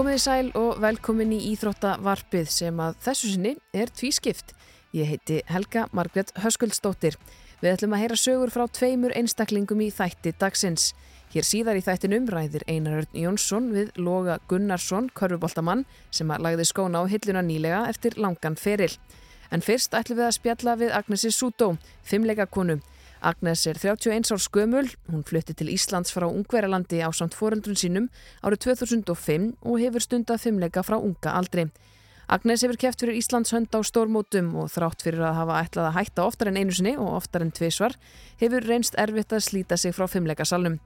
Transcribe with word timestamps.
Komið 0.00 0.16
í 0.16 0.20
sæl 0.22 0.46
og 0.56 0.78
velkomin 0.80 1.32
í 1.36 1.38
Íþróttavarpið 1.50 2.46
sem 2.48 2.78
að 2.80 2.94
þessu 3.04 3.34
sinni 3.34 3.50
er 3.76 3.90
tvískipt. 3.92 4.54
Ég 4.96 5.10
heiti 5.10 5.42
Helga 5.44 5.82
Margret 5.92 6.30
Höskuldsdóttir. 6.40 7.18
Við 7.60 7.74
ætlum 7.74 7.92
að 7.92 8.00
heyra 8.00 8.16
sögur 8.16 8.52
frá 8.54 8.62
tveimur 8.72 9.12
einstaklingum 9.12 9.82
í 9.84 9.90
þætti 9.92 10.32
dagsins. 10.40 10.94
Hér 11.34 11.44
síðar 11.44 11.76
í 11.76 11.84
þættinum 11.84 12.30
ræðir 12.32 12.64
Einar 12.64 13.02
Örn 13.02 13.20
Jónsson 13.26 13.68
við 13.74 13.90
Loga 14.00 14.38
Gunnarsson, 14.48 15.10
körfuboltamann, 15.12 15.84
sem 16.08 16.32
að 16.32 16.46
lagði 16.46 16.70
skóna 16.70 17.04
á 17.04 17.10
hilluna 17.12 17.44
nýlega 17.44 17.82
eftir 17.92 18.16
langan 18.16 18.56
feril. 18.56 18.94
En 19.52 19.60
fyrst 19.60 19.92
ætlum 19.92 20.22
við 20.22 20.30
að 20.30 20.36
spjalla 20.38 20.78
við 20.80 20.96
Agnesi 20.96 21.28
Sútó, 21.28 21.74
fimmleika 22.00 22.48
konu. 22.48 22.78
Agnes 23.20 23.66
er 23.66 23.76
31 23.76 24.32
árs 24.32 24.48
gömul, 24.48 24.86
hún 25.12 25.24
flutti 25.28 25.52
til 25.52 25.68
Íslands 25.68 26.08
frá 26.14 26.24
Ungverjalandi 26.24 27.02
á 27.04 27.12
samt 27.12 27.34
foreldrun 27.36 27.76
sínum 27.76 28.06
árið 28.40 28.62
2005 28.72 29.50
og 29.60 29.76
hefur 29.76 30.00
stundað 30.00 30.40
fimmleika 30.46 30.80
frá 30.80 30.96
unga 30.96 31.34
aldri. 31.36 31.66
Agnes 32.32 32.64
hefur 32.64 32.78
kæft 32.80 33.04
fyrir 33.04 33.18
Íslands 33.20 33.52
hönd 33.52 33.76
á 33.76 33.80
stórmótum 33.84 34.54
og 34.56 34.70
þrátt 34.72 35.04
fyrir 35.04 35.20
að 35.20 35.36
hafa 35.36 35.58
ætlað 35.66 35.90
að 35.90 35.96
hætta 35.98 36.24
oftar 36.30 36.48
en 36.48 36.60
einu 36.62 36.72
sinni 36.72 36.94
og 36.96 37.18
oftar 37.18 37.44
en 37.44 37.52
tvísvar 37.52 37.98
hefur 38.40 38.64
reynst 38.64 38.96
erfitt 38.96 39.36
að 39.36 39.44
slíta 39.50 39.76
sig 39.76 39.92
frá 39.92 40.08
fimmleikasalnum. 40.08 40.80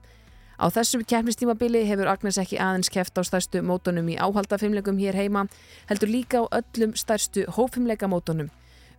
Á 0.59 0.65
þessum 0.67 1.07
keppnistímabili 1.07 1.85
hefur 1.87 2.11
Agnes 2.11 2.41
ekki 2.41 2.59
aðeins 2.59 2.91
kæft 2.91 3.15
á 3.15 3.23
stærstu 3.23 3.63
mótonum 3.63 4.11
í 4.11 4.19
áhalda 4.19 4.59
fimmleikum 4.59 4.99
hér 4.99 5.15
heima, 5.15 5.47
heldur 5.87 6.11
líka 6.11 6.43
á 6.43 6.51
öllum 6.51 6.99
stærstu 6.99 7.47
hófimmleika 7.47 8.11
mótonum. 8.11 8.51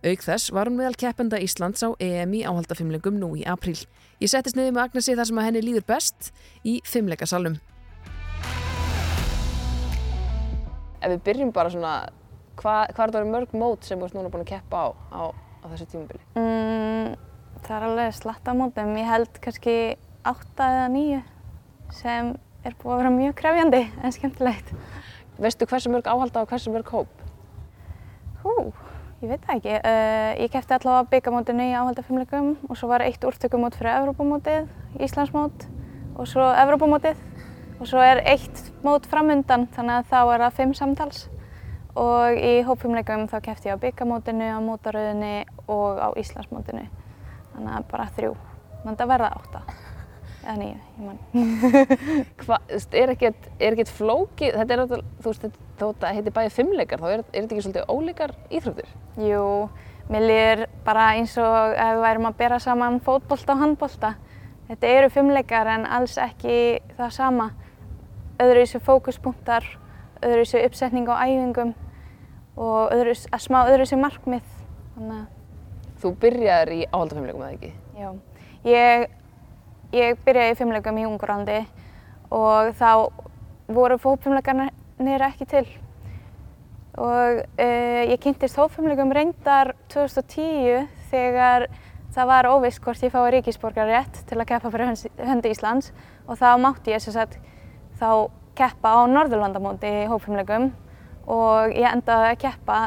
Auk 0.07 0.21
þess 0.23 0.51
var 0.55 0.69
hún 0.69 0.77
meðal 0.79 0.95
keppenda 0.95 1.39
Íslands 1.43 1.81
á 1.83 1.91
EM 1.99 2.35
í 2.37 2.43
áhaldafimlingum 2.47 3.17
nú 3.19 3.33
í 3.35 3.41
apríl. 3.49 3.75
Ég 4.21 4.31
settist 4.31 4.55
niður 4.55 4.77
með 4.77 4.83
Agnesi 4.85 5.15
þar 5.17 5.27
sem 5.27 5.41
að 5.41 5.47
henni 5.49 5.63
líður 5.65 5.85
best 5.89 6.29
í 6.63 6.77
fimmleikasalum. 6.87 7.57
Ef 11.01 11.11
við 11.11 11.19
byrjum 11.27 11.51
bara 11.55 11.73
svona, 11.73 11.91
hvað 12.61 12.93
hva 12.95 13.07
er 13.07 13.15
það 13.17 13.29
mörg 13.33 13.57
mót 13.57 13.83
sem 13.87 13.99
þú 13.99 14.07
ert 14.07 14.17
núna 14.17 14.31
búin 14.31 14.45
að 14.45 14.51
keppa 14.53 14.79
á 14.79 14.87
á, 15.11 15.23
á 15.33 15.65
þessu 15.73 15.89
tímabili? 15.91 16.23
Mm, 16.39 17.19
það 17.67 17.75
er 17.81 17.87
alveg 17.89 18.17
slatta 18.21 18.55
mótum. 18.55 18.95
Ég 19.01 19.11
held 19.11 19.41
kannski 19.43 19.77
átta 20.23 20.71
eða 20.77 20.89
nýju 20.95 21.21
sem 21.99 22.35
er 22.63 22.79
búið 22.79 22.95
að 22.95 23.01
vera 23.03 23.15
mjög 23.17 23.39
krefjandi 23.43 23.83
en 23.99 24.15
skemmtilegt. 24.15 24.75
Veistu 25.41 25.67
hversu 25.67 25.91
mörg 25.91 26.07
áhalda 26.07 26.45
og 26.45 26.53
hversu 26.53 26.71
mörg 26.71 26.95
hóp? 26.95 27.25
Hú, 28.45 28.71
ég 29.21 29.31
veit 29.31 29.45
það 29.45 29.55
ekki. 29.55 29.77
Uh, 29.77 30.31
ég 30.43 30.51
keppti 30.53 30.75
allavega 30.77 31.09
byggamótinu 31.13 31.65
í 31.65 31.73
áhaldafimleikum 31.77 32.51
og 32.67 32.77
svo 32.77 32.91
var 32.91 33.05
eitt 33.05 33.25
úrtökumót 33.25 33.77
fyrir 33.79 33.95
Evrópamótið, 33.95 34.67
Íslandsmót 35.01 35.65
og 36.17 36.29
svo 36.29 36.45
Evrópamótið 36.53 37.23
og 37.77 37.89
svo 37.89 38.03
er 38.03 38.21
eitt 38.29 38.61
mót 38.85 39.09
framundan 39.09 39.67
þannig 39.73 39.99
að 39.99 40.13
þá 40.13 40.19
er 40.21 40.45
það 40.45 40.55
fimm 40.61 40.77
samtals 40.77 41.25
og 41.97 42.37
í 42.37 42.53
hópfimleikum 42.65 43.25
þá 43.31 43.39
keppti 43.49 43.71
ég 43.71 43.77
á 43.77 43.83
byggamótinu, 43.87 44.53
á 44.53 44.59
mótaröðinni 44.61 45.35
og 45.65 45.97
á 45.97 46.09
Íslandsmótinu 46.17 46.85
þannig 47.55 47.73
að 47.73 47.91
bara 47.91 48.09
þrjú. 48.17 48.33
Þannig 48.83 49.01
að 49.01 49.13
verða 49.15 49.33
átta 49.33 49.86
eða 50.47 50.57
nýju, 50.61 50.77
ég 50.97 51.07
mann. 51.07 51.19
Hvað, 52.41 52.71
er 53.01 53.11
ekkert, 53.13 53.49
er 53.59 53.75
ekkert 53.75 53.91
flókið, 53.97 54.55
þetta 54.55 54.75
er 54.75 54.81
náttúrulega, 54.81 55.15
þú 55.21 55.33
veist, 55.33 55.47
þetta 55.81 56.11
heitir 56.15 56.35
bæði 56.37 56.53
fimmleikar, 56.55 57.03
þá 57.03 57.09
er, 57.09 57.23
er 57.25 57.27
þetta 57.35 57.57
ekki 57.57 57.65
svolítið 57.65 57.91
ólíkar 57.93 58.33
íþróttir? 58.59 58.93
Jú, 59.27 59.43
mér 60.11 60.25
líður 60.25 60.63
bara 60.87 61.07
eins 61.17 61.35
og 61.41 61.75
ef 61.75 61.91
við 61.97 62.03
værum 62.05 62.29
að 62.29 62.39
bera 62.41 62.59
saman 62.63 63.01
fótbolta 63.03 63.55
og 63.55 63.63
handbolta. 63.63 64.13
Þetta 64.67 64.93
eru 64.97 65.11
fimmleikar 65.11 65.71
en 65.71 65.87
alls 65.97 66.17
ekki 66.19 66.57
það 66.97 67.13
sama. 67.15 67.51
Öðruvísi 68.43 68.81
fókuspunktar, 68.83 69.65
öðruvísi 70.21 70.63
uppsetning 70.67 71.07
á 71.09 71.23
æfingum 71.23 71.73
og 72.57 72.93
öðruvísi, 72.95 73.29
að 73.31 73.45
smá 73.47 73.61
öðruvísi 73.65 73.99
markmið. 73.99 74.53
Þannig. 74.97 75.25
Þú 75.97 76.11
byrjaður 76.21 76.73
í 76.75 76.81
áhaldafimmleikum 76.91 77.45
eða 77.45 77.55
ekki? 77.55 77.71
Já, 77.97 78.09
ég, 78.69 79.07
ég 79.95 80.19
byrjaði 80.25 80.53
í 80.53 80.59
fimmleikum 80.59 80.99
í 80.99 81.05
Ungurlandi 81.07 81.59
og 82.33 82.73
þá 82.79 82.91
voru 83.71 83.97
fótfimmleikarnir 84.01 85.27
ekki 85.29 85.47
til 85.47 85.65
og 86.97 87.43
uh, 87.43 88.01
ég 88.09 88.17
kynntist 88.21 88.57
hópfimleikum 88.57 89.11
reyndar 89.13 89.75
2010 89.93 90.87
þegar 91.11 91.67
það 92.15 92.29
var 92.31 92.49
óvist 92.49 92.81
hvort 92.81 93.03
ég 93.05 93.13
fái 93.13 93.29
ríkisborgarrétt 93.35 94.23
til 94.25 94.39
að 94.39 94.49
keppa 94.49 94.71
fyrir 94.73 94.95
höndi 95.27 95.53
Íslands 95.53 95.91
og 96.25 96.39
þá 96.39 96.49
mátti 96.61 96.95
ég 96.95 97.03
sem 97.03 97.13
sagt 97.13 97.37
þá 97.99 98.31
keppa 98.57 98.95
á 98.97 98.99
Norðurlandamóti 99.11 99.91
í 100.03 100.07
hópfimleikum 100.09 100.71
og 101.29 101.75
ég 101.77 101.91
endaði 101.91 102.31
að 102.31 102.41
keppa 102.47 102.79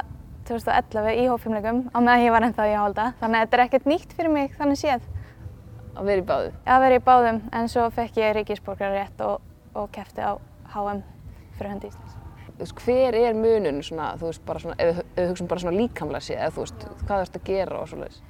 2011 0.51 1.23
í 1.23 1.29
hópfimleikum 1.31 1.85
á 1.95 1.99
meðan 2.03 2.25
ég 2.25 2.35
var 2.35 2.49
ennþá 2.49 2.67
í 2.67 2.75
áhalda 2.75 3.07
þannig 3.21 3.39
að 3.39 3.45
þetta 3.45 3.59
er 3.59 3.65
ekkert 3.69 3.91
nýtt 3.93 4.15
fyrir 4.17 4.35
mig 4.35 4.57
þannig 4.59 4.81
séð. 4.81 5.07
Að 6.01 6.09
vera 6.09 6.23
í 6.23 6.25
báðum? 6.25 6.55
Að 6.65 6.83
vera 6.87 6.97
í 6.97 7.01
báðum 7.05 7.39
en 7.53 7.67
svo 7.69 7.83
fekk 7.93 8.19
ég 8.23 8.31
ríkisborgarrétt 8.39 9.21
og, 9.21 9.43
og 9.77 9.91
keppti 9.93 10.25
á 10.25 10.33
HM 10.73 11.03
fyrir 11.59 11.75
höndi 11.75 11.91
Íslands. 11.91 12.15
Þú 12.47 12.63
veist, 12.63 12.81
hver 12.87 13.19
er 13.19 13.37
munun 13.37 13.83
svona, 13.85 14.15
þú 14.17 14.31
veist, 14.31 14.43
bara 14.49 14.63
svona, 14.63 14.77
ef 14.81 15.03
við 15.19 15.29
hugsaum 15.29 15.51
bara 15.51 15.65
svona 15.65 15.77
líkamlega 15.77 16.25
séð, 16.25 16.39
eða 16.39 16.55
þú 16.57 16.65
veist, 16.65 16.87
hvað 17.03 17.13
þarfst 17.13 17.37
að 17.37 17.45
gera 17.51 17.83
og 17.83 17.91
svoleiðis? 17.93 18.23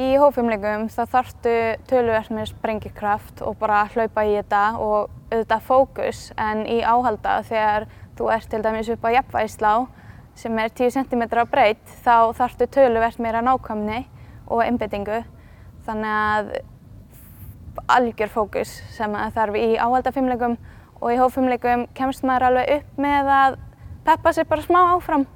Í 0.00 0.08
hófumleikum 0.22 0.86
þá 0.94 1.00
þarftu 1.16 1.56
töluvert 1.90 2.30
með 2.32 2.48
sprengikraft 2.52 3.42
og 3.44 3.58
bara 3.58 3.82
hlaupa 3.90 4.24
í 4.24 4.36
þetta 4.38 4.62
og 4.78 5.10
auðvitað 5.34 5.66
fókus 5.66 6.24
en 6.38 6.62
í 6.70 6.78
áhalda 6.86 7.40
þegar 7.50 7.90
þú 8.16 8.30
ert 8.36 8.50
til 8.54 8.62
dæmis 8.64 8.94
upp 8.94 9.04
á 9.10 9.10
jafnvægislá 9.18 9.74
sem 10.38 10.62
er 10.62 10.70
10 10.70 10.94
cm 10.94 11.26
á 11.26 11.44
breytt 11.50 11.98
þá 12.06 12.30
þarftu 12.38 12.70
töluvert 12.78 13.18
meira 13.18 13.42
nákvæmni 13.44 14.04
og 14.46 14.62
einbettingu 14.64 15.24
þannig 15.84 16.14
að 16.14 16.52
algjör 17.90 18.30
fókus 18.32 18.76
sem 18.94 19.14
þarf 19.34 19.58
í 19.58 19.74
áhaldafimleikum 19.80 20.56
og 21.00 21.12
í 21.12 21.18
hófumleikum 21.20 21.86
kemst 21.96 22.24
maður 22.26 22.50
alveg 22.50 22.72
upp 22.78 22.98
með 23.00 23.30
að 23.34 23.58
peppa 24.04 24.32
sér 24.36 24.48
bara 24.50 24.64
smá 24.64 24.80
áfram 24.94 25.26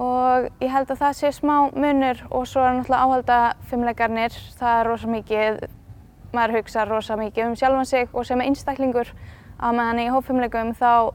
og 0.00 0.48
ég 0.62 0.70
held 0.72 0.90
að 0.90 1.02
það 1.02 1.18
sé 1.18 1.32
smá 1.34 1.54
munur 1.74 2.22
og 2.30 2.46
svo 2.48 2.62
er 2.64 2.78
náttúrulega 2.78 3.04
áhaldafimleikarnir, 3.06 4.38
það 4.58 4.78
er 4.78 4.88
rosa 4.88 5.10
mikið, 5.10 5.60
maður 6.32 6.56
hugsa 6.58 6.86
rosa 6.88 7.18
mikið 7.20 7.50
um 7.50 7.58
sjálfan 7.58 7.90
sig 7.90 8.14
og 8.14 8.26
sem 8.26 8.40
einstaklingur 8.44 9.10
á 9.60 9.68
meðan 9.74 10.02
í 10.04 10.08
hófumleikum 10.14 10.72
þá 10.78 11.12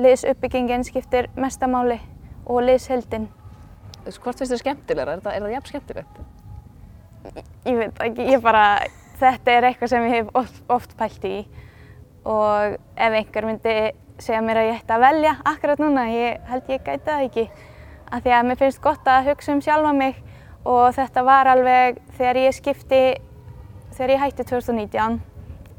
liðsuppbyggingin 0.00 0.84
skiptir 0.88 1.28
mestamáli 1.38 2.00
og 2.50 2.64
liðshildin. 2.66 3.28
Hvort 4.04 4.40
finnst 4.40 4.52
þér 4.52 4.60
skemmtilegra? 4.60 5.14
Er 5.14 5.22
það, 5.24 5.36
er 5.36 5.44
það 5.44 5.54
jafn 5.54 5.70
skemmtilegt? 5.70 6.18
Ég 7.64 7.78
veit 7.78 8.02
ekki, 8.04 8.26
ég 8.34 8.42
bara, 8.44 8.64
þetta 9.20 9.54
er 9.54 9.68
eitthvað 9.68 9.92
sem 9.92 10.06
ég 10.08 10.16
hef 10.18 10.32
oft, 10.38 10.62
oft 10.72 10.96
pælt 10.98 11.24
í 11.28 11.36
og 12.24 12.76
ef 12.96 13.18
einhver 13.18 13.46
myndi 13.48 13.76
segja 14.22 14.40
mér 14.44 14.62
að 14.62 14.68
ég 14.70 14.80
ætti 14.80 14.94
að 14.94 15.04
velja 15.04 15.34
akkurat 15.50 15.82
núna, 15.82 16.06
ég 16.12 16.40
held 16.48 16.70
ég 16.70 16.84
gæti 16.86 17.04
það 17.08 17.26
ekki. 17.26 17.44
Af 18.14 18.22
því 18.24 18.34
að 18.36 18.48
mér 18.48 18.60
finnst 18.60 18.82
gott 18.84 19.10
að 19.10 19.30
hugsa 19.30 19.54
um 19.54 19.62
sjálfa 19.64 19.92
mig 19.96 20.18
og 20.64 20.94
þetta 20.96 21.24
var 21.26 21.50
alveg 21.50 22.00
þegar 22.16 22.40
ég 22.44 22.56
skipti, 22.56 23.02
þegar 23.96 24.14
ég 24.14 24.22
hætti 24.22 24.46
2019 24.48 25.20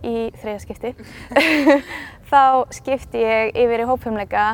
í 0.05 0.15
þriðaskipti, 0.41 0.93
þá 2.31 2.41
skipti 2.75 3.23
ég 3.23 3.55
yfir 3.63 3.85
í 3.85 3.89
hópfumleika 3.89 4.45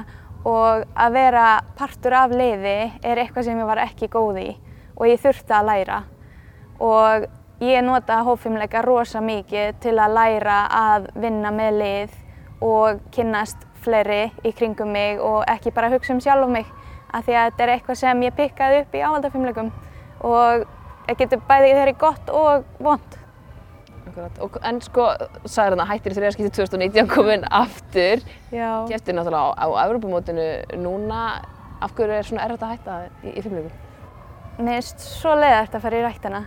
og 0.48 0.86
að 0.96 1.18
vera 1.18 1.48
partur 1.78 2.16
af 2.18 2.34
liði 2.34 2.78
er 3.04 3.20
eitthvað 3.20 3.50
sem 3.50 3.60
ég 3.60 3.68
var 3.68 3.82
ekki 3.84 4.10
góð 4.14 4.40
í 4.42 4.50
og 4.96 5.10
ég 5.10 5.22
þurfti 5.22 5.58
að 5.58 5.68
læra. 5.68 6.00
Og 6.82 7.28
ég 7.62 7.84
nota 7.86 8.22
hópfimleika 8.26 8.82
rosa 8.86 9.22
mikið 9.22 9.78
til 9.84 9.96
að 10.02 10.16
læra 10.18 10.60
að 10.74 11.10
vinna 11.22 11.52
með 11.54 11.78
lið 11.82 12.16
og 12.66 13.02
kynnast 13.14 13.68
fleiri 13.82 14.32
í 14.46 14.52
kringum 14.54 14.92
mig 14.94 15.22
og 15.22 15.44
ekki 15.50 15.74
bara 15.74 15.90
hugsa 15.94 16.14
um 16.16 16.22
sjálf 16.22 16.48
um 16.48 16.54
mig 16.58 16.68
af 17.12 17.26
því 17.26 17.38
að 17.38 17.48
þetta 17.50 17.64
er 17.64 17.74
eitthvað 17.76 18.00
sem 18.02 18.22
ég 18.26 18.38
pikkaði 18.38 18.84
upp 18.84 18.96
í 18.96 19.02
áhaldafimleikum 19.06 19.72
og 20.28 20.64
það 21.08 21.18
getur 21.24 21.44
bæði 21.50 21.74
þeirri 21.78 21.96
gott 22.00 22.32
og 22.34 22.70
vond. 22.80 23.18
En 24.68 24.82
sko, 24.84 25.06
sagður 25.46 25.76
hann 25.76 25.84
að 25.86 25.92
hættir 25.94 26.14
í 26.14 26.18
þriðarskipti 26.18 26.52
2019 26.58 27.12
komin 27.12 27.46
aftur. 27.48 28.24
Já. 28.52 28.84
Kæftir 28.90 29.16
náttúrulega 29.16 29.54
á, 29.56 29.66
á 29.72 29.84
Evropamótinu 29.86 30.48
núna. 30.82 31.22
Af 31.82 31.96
hverju 31.98 32.18
er 32.18 32.28
svona 32.28 32.46
erfitt 32.46 32.66
að 32.66 32.74
hætta 32.76 32.98
í, 33.24 33.32
í 33.32 33.44
fimmleikum? 33.44 33.78
Mér 34.62 34.82
finnst 34.82 35.06
svo 35.06 35.32
leiðart 35.40 35.78
að 35.78 35.86
fara 35.86 36.02
í 36.02 36.04
ræktina. 36.06 36.42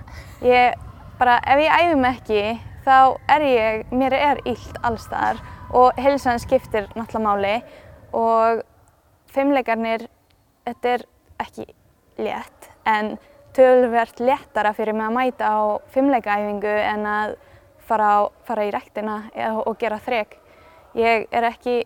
Ég 0.44 0.84
bara, 1.24 1.40
ef 1.46 1.60
ég 1.62 1.72
æfi 1.72 1.96
mig 1.96 2.16
ekki, 2.18 2.40
þá 2.84 2.96
er 3.32 3.42
ég, 3.48 3.84
mér 3.96 4.12
er 4.12 4.40
illt 4.44 4.80
allstaðar 4.84 5.38
og 5.72 5.96
heilsan 5.96 6.40
skiptir 6.42 6.90
náttúrulega 6.92 7.22
máli 7.24 7.54
og 8.12 8.60
fimmleikarnir, 9.32 10.04
þetta 10.66 10.90
er 10.92 11.04
ekki 11.40 11.64
létt 12.20 12.68
en 12.84 13.14
tölvert 13.56 14.20
léttara 14.20 14.74
fyrir 14.76 14.96
mig 14.98 15.06
að 15.06 15.16
mæta 15.16 15.48
á 15.48 15.60
fimmleikaæfingu 15.94 16.74
en 16.90 17.08
að 17.08 17.34
fara, 17.88 18.10
á, 18.12 18.20
fara 18.44 18.68
í 18.68 18.74
ræktina 18.74 19.16
og 19.64 19.78
gera 19.80 20.02
þrek. 20.04 20.36
Ég 20.98 21.24
er 21.32 21.48
ekki, 21.48 21.78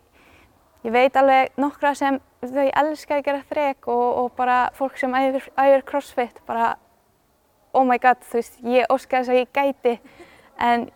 ég 0.83 0.95
veit 0.95 1.15
alveg 1.17 1.55
nokkra 1.61 1.95
sem 1.95 2.19
þau 2.43 2.67
elska 2.67 3.21
að 3.21 3.25
gera 3.31 3.47
þrek 3.47 3.87
og, 3.87 4.07
og 4.25 4.35
bara 4.35 4.65
fólk 4.75 4.99
sem 4.99 5.15
æfir, 5.15 5.47
æfir 5.55 5.87
crossfit 5.87 6.43
bara 6.51 6.75
oh 7.73 7.85
my 7.87 7.99
god, 8.03 8.21
þú 8.29 8.41
veist, 8.41 8.61
ég 8.65 8.93
óska 8.93 9.21
þess 9.21 9.33
að 9.33 9.41
ég 9.41 9.51
gæti 9.55 9.95
en 10.69 10.87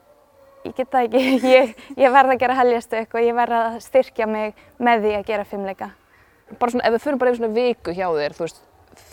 ég 0.66 0.76
get 0.76 0.92
það 0.92 1.08
ekki, 1.08 1.24
ég, 1.56 1.72
ég 1.98 2.14
verð 2.14 2.34
að 2.34 2.42
gera 2.44 2.58
helgjastök 2.60 3.16
og 3.16 3.26
ég 3.26 3.36
verð 3.38 3.58
að 3.58 3.80
styrkja 3.86 4.28
mig 4.30 4.54
með 4.78 5.06
því 5.06 5.16
að 5.18 5.26
gera 5.32 5.48
fimmleika. 5.48 5.90
Bara 6.58 6.74
svona, 6.74 6.86
ef 6.88 6.96
við 6.96 7.04
fyrir 7.06 7.20
bara 7.20 7.32
yfir 7.32 7.42
svona 7.42 7.56
viku 7.56 7.96
hjá 7.96 8.06
þér, 8.12 8.36
þú 8.36 8.46
veist, 8.46 8.62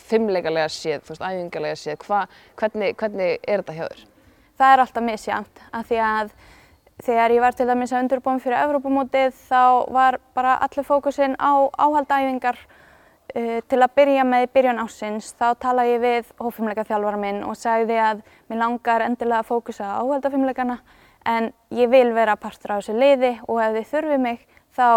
fimmleikalega 0.10 0.70
séð, 0.74 1.04
þú 1.06 1.14
veist, 1.14 1.26
æfingalega 1.26 1.80
séð, 1.80 2.06
hva, 2.08 2.22
hvernig, 2.60 2.96
hvernig 3.00 3.36
er 3.48 3.64
þetta 3.64 3.78
hjá 3.78 3.86
þér? 3.86 4.08
Það 4.60 4.74
er 4.74 4.84
alltaf 4.84 5.06
misjánt, 5.06 5.62
af 5.72 5.88
því 5.88 6.00
að 6.04 6.34
þegar 7.06 7.32
ég 7.32 7.44
var 7.44 7.56
til 7.56 7.68
dæmis 7.70 7.94
að 7.94 8.04
undurbúin 8.04 8.42
fyrir 8.44 8.60
Evrópamótið 8.60 9.38
þá 9.48 9.62
var 9.96 10.20
bara 10.36 10.58
allir 10.66 10.88
fókusin 10.88 11.38
á 11.40 11.72
áhaldæfingar 11.80 12.60
til 13.30 13.78
að 13.80 13.94
byrja 13.96 14.24
með 14.26 14.48
byrjun 14.56 14.82
ásins. 14.82 15.34
Þá 15.38 15.48
talaði 15.62 15.92
ég 15.94 16.02
við 16.02 16.32
hófumleika 16.42 16.86
þjálfara 16.88 17.20
minn 17.22 17.44
og 17.46 17.58
sagði 17.60 18.00
að 18.02 18.24
mér 18.50 18.62
langar 18.64 19.06
endilega 19.06 19.44
að 19.44 19.52
fókusa 19.52 19.86
á 19.86 20.02
áhaldafimleikana 20.02 20.80
en 21.30 21.52
ég 21.76 21.90
vil 21.92 22.10
vera 22.16 22.38
partur 22.40 22.74
á 22.74 22.80
þessu 22.80 22.96
liði 22.98 23.36
og 23.46 23.62
ef 23.62 23.76
þið 23.76 23.90
þurfið 23.94 24.22
mig 24.24 24.46
þá 24.76 24.88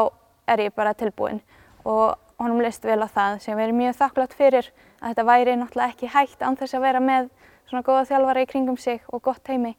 er 0.52 0.64
ég 0.66 0.74
bara 0.76 0.94
tilbúin 0.94 1.40
og 1.84 2.18
honum 2.40 2.62
leist 2.62 2.84
vel 2.86 3.00
á 3.02 3.08
það 3.10 3.40
sem 3.44 3.56
við 3.58 3.68
erum 3.68 3.80
mjög 3.82 3.98
þakklátt 4.00 4.36
fyrir 4.38 4.68
að 5.00 5.08
þetta 5.12 5.26
væri 5.28 5.56
náttúrulega 5.58 5.94
ekki 5.94 6.12
hægt 6.12 6.42
án 6.42 6.58
þess 6.58 6.76
að 6.78 6.86
vera 6.86 7.02
með 7.02 7.28
svona 7.68 7.86
góða 7.86 8.06
þjálfara 8.10 8.44
í 8.44 8.48
kringum 8.50 8.78
sig 8.78 9.02
og 9.12 9.22
gott 9.22 9.50
heimi 9.50 9.74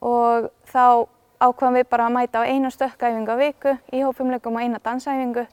og 0.00 0.50
þá 0.70 1.06
ákvaðum 1.40 1.78
við 1.80 1.88
bara 1.90 2.06
að 2.08 2.16
mæta 2.16 2.44
á 2.44 2.48
eina 2.48 2.70
stökkæfingu 2.72 3.32
á 3.32 3.40
viku 3.40 3.76
í 3.92 4.02
hófumleikum 4.04 4.56
og 4.56 4.64
eina 4.64 4.80
dansæfingu 4.84 5.46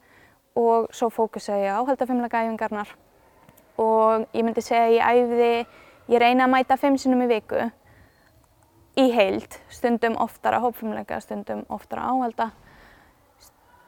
og 0.57 0.87
svo 0.95 1.11
fókusaði 1.13 1.67
ég 1.67 1.77
á 1.77 1.81
haldafimleikaæfingarnar 1.87 2.93
og 3.77 4.27
ég 4.33 4.45
myndi 4.45 4.63
segja 4.65 4.87
að 4.87 4.95
ég 4.97 5.25
æfði, 5.25 5.51
ég 6.13 6.23
reyna 6.23 6.47
að 6.47 6.53
mæta 6.55 6.79
fimm 6.81 6.97
sinnum 6.97 7.25
í 7.27 7.31
viku 7.31 7.67
í 8.97 9.11
heild, 9.13 9.59
stundum 9.69 10.17
oftara 10.17 10.61
hópfumleika, 10.63 11.19
stundum 11.21 11.65
oftara 11.69 12.09
áhalda 12.09 12.51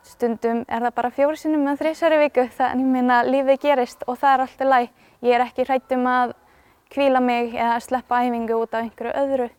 stundum 0.09 0.63
er 0.67 0.83
það 0.83 0.95
bara 0.97 1.11
fjóri 1.13 1.39
sinnum 1.39 1.65
með 1.67 1.81
þrísari 1.83 2.19
viku 2.23 2.45
þannig 2.57 2.91
minna 2.93 3.21
lífið 3.27 3.61
gerist 3.65 4.05
og 4.07 4.17
það 4.19 4.33
er 4.33 4.43
alltaf 4.45 4.69
læg. 4.69 4.91
Ég 5.25 5.35
er 5.35 5.45
ekki 5.45 5.65
hrætt 5.67 5.95
um 5.95 6.07
að 6.09 6.35
kvíla 6.93 7.21
mig 7.23 7.55
eða 7.55 7.79
sleppa 7.85 8.21
æfingu 8.25 8.61
út 8.63 8.73
af 8.73 8.85
einhverju 8.85 9.15
öðru. 9.23 9.49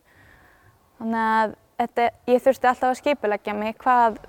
Þannig 0.99 1.27
að 1.27 1.55
þetta, 1.81 2.09
ég 2.33 2.43
þurfti 2.45 2.71
alltaf 2.71 2.89
að 2.89 2.99
skipulegja 3.01 3.57
mig 3.57 3.77
hvað 3.81 4.19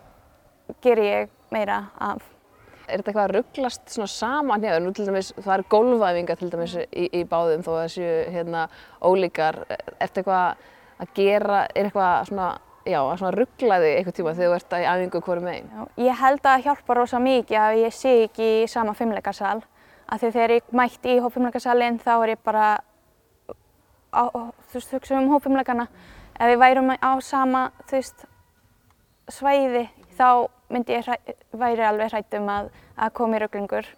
ger 0.84 1.02
ég 1.02 1.32
meira 1.52 1.82
af. 1.98 2.31
Er 2.88 2.98
þetta 2.98 3.12
eitthvað 3.12 3.24
að 3.24 3.34
rugglast 3.36 3.94
svona 3.94 4.10
saman 4.10 4.62
hjá 4.64 4.72
þér? 4.72 4.82
Nú 4.82 4.92
til 4.96 5.06
dæmis, 5.06 5.30
það 5.38 5.54
eru 5.54 5.68
gólfæfingar 5.74 6.40
til 6.40 6.50
dæmis 6.52 6.76
í, 6.82 7.06
í 7.06 7.22
báðum 7.30 7.64
þó 7.64 7.70
að 7.72 7.80
það 7.80 7.92
séu 7.94 8.12
hérna 8.34 8.66
ólíkar. 9.00 9.58
Er 9.70 9.82
þetta 10.00 10.22
eitthvað 10.22 10.68
að 11.02 11.16
gera, 11.16 11.64
er 11.70 11.88
eitthvað 11.88 12.28
svona 12.30 12.48
já, 12.86 12.98
að 13.00 13.18
svona 13.20 13.34
ruggla 13.36 13.78
þig 13.82 13.96
eitthvað 13.96 14.16
tíma 14.18 14.34
þegar 14.38 14.50
þú 14.50 14.56
ert 14.58 14.74
í 14.76 14.88
æfingu 14.92 15.22
hverju 15.26 15.44
megin? 15.46 15.70
Já, 15.72 15.82
ég 16.06 16.22
held 16.22 16.48
að 16.52 16.64
hjálpa 16.66 16.96
rosa 16.98 17.20
mikið 17.22 17.60
að 17.62 17.82
ég 17.82 17.96
sé 17.96 18.14
ekki 18.26 18.48
í 18.62 18.70
sama 18.70 18.96
fimmleikarsal. 18.98 19.60
Af 20.12 20.20
því 20.20 20.32
þegar 20.34 20.56
ég 20.56 20.74
mætti 20.76 21.14
í 21.14 21.20
hópfimmleikarsalinn 21.24 22.00
þá 22.02 22.12
er 22.16 22.34
ég 22.34 22.42
bara, 22.44 22.66
á, 24.12 24.22
þú 24.26 24.76
veist, 24.76 24.92
hugsa 24.92 25.16
um 25.20 25.30
hópfimmleikana. 25.32 25.86
Ef 26.36 26.50
við 26.50 26.60
værum 26.60 26.92
á 26.98 27.12
sama, 27.24 27.68
þú 27.86 28.00
veist, 28.00 28.26
svæði 29.30 29.86
þá 30.18 30.48
myndi 30.72 30.96
ég 30.96 31.08
væri 31.58 31.84
alveg 31.86 32.12
hrætt 32.12 32.38
um 32.38 32.48
að, 32.52 32.70
að 32.96 33.14
koma 33.18 33.38
í 33.38 33.42
rugglingur. 33.42 33.88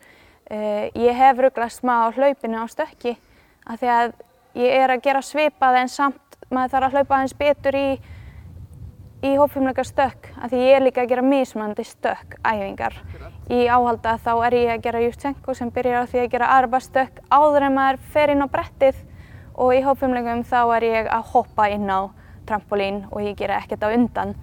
Uh, 0.45 0.91
ég 1.01 1.17
hef 1.17 1.41
rugglast 1.41 1.81
smá 1.81 2.11
hlaupinu 2.13 2.61
á 2.61 2.67
stökki 2.69 3.15
af 3.65 3.81
því 3.81 3.93
að 3.95 4.11
ég 4.61 4.83
er 4.83 4.93
að 4.93 5.05
gera 5.07 5.23
svipað 5.25 5.79
en 5.81 5.89
samt 5.89 6.37
maður 6.53 6.75
þarf 6.75 6.87
að 6.89 6.99
hlaupa 6.99 7.17
aðeins 7.17 7.39
betur 7.39 7.79
í 7.79 7.89
í 9.25 9.33
hópfumleika 9.39 9.85
stökk 9.87 10.27
af 10.37 10.51
því 10.53 10.61
ég 10.61 10.77
er 10.77 10.85
líka 10.85 11.01
að 11.05 11.15
gera 11.15 11.25
mismandi 11.25 11.85
stökk 11.89 12.37
æfingar. 12.45 12.97
Í 13.49 13.65
áhalda 13.73 14.19
þá 14.21 14.33
er 14.47 14.57
ég 14.59 14.73
að 14.75 14.83
gera 14.85 15.01
Jutsenko 15.05 15.55
sem 15.57 15.71
byrjar 15.73 16.05
á 16.05 16.11
því 16.11 16.21
að 16.21 16.33
gera 16.35 16.51
arba 16.59 16.81
stökk 16.85 17.23
áður 17.33 17.69
en 17.69 17.77
maður 17.79 18.01
fer 18.13 18.35
inn 18.35 18.45
á 18.45 18.49
brettið 18.53 18.99
og 19.55 19.73
í 19.73 19.81
hópfumleikum 19.87 20.45
þá 20.51 20.61
er 20.77 20.87
ég 20.91 21.09
að 21.09 21.31
hoppa 21.33 21.69
inn 21.73 21.89
á 21.89 22.13
trampolín 22.45 23.05
og 23.11 23.25
ég 23.25 23.39
gera 23.39 23.63
ekkert 23.63 23.87
á 23.87 23.95
undan. 23.95 24.35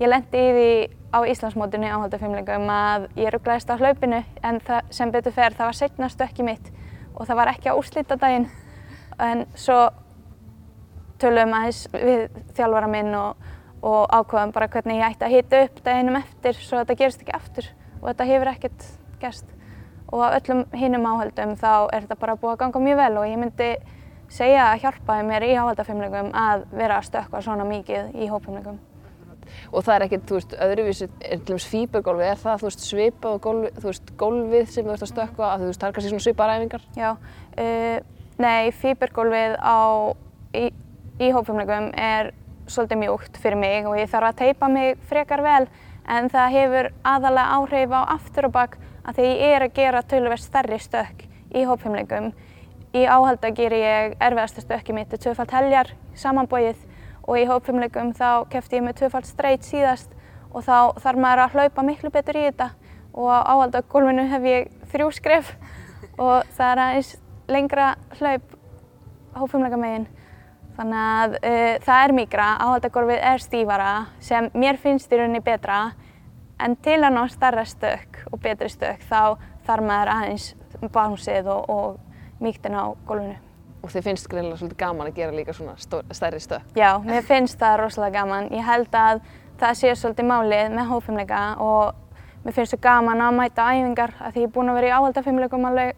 Ég 0.00 0.10
lendi 0.10 0.40
í 0.40 0.52
því 0.54 0.70
á 1.14 1.18
Íslandsmótunni 1.30 1.90
áhaldafumleikum 1.90 2.70
að 2.74 3.08
ég 3.20 3.30
rugglaðist 3.30 3.70
á 3.70 3.78
hlaupinu 3.78 4.22
en 4.42 4.60
sem 4.90 5.12
betur 5.14 5.34
fer 5.34 5.54
það 5.54 5.70
var 5.70 5.78
setna 5.78 6.08
stökki 6.10 6.46
mitt 6.46 6.72
og 7.14 7.28
það 7.28 7.38
var 7.38 7.52
ekki 7.52 7.70
á 7.70 7.78
úrslítadaginn 7.78 8.48
en 9.22 9.44
svo 9.54 9.78
töluðum 11.22 11.54
aðeins 11.54 11.84
við 11.94 12.24
þjálfara 12.56 12.90
minn 12.90 13.14
og 13.14 13.52
og 13.84 14.08
ákvaðum 14.08 14.52
bara 14.54 14.68
hvernig 14.72 14.96
ég 14.96 15.12
ætti 15.12 15.26
að 15.26 15.34
hita 15.34 15.58
upp 15.66 15.80
daginum 15.84 16.16
eftir 16.16 16.56
svo 16.56 16.80
þetta 16.80 16.96
gerist 17.00 17.20
ekki 17.20 17.34
aftur 17.36 17.66
og 18.00 18.06
þetta 18.06 18.28
hefur 18.30 18.50
ekkert 18.54 18.86
gerst 19.20 19.50
og 20.08 20.24
á 20.24 20.28
öllum 20.38 20.64
hinnum 20.72 21.04
áhaldum 21.10 21.52
þá 21.60 21.92
er 21.92 22.06
þetta 22.06 22.18
bara 22.22 22.38
búið 22.40 22.54
að 22.54 22.62
ganga 22.62 22.82
mjög 22.86 23.00
vel 23.02 23.20
og 23.20 23.28
ég 23.28 23.40
myndi 23.42 23.68
segja 24.32 24.70
að 24.70 24.86
hjálpaði 24.86 25.28
mér 25.28 25.46
í 25.50 25.52
áhaldafimleikum 25.60 26.32
að 26.32 26.64
vera 26.72 26.98
að 26.98 27.08
stökka 27.10 27.44
svona 27.44 27.68
mikið 27.68 28.16
í 28.16 28.30
hópfimleikum. 28.32 28.80
Og 29.72 29.84
það 29.86 29.94
er 29.94 30.06
ekkert, 30.06 30.26
þú 30.28 30.38
veist, 30.38 30.56
öðruvísi, 30.66 31.08
er 31.20 31.40
til 31.40 31.48
dæmis 31.52 31.68
fýbergólfið, 31.72 32.30
er 32.30 32.40
það, 32.42 32.60
þú 32.62 32.68
veist, 32.70 32.86
svipað 32.88 33.36
og 33.36 33.42
gólfið, 33.48 33.80
þú 33.80 33.90
veist, 33.90 34.14
gólfið 34.20 34.70
sem 34.72 34.86
þú 34.88 34.94
ert 34.94 35.06
að 35.06 35.12
stökka, 35.12 35.48
að 35.50 35.64
þú 35.64 35.70
veist, 35.70 35.82
það 35.82 35.88
er 35.88 35.96
kannski 35.98 36.12
svona 36.12 36.26
svipaðar 36.26 36.62
æfingar? 36.62 36.86
Já, 36.98 37.10
uh, 37.64 37.98
nei, 38.44 38.72
fýbergólfið 38.82 39.58
á, 39.60 39.78
í, 40.54 40.64
í 41.20 41.32
hópfimleikum 41.34 41.90
er 41.98 42.32
svolítið 42.70 43.02
mjúkt 43.02 43.40
fyrir 43.42 43.60
mig 43.60 43.88
og 43.88 43.98
ég 43.98 44.08
þarf 44.10 44.30
að 44.30 44.40
teipa 44.40 44.70
mig 44.72 45.00
frekar 45.08 45.42
vel 45.44 45.66
en 46.08 46.30
það 46.32 46.54
hefur 46.54 46.88
aðalega 47.04 47.58
áhrif 47.58 47.92
á 47.92 48.00
aftur 48.16 48.48
og 48.48 48.54
bakk 48.56 48.78
að 49.04 49.18
því 49.18 49.28
ég 49.28 49.54
er 49.56 49.66
að 49.66 49.76
gera 49.76 50.02
tölverð 50.08 50.44
stærri 50.44 50.80
stökk 50.80 51.24
í 51.54 51.64
hópfimleikum. 51.68 52.32
Í 52.94 53.04
áhalda 53.10 53.50
ger 53.54 53.74
ég 53.74 54.16
erfiðasta 54.22 54.64
stökki 54.64 54.94
mitt 54.96 55.10
til 55.12 55.20
tvöfalt 55.20 55.52
heljar 55.54 55.90
samanbóið 56.18 56.80
og 57.24 57.38
í 57.40 57.46
hópfimleikum 57.48 58.12
þá 58.16 58.44
kefti 58.52 58.78
ég 58.78 58.86
með 58.86 58.98
tvöfalt 59.00 59.28
streyt 59.28 59.66
síðast 59.66 60.12
og 60.54 60.64
þá 60.66 61.00
þarf 61.02 61.20
maður 61.20 61.44
að 61.44 61.56
hlaupa 61.56 61.84
miklu 61.86 62.10
betur 62.14 62.38
í 62.38 62.46
þetta 62.48 62.70
og 63.14 63.30
á 63.30 63.38
áhaldagólfinu 63.54 64.26
hef 64.30 64.48
ég 64.48 64.68
þrjú 64.92 65.08
skref 65.14 65.54
og 66.18 66.44
það 66.56 66.70
er 66.70 66.82
aðeins 66.84 67.14
lengra 67.50 67.88
hlaup 68.18 68.54
hópfimleika 69.34 69.78
meginn. 69.78 70.06
Þannig 70.74 71.00
að 71.00 71.36
uh, 71.38 71.74
það 71.86 72.04
er 72.04 72.14
mikra, 72.18 72.46
áhaldagólfið 72.62 73.26
er 73.30 73.42
stífara 73.42 73.92
sem 74.22 74.50
mér 74.58 74.78
finnst 74.82 75.12
í 75.12 75.20
rauninni 75.20 75.42
betra 75.44 75.78
en 76.58 76.74
til 76.82 77.00
að 77.00 77.14
ná 77.14 77.22
starra 77.30 77.64
stök 77.66 78.24
og 78.32 78.42
betri 78.42 78.70
stök 78.72 79.02
þá 79.06 79.36
þarf 79.66 79.86
maður 79.86 80.12
aðeins 80.16 80.50
bánsið 80.94 81.50
og, 81.54 81.70
og 81.70 82.42
mýktin 82.42 82.74
á 82.74 82.90
gólfinu. 83.06 83.38
Og 83.84 83.90
þið 83.92 84.06
finnst 84.06 84.28
greinlega 84.32 84.56
svolítið 84.56 84.80
gaman 84.80 85.10
að 85.10 85.18
gera 85.18 85.34
líka 85.36 85.52
svona 85.52 85.74
stærri 86.16 86.38
stök? 86.40 86.70
Já, 86.78 86.96
mér 87.04 87.26
finnst 87.28 87.58
það 87.60 87.74
rosalega 87.82 88.22
gaman. 88.22 88.48
Ég 88.54 88.64
held 88.64 88.96
að 88.96 89.20
það 89.60 89.76
sé 89.80 89.92
svolítið 90.00 90.28
málið 90.30 90.72
með 90.72 90.88
hófumleika 90.88 91.42
og 91.60 92.00
mér 92.46 92.56
finnst 92.56 92.76
það 92.78 92.82
gaman 92.86 93.24
að 93.26 93.36
mæta 93.42 93.68
æfingar 93.74 94.16
að 94.16 94.32
því 94.32 94.44
ég 94.44 94.48
er 94.48 94.54
búin 94.56 94.72
að 94.72 94.78
vera 94.80 94.88
í 94.88 94.94
áhaldafimleikum 94.96 95.68
alveg 95.68 95.92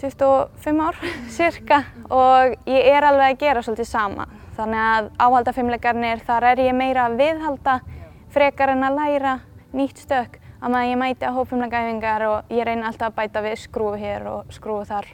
25 0.00 0.80
ár 0.80 1.00
cirka 1.36 1.82
og 2.08 2.56
ég 2.64 2.90
er 2.94 3.04
alveg 3.04 3.34
að 3.34 3.40
gera 3.44 3.64
svolítið 3.66 3.90
sama. 3.92 4.28
Þannig 4.56 4.84
að 4.88 5.10
áhaldafimleikarnir 5.20 6.24
þar 6.24 6.50
er 6.54 6.64
ég 6.64 6.76
meira 6.76 7.10
að 7.10 7.20
viðhalda 7.20 7.80
frekar 8.32 8.72
en 8.72 8.86
að 8.88 9.02
læra 9.02 9.40
nýtt 9.76 10.00
stök. 10.06 10.40
Að 10.60 10.72
maður 10.74 10.90
ég 10.90 10.98
mæti 11.00 11.28
á 11.28 11.36
hópfimleikaæfingar 11.36 12.24
og 12.28 12.52
ég 12.52 12.66
reyna 12.68 12.88
alltaf 12.88 13.12
að 13.12 13.20
bæta 13.20 13.44
við 13.44 13.60
skrúfu 13.62 14.00
hér 14.00 14.26
og 14.28 14.50
skrúfu 14.52 14.88
þar. 14.88 15.08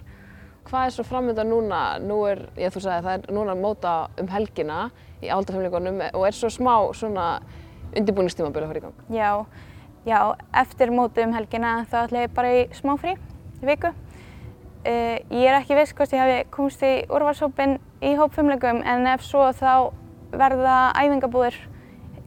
Hvað 0.66 0.86
er 0.86 0.94
svo 0.96 1.04
framöndan 1.06 1.50
núna? 1.52 1.82
Nú 2.02 2.22
er, 2.26 2.48
ég 2.58 2.74
þú 2.74 2.82
sagði, 2.82 3.04
það 3.06 3.12
er 3.14 3.36
núna 3.36 3.54
móta 3.58 3.94
um 4.18 4.30
helgina 4.32 4.88
í 5.22 5.30
áhaldafimleikunum 5.30 6.02
og 6.08 6.26
er 6.26 6.34
svo 6.34 6.50
smá 6.50 6.72
svona 6.96 7.26
undirbúinistímabölu 7.96 8.66
að 8.66 8.72
fara 8.72 8.80
í 8.80 8.86
gang? 8.86 9.04
Já, 9.14 9.30
já, 10.08 10.18
eftir 10.64 10.90
mótu 10.90 11.22
um 11.22 11.36
helgina 11.36 11.78
þá 11.86 12.00
ætla 12.06 12.26
ég 12.26 12.34
bara 12.34 12.56
í 12.58 12.66
smá 12.74 12.96
frí 12.98 13.14
í 13.62 13.70
viku 13.70 13.94
Uh, 14.86 15.18
ég 15.34 15.48
er 15.50 15.56
ekki 15.56 15.74
viss 15.74 15.94
hvort 15.98 16.12
ég 16.14 16.20
hef 16.22 16.50
komist 16.54 16.82
í 16.86 16.90
úrvalshópin 17.10 17.72
í 18.06 18.12
hópfumleikum 18.14 18.84
en 18.86 19.08
ef 19.10 19.24
svo 19.26 19.48
þá 19.50 19.90
verða 20.30 20.92
æfingabúðir 20.94 21.56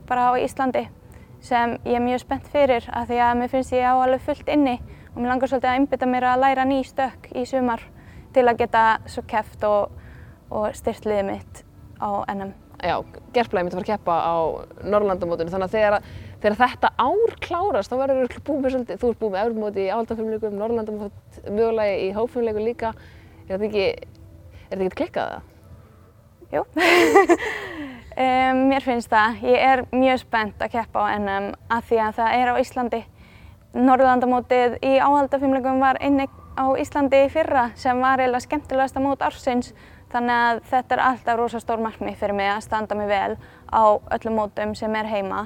bara 0.10 0.26
á 0.28 0.32
Íslandi 0.44 0.82
sem 1.40 1.78
ég 1.86 1.96
er 1.96 2.04
mjög 2.04 2.26
spennt 2.26 2.50
fyrir 2.52 2.90
af 2.92 3.08
því 3.08 3.22
að 3.24 3.40
mér 3.40 3.52
finnst 3.54 3.72
ég 3.78 3.88
á 3.88 3.96
alveg 3.96 4.26
fullt 4.26 4.52
inni 4.52 4.76
og 5.14 5.22
mér 5.22 5.32
langar 5.32 5.54
svolítið 5.54 5.70
að 5.72 5.80
einbytta 5.80 6.10
mér 6.12 6.28
að 6.34 6.44
læra 6.44 6.68
ný 6.68 6.82
stök 6.84 7.30
í 7.32 7.46
sumar 7.48 7.86
til 8.36 8.46
að 8.48 8.64
geta 8.64 8.86
svo 9.10 9.26
keft 9.30 9.64
og, 9.68 9.94
og 10.50 10.72
styrt 10.78 11.08
liðið 11.10 11.30
mitt 11.30 11.64
á 12.00 12.10
NM. 12.32 12.56
Já, 12.80 12.96
gerflæði 13.36 13.68
mitt 13.68 13.76
var 13.76 13.84
að 13.84 13.92
keppa 13.92 14.18
á 14.24 14.38
Norrlandamótunum 14.88 15.52
þannig 15.52 15.68
að 15.68 15.76
þegar 15.76 16.02
þegar 16.40 16.58
þetta 16.60 16.92
ár 16.96 17.36
klárast 17.44 17.92
þá 17.92 17.98
verður 18.00 18.32
þú 18.32 18.42
búið 18.48 18.62
með 18.64 18.74
svolítið, 18.74 19.00
þú 19.02 19.10
ert 19.12 19.20
búið 19.20 19.34
með 19.34 19.42
Evropamóti 19.44 19.84
í 19.84 19.92
áhaldafimleikum, 19.92 20.58
Norrlandamót, 20.60 21.40
mögulega 21.50 22.00
í 22.00 22.10
hópfimleikum 22.16 22.68
líka. 22.68 22.94
Er 23.48 23.52
þetta 23.52 23.68
ekki, 23.68 23.88
er 24.70 24.74
þetta 24.74 24.88
ekki 24.88 25.00
klikkað 25.02 25.34
það? 25.34 25.48
Jú, 26.50 26.64
um, 28.24 28.62
mér 28.72 28.86
finnst 28.86 29.12
það. 29.12 29.44
Ég 29.52 29.68
er 29.68 29.84
mjög 29.92 30.24
spennt 30.24 30.64
að 30.64 30.74
keppa 30.78 31.06
á 31.06 31.08
NM 31.20 31.52
að 31.76 31.90
því 31.92 32.04
að 32.06 32.20
það 32.22 32.38
er 32.40 32.52
á 32.52 32.62
Íslandi. 32.64 33.02
Norrlandamótið 33.76 34.80
í 34.82 34.96
áhaldafimleikum 34.98 35.84
var 35.84 36.00
einnig 36.02 36.39
á 36.60 36.66
Íslandi 36.76 37.24
í 37.24 37.30
fyrra 37.32 37.70
sem 37.80 38.02
var 38.04 38.20
eiginlega 38.20 38.44
skemmtilegasta 38.44 39.04
mót 39.04 39.24
ársins. 39.24 39.72
Þannig 40.10 40.42
að 40.44 40.60
þetta 40.72 40.96
er 40.96 41.04
alltaf 41.06 41.38
rosa 41.38 41.62
stór 41.62 41.82
markmið 41.84 42.18
fyrir 42.20 42.36
mig 42.36 42.50
að 42.50 42.66
standa 42.66 42.98
mig 42.98 43.08
vel 43.08 43.38
á 43.70 43.84
öllum 44.18 44.40
mótum 44.42 44.76
sem 44.76 44.96
er 45.00 45.08
heima. 45.08 45.46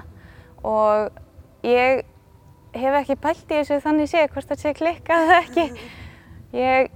Og 0.63 1.11
ég 1.67 2.03
hef 2.73 2.99
ekki 3.03 3.19
pælt 3.21 3.45
í 3.51 3.59
þessu 3.59 3.81
þannig 3.83 4.09
sé 4.09 4.25
hvort 4.31 4.49
það 4.49 4.63
sé 4.63 4.75
klikkað 4.79 5.25
eða 5.27 5.39
ekki. 5.43 5.67
Ég 6.53 6.91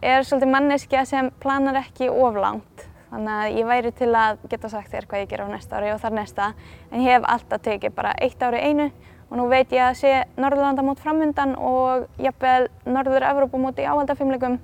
er 0.00 0.22
svolítið 0.24 0.52
manneskja 0.54 1.04
sem 1.04 1.28
planar 1.42 1.76
ekki 1.82 2.08
oflangt 2.08 2.86
þannig 3.10 3.32
að 3.34 3.56
ég 3.58 3.68
væri 3.68 3.92
til 3.98 4.10
að 4.14 4.42
geta 4.50 4.70
sagt 4.70 4.92
þér 4.92 5.06
hvað 5.10 5.22
ég 5.24 5.30
ger 5.32 5.42
á 5.42 5.48
næsta 5.50 5.78
ári 5.78 5.90
og 5.92 6.00
þar 6.02 6.14
næsta 6.14 6.50
en 6.90 7.02
ég 7.02 7.16
hef 7.16 7.26
alltaf 7.26 7.64
tekið 7.64 7.96
bara 7.96 8.14
eitt 8.22 8.42
ári 8.42 8.60
einu 8.62 8.86
og 9.30 9.38
nú 9.38 9.46
veit 9.50 9.70
ég 9.72 9.84
að 9.86 9.98
sé 10.00 10.12
Norðurlandamót 10.40 11.00
framöndan 11.02 11.54
og 11.54 12.08
jafnvel 12.18 12.66
Norður-Evrópamót 12.84 13.78
í 13.78 13.86
áhaldafimleikum 13.86 14.58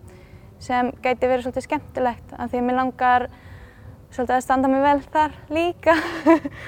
sem 0.63 0.91
gæti 1.05 1.29
verið 1.29 1.47
svolítið 1.47 1.67
skemmtilegt 1.69 2.35
af 2.35 2.51
því 2.51 2.61
að 2.61 2.67
mér 2.67 2.79
langar 2.81 3.27
svolítið 4.11 4.35
að 4.37 4.43
standa 4.43 4.71
mig 4.73 4.83
vel 4.83 4.99
þar 5.15 5.37
líka. 5.53 5.95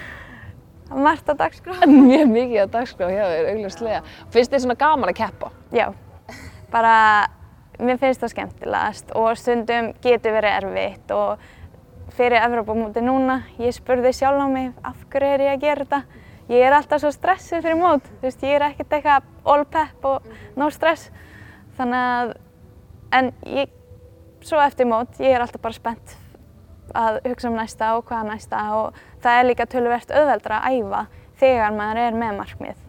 Margt 1.08 1.28
á 1.28 1.34
dagskrá. 1.36 1.80
Mjög 2.08 2.30
mikið 2.32 2.62
á 2.64 2.66
dagskrá 2.78 3.10
hjá 3.10 3.24
þér, 3.24 3.50
augljóslega. 3.54 4.04
Finnst 4.32 4.54
þér 4.54 4.64
svona 4.64 4.78
gaman 4.80 5.12
að 5.12 5.18
keppa? 5.18 5.50
Já, 5.74 5.90
bara 6.72 6.94
mér 7.78 7.98
finnst 8.00 8.22
það 8.22 8.34
skemmtilegast 8.36 9.12
og 9.18 9.34
stundum 9.38 9.92
getur 10.04 10.38
verið 10.38 10.56
erfitt 10.62 11.12
og 11.14 11.42
fyrir 12.18 12.42
Evrópamóti 12.42 13.02
núna, 13.04 13.42
ég 13.62 13.74
spurði 13.76 14.14
sjálf 14.16 14.42
á 14.42 14.48
mig 14.50 14.72
af 14.86 15.04
hverju 15.10 15.34
er 15.34 15.44
ég 15.48 15.58
að 15.58 15.66
gera 15.66 15.84
þetta. 15.84 16.24
Ég 16.48 16.64
er 16.64 16.72
alltaf 16.72 17.02
svo 17.02 17.10
stressið 17.12 17.66
fyrir 17.66 17.76
mót, 17.76 18.06
þú 18.08 18.24
veist, 18.24 18.44
ég 18.46 18.56
er 18.56 18.64
ekkert 18.70 18.94
eitthvað 18.96 19.26
all 19.52 19.66
pep 19.68 20.06
og 20.08 20.30
no 20.56 20.70
stress. 20.72 21.10
Þannig 21.76 22.06
að, 22.14 22.32
en 23.18 23.30
ég, 23.52 23.76
svo 24.48 24.62
eftir 24.64 24.88
mót, 24.88 25.20
ég 25.20 25.36
er 25.36 25.44
alltaf 25.44 25.60
bara 25.60 25.76
spennt 25.76 26.16
að 26.96 27.20
hugsa 27.26 27.50
um 27.50 27.58
næsta 27.58 27.92
og 27.98 28.06
hvaða 28.08 28.30
næsta 28.30 28.64
og 28.78 28.96
það 29.20 29.38
er 29.38 29.48
líka 29.50 29.68
tölverst 29.68 30.12
auðveldra 30.14 30.62
að 30.64 30.78
æfa 30.78 31.04
þegar 31.42 31.76
maður 31.76 32.02
er 32.06 32.20
með 32.24 32.36
markmið. 32.40 32.84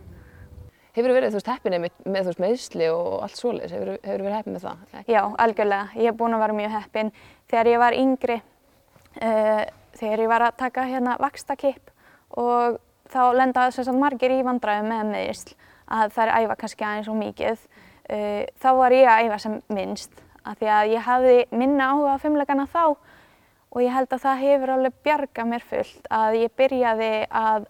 Hefur 0.95 1.11
þú 1.11 1.15
verið, 1.19 1.29
þú 1.29 1.39
veist, 1.39 1.51
heppinni 1.51 1.79
með, 1.83 1.97
með 2.07 2.23
þú 2.23 2.31
veist, 2.31 2.43
meðsli 2.43 2.87
og 2.95 3.11
allt 3.27 3.37
svoleiðis, 3.37 3.75
hefur 3.75 3.91
þú 4.01 4.23
verið 4.23 4.37
heppin 4.39 4.55
með 4.55 4.65
það? 4.65 4.81
Ekki? 4.89 5.13
Já, 5.13 5.21
algjörlega. 5.43 5.89
Ég 5.99 6.09
hef 6.09 6.17
búin 6.19 6.35
að 6.35 6.43
vera 6.45 6.57
mjög 6.57 6.75
heppin. 6.79 7.11
Þegar 7.51 7.69
ég 7.69 7.81
var 7.83 7.97
yngri, 7.99 8.37
uh, 9.19 9.63
þegar 9.99 10.23
ég 10.23 10.31
var 10.31 10.45
að 10.47 10.59
taka 10.63 10.87
hérna 10.89 11.15
vakstakipp 11.21 11.93
og 12.39 12.79
þá 13.09 13.21
þess 13.75 13.87
að 13.87 13.99
margir 13.99 14.33
í 14.33 14.41
vandræðu 14.45 14.87
með 14.87 15.13
meðsl 15.13 15.53
að 15.89 16.11
það 16.15 16.25
er 16.25 16.33
æfa 16.43 16.57
kannski 16.61 16.85
aðeins 16.85 17.09
og 17.09 17.17
mikið. 17.19 17.61
Uh, 18.09 18.43
þá 18.61 18.69
var 18.77 18.95
ég 18.95 19.09
að 19.09 19.27
æfa 19.27 19.39
sem 19.43 19.55
minnst 19.69 20.21
af 20.45 20.59
því 20.59 20.69
að 20.73 20.91
ég 20.93 21.05
hafði 21.05 21.37
minna 21.51 21.89
áhuga 21.93 22.15
á 22.17 22.21
fimmleikana 22.23 22.65
þá 22.69 22.83
og 23.69 23.81
ég 23.83 23.93
held 23.93 24.13
að 24.13 24.23
það 24.23 24.43
hefur 24.43 24.73
alveg 24.75 25.01
bjargað 25.05 25.49
mér 25.49 25.65
fullt 25.69 26.09
að 26.09 26.37
ég 26.39 26.55
byrjaði 26.57 27.11
að 27.29 27.67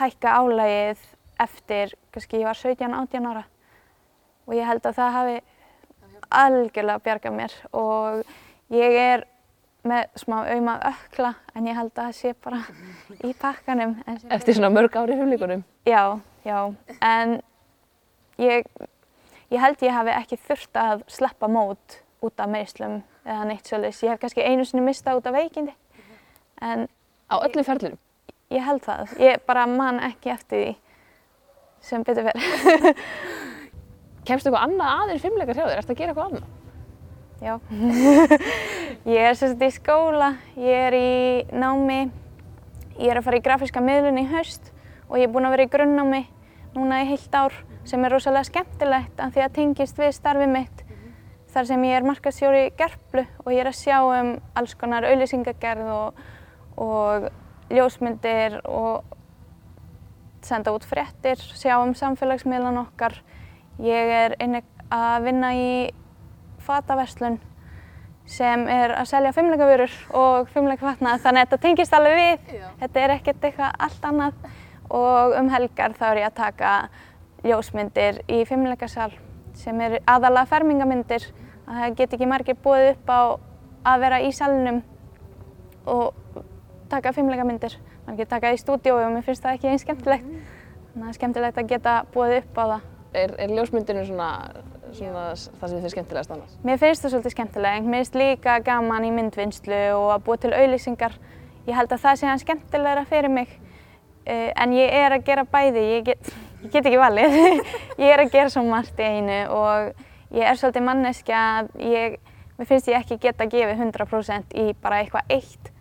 hækka 0.00 0.36
álægið 0.38 1.02
eftir, 1.40 1.94
kannski 2.12 2.40
ég 2.40 2.48
var 2.48 2.60
17-18 2.60 3.28
ára 3.28 3.44
og 4.46 4.54
ég 4.56 4.68
held 4.68 4.86
að 4.86 4.96
það 5.00 5.16
hafi 5.16 5.36
algjörlega 6.40 7.04
bjargað 7.04 7.36
mér 7.36 7.56
og 7.76 8.24
ég 8.72 8.96
er 9.00 9.26
með 9.88 10.06
smá 10.20 10.36
auðmað 10.44 10.86
ökla 10.90 11.32
en 11.56 11.68
ég 11.70 11.78
held 11.78 11.92
að 11.94 12.00
það 12.02 12.16
sé 12.18 12.32
bara 12.44 12.60
í 13.24 13.32
pakkanum. 13.40 13.96
Eftir 14.28 14.58
svona 14.58 14.72
mörg 14.74 14.98
ári 15.00 15.16
huflíkunum? 15.18 15.64
Já, 15.88 16.20
já, 16.44 16.58
en 17.00 17.36
ég, 18.40 18.68
ég 19.50 19.64
held 19.64 19.82
ég 19.86 19.96
hafi 19.96 20.14
ekki 20.14 20.40
þurft 20.48 20.80
að 20.80 21.04
sleppa 21.08 21.48
mót 21.48 22.00
út 22.20 22.40
af 22.42 22.50
meðslum 22.52 23.00
eða 23.24 23.44
neitt 23.48 23.68
svolítið. 23.68 24.04
Ég 24.04 24.14
hef 24.14 24.22
kannski 24.24 24.44
einu 24.44 24.66
sinni 24.68 24.84
mistað 24.84 25.22
út 25.22 25.30
af 25.30 25.38
veikindi. 25.38 25.76
En 26.60 26.88
Á 27.30 27.38
öllum 27.46 27.64
ferlinum? 27.64 27.98
Ég 28.50 28.64
held 28.66 28.82
það. 28.82 29.12
Ég 29.22 29.42
bara 29.46 29.66
man 29.70 30.00
ekki 30.02 30.32
eftir 30.32 30.64
því 30.64 30.70
sem 31.86 32.02
betur 32.04 32.26
verið. 32.26 32.88
Kemstu 34.26 34.50
eitthvað 34.50 34.64
annað 34.66 34.96
aðeins 34.96 35.22
fimmleikar 35.22 35.60
hjá 35.60 35.62
þér? 35.68 35.78
Ertu 35.78 35.94
að 35.94 36.00
gera 36.00 36.12
eitthvað 36.12 36.26
annað? 36.26 36.48
Já. 37.40 37.56
ég 39.08 39.16
er 39.16 39.36
sérst 39.38 39.62
í 39.64 39.70
skóla, 39.72 40.34
ég 40.60 40.84
er 40.90 40.96
í 40.96 41.12
námi, 41.56 42.02
ég 42.98 43.08
er 43.08 43.20
að 43.20 43.26
fara 43.28 43.40
í 43.40 43.44
grafíska 43.44 43.80
miðlun 43.84 44.20
í 44.20 44.26
haust 44.28 44.68
og 45.08 45.16
ég 45.16 45.28
er 45.28 45.32
búin 45.32 45.48
að 45.48 45.56
vera 45.56 45.66
í 45.66 45.72
grunnnámi 45.72 46.20
núna 46.74 47.00
í 47.00 47.08
heilt 47.08 47.34
ár 47.34 47.56
sem 47.88 48.04
er 48.04 48.12
rosalega 48.12 48.50
skemmtilegt 48.50 49.22
af 49.24 49.32
því 49.34 49.44
að 49.46 49.54
tengist 49.56 49.98
við 49.98 50.12
starfið 50.18 50.52
mitt 50.52 50.82
þar 51.54 51.70
sem 51.70 51.86
ég 51.88 51.96
er 51.96 52.06
markastjóri 52.06 52.66
Gerplu 52.78 53.24
og 53.44 53.48
ég 53.54 53.62
er 53.62 53.70
að 53.70 53.78
sjá 53.80 53.96
um 54.04 54.34
alls 54.60 54.76
konar 54.78 55.06
auðlýsingagerð 55.08 55.88
og, 55.94 56.20
og 56.76 57.30
ljósmyndir 57.72 58.60
og 58.68 59.16
senda 60.44 60.72
út 60.74 60.84
fréttir, 60.88 61.40
sjá 61.56 61.76
um 61.82 61.92
samfélagsmiðlan 61.96 62.80
okkar. 62.80 63.18
Ég 63.82 64.12
er 64.14 64.36
einnig 64.40 64.64
að 64.92 65.26
vinna 65.26 65.50
í 65.56 65.72
fataverslun 66.70 67.38
sem 68.30 68.66
er 68.70 68.94
að 68.94 69.08
selja 69.10 69.34
fimmleikavörur 69.34 69.94
og 70.16 70.50
fimmleikafatnað 70.54 71.22
þannig 71.24 71.42
að 71.42 71.46
þetta 71.48 71.62
tengist 71.64 71.96
alveg 71.96 72.18
við. 72.20 72.52
Já. 72.60 72.66
Þetta 72.82 73.02
er 73.02 73.14
ekkert 73.16 73.46
eitthvað 73.48 73.80
allt 73.86 74.06
annað 74.10 74.50
og 75.00 75.36
um 75.38 75.50
helgar 75.50 75.96
þá 75.98 76.06
er 76.10 76.20
ég 76.22 76.30
að 76.30 76.38
taka 76.38 76.72
ljósmyndir 77.46 78.20
í 78.30 78.42
fimmleikasal 78.46 79.10
sem 79.58 79.80
er 79.82 79.98
aðalega 80.08 80.50
fermingamyndir 80.50 81.26
að 81.66 81.82
það 81.82 81.96
get 81.98 82.16
ekki 82.16 82.28
margir 82.30 82.58
búið 82.62 82.90
upp 82.92 83.10
á 83.10 83.20
að 83.90 84.02
vera 84.04 84.20
í 84.22 84.30
salnum 84.36 84.82
og 85.90 86.38
taka 86.90 87.14
fimmleikamindir. 87.16 87.76
Man 88.06 88.18
getur 88.18 88.36
taka 88.36 88.50
það 88.50 88.56
í 88.58 88.62
stúdíói 88.64 89.04
og 89.06 89.12
mér 89.14 89.26
finnst 89.26 89.44
það 89.44 89.56
ekki 89.56 89.70
eins 89.70 89.84
skemmtilegt. 89.86 90.26
Þannig 90.26 90.94
að 90.94 91.02
það 91.02 91.10
er 91.10 91.18
skemmtilegt 91.18 91.60
að 91.62 91.70
geta 91.70 91.96
búið 92.14 92.36
upp 92.40 92.58
á 92.58 92.64
það. 92.64 92.88
Er, 93.20 93.34
er 93.42 93.54
ljósmyndinu 93.56 94.04
svona, 94.06 94.30
svona 94.98 95.24
það 95.32 95.40
sem 95.40 95.72
þið 95.72 95.80
finnst 95.84 95.94
skemmtilegast 95.94 96.32
annars? 96.34 96.54
Mér 96.66 96.78
finnst 96.80 97.04
það 97.04 97.12
svolítið 97.14 97.34
skemmtilegt. 97.34 97.86
Mér 97.86 98.02
finnst 98.02 98.18
líka 98.18 98.56
gaman 98.66 99.06
í 99.06 99.10
myndvinnslu 99.14 99.80
og 99.96 100.06
að 100.14 100.24
búa 100.26 100.40
til 100.40 100.52
auðlýsingar. 100.56 101.16
Ég 101.68 101.76
held 101.78 101.94
að 101.94 102.04
það 102.04 102.20
sé 102.20 102.30
hann 102.30 102.42
skemmtilegra 102.42 103.04
fyrir 103.08 103.32
mig. 103.32 103.52
Uh, 104.26 104.50
en 104.52 104.74
ég 104.76 104.94
er 105.00 105.16
að 105.16 105.26
gera 105.26 105.46
bæði, 105.48 105.84
ég 105.94 106.06
get, 106.10 106.30
ég 106.64 106.74
get 106.74 106.86
ekki 106.90 107.00
valið. 107.00 107.36
ég 108.02 108.14
er 108.14 108.24
að 108.24 108.32
gera 108.34 108.52
svo 108.52 108.64
margt 108.66 109.00
í 109.00 109.08
einu 109.08 109.40
og 109.56 110.06
ég 110.36 110.46
er 110.46 110.60
svolítið 110.60 110.86
manneskja 110.86 111.42
að 111.60 111.70
mér 111.80 112.68
finnst 112.68 112.90
ég 112.92 113.00
ekki 113.00 113.20
geta 113.22 113.46
að 113.46 113.54
gefa 113.56 113.76
100% 113.78 114.56
í 114.60 114.70
bara 114.80 115.02
eitthvað 115.04 115.36
eitt. 115.38 115.72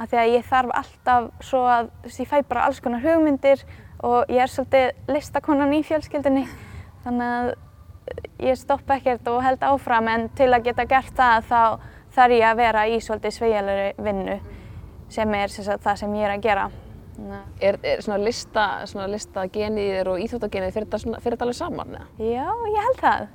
Af 0.00 0.08
því 0.08 0.22
að 0.22 0.30
ég 0.32 0.46
þarf 0.48 0.72
alltaf 0.78 1.26
svo 1.44 1.66
að, 1.68 1.90
þú 2.00 2.08
veist, 2.08 2.22
ég 2.22 2.30
fæ 2.30 2.38
bara 2.48 2.64
alls 2.66 2.80
konar 2.82 3.04
hugmyndir 3.04 3.60
og 4.02 4.30
ég 4.32 4.40
er 4.42 4.50
svolítið 4.50 5.12
listakonan 5.12 5.74
í 5.76 5.82
fjölskyldinni. 5.86 6.46
Þannig 7.04 7.34
að 7.36 7.52
ég 8.42 8.58
stoppa 8.58 8.98
ekkert 8.98 9.28
og 9.30 9.42
held 9.44 9.62
áfram 9.66 10.08
en 10.10 10.28
til 10.36 10.50
að 10.52 10.68
geta 10.68 10.86
gert 10.90 11.14
það 11.16 11.50
þá 11.50 11.60
þarf 12.12 12.36
ég 12.36 12.46
að 12.46 12.60
vera 12.60 12.86
í 12.88 12.98
svolítið 13.00 13.36
sveigjalari 13.36 13.92
vinnu 14.02 14.38
sem 15.12 15.34
er 15.36 15.52
sagt, 15.52 15.82
það 15.84 16.00
sem 16.00 16.16
ég 16.16 16.26
er 16.26 16.34
að 16.36 16.46
gera. 16.46 16.70
Er, 17.60 17.76
er 17.84 18.00
svona 18.02 18.22
lista, 18.24 18.64
svona 18.88 19.06
lista 19.12 19.44
geniðir 19.52 20.08
og 20.08 20.20
íþróttagenið 20.24 20.72
fyrir 20.72 20.88
þetta 20.88 21.44
alveg 21.44 21.58
saman? 21.58 21.96
Eða? 21.98 22.06
Já, 22.24 22.46
ég 22.72 22.86
held 22.86 23.02
það. 23.02 23.26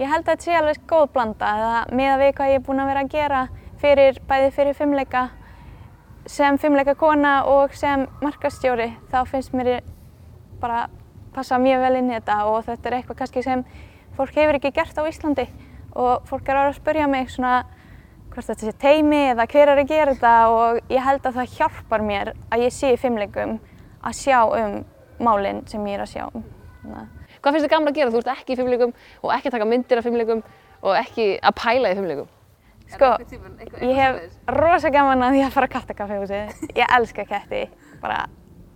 Ég 0.00 0.08
held 0.08 0.24
að 0.24 0.30
þetta 0.30 0.46
sé 0.46 0.56
alveg 0.56 0.86
góð 0.88 1.10
blanda 1.14 1.50
eða 1.60 1.82
með 1.92 2.14
að 2.14 2.22
við 2.22 2.32
hvað 2.38 2.50
ég 2.50 2.60
er 2.60 2.64
búin 2.64 2.80
að 2.80 2.90
vera 2.90 3.04
að 3.04 3.12
gera 3.12 3.42
fyrir, 3.80 4.20
bæði 4.28 4.48
fyrir 4.56 4.78
fimmleika 4.78 5.26
sem 6.30 6.58
fimmleika 6.60 6.94
kona 6.96 7.34
og 7.48 7.76
sem 7.76 8.06
markastjóri 8.24 8.88
þá 9.12 9.20
finnst 9.28 9.52
mér 9.56 9.80
bara 10.60 10.86
passa 11.34 11.58
mjög 11.60 11.84
vel 11.84 12.00
inn 12.00 12.10
í 12.10 12.16
þetta 12.16 12.38
og 12.48 12.64
þetta 12.66 12.88
er 12.88 12.96
eitthvað 12.98 13.20
kannski 13.20 13.44
sem 13.44 13.64
fólk 14.20 14.36
hefur 14.36 14.58
ekki 14.58 14.72
gert 14.76 14.98
á 15.00 15.02
Íslandi 15.08 15.46
og 15.96 16.26
fólk 16.28 16.48
er 16.52 16.58
að 16.60 16.74
spyrja 16.76 17.06
mig 17.08 17.30
svona 17.32 17.62
hvort 18.30 18.46
þetta 18.46 18.66
sé 18.68 18.74
teimi 18.78 19.20
eða 19.32 19.46
hver 19.50 19.72
er 19.72 19.80
að 19.80 19.88
gera 19.90 20.14
þetta 20.14 20.32
og 20.54 20.80
ég 20.92 21.04
held 21.06 21.24
að 21.26 21.38
það 21.38 21.54
hjálpar 21.56 22.04
mér 22.04 22.32
að 22.52 22.64
ég 22.66 22.74
sé 22.74 22.92
í 22.92 22.98
fimmleikum 23.00 23.56
að 24.04 24.18
sjá 24.20 24.42
um 24.44 24.82
málinn 25.20 25.62
sem 25.70 25.86
ég 25.88 25.96
er 25.96 26.04
að 26.04 26.12
sjá 26.12 26.26
um. 26.28 26.44
Hvað 27.40 27.56
finnst 27.56 27.64
þið 27.64 27.72
gaman 27.72 27.90
að 27.90 27.96
gera? 27.96 28.12
Þú 28.12 28.20
ert 28.20 28.30
ekki 28.34 28.52
í 28.54 28.58
fimmleikum 28.60 28.92
og 29.22 29.32
ekki 29.34 29.50
að 29.50 29.56
taka 29.56 29.70
myndir 29.72 30.00
af 30.00 30.06
fimmleikum 30.06 30.44
og 30.80 30.94
ekki 31.00 31.26
að 31.40 31.56
pæla 31.60 31.92
í 31.92 31.98
fimmleikum? 31.98 32.30
Sko, 32.90 33.10
ég 33.86 33.98
hef 34.00 34.20
rosa 34.56 34.90
gaman 34.92 35.24
að 35.24 35.36
því 35.36 35.42
að 35.46 35.56
fara 35.56 35.68
að 35.70 35.74
kattakaffi 35.76 36.20
húsi. 36.20 36.40
Ég 36.74 36.96
elska 36.96 37.24
ketti, 37.28 37.64
bara 38.02 38.24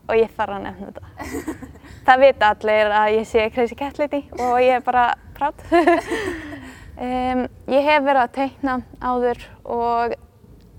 og 0.08 0.18
ég 0.18 0.32
þarf 0.36 0.58
að 0.58 0.66
nefna 0.68 0.92
þetta. 0.92 1.72
það 2.04 2.24
vita 2.24 2.50
allir 2.52 2.92
að 2.92 3.12
ég 3.18 3.28
sé 3.28 3.46
Crazy 3.54 3.76
Cat 3.78 3.98
Lady 4.00 4.20
og 4.36 4.58
ég 4.62 4.76
er 4.76 4.84
bara 4.84 5.06
prátt. 5.36 5.64
um, 5.72 7.44
ég 7.76 7.88
hef 7.88 8.04
verið 8.04 8.22
að 8.22 8.34
teikna 8.38 8.76
áður 9.00 9.44
og 9.64 10.16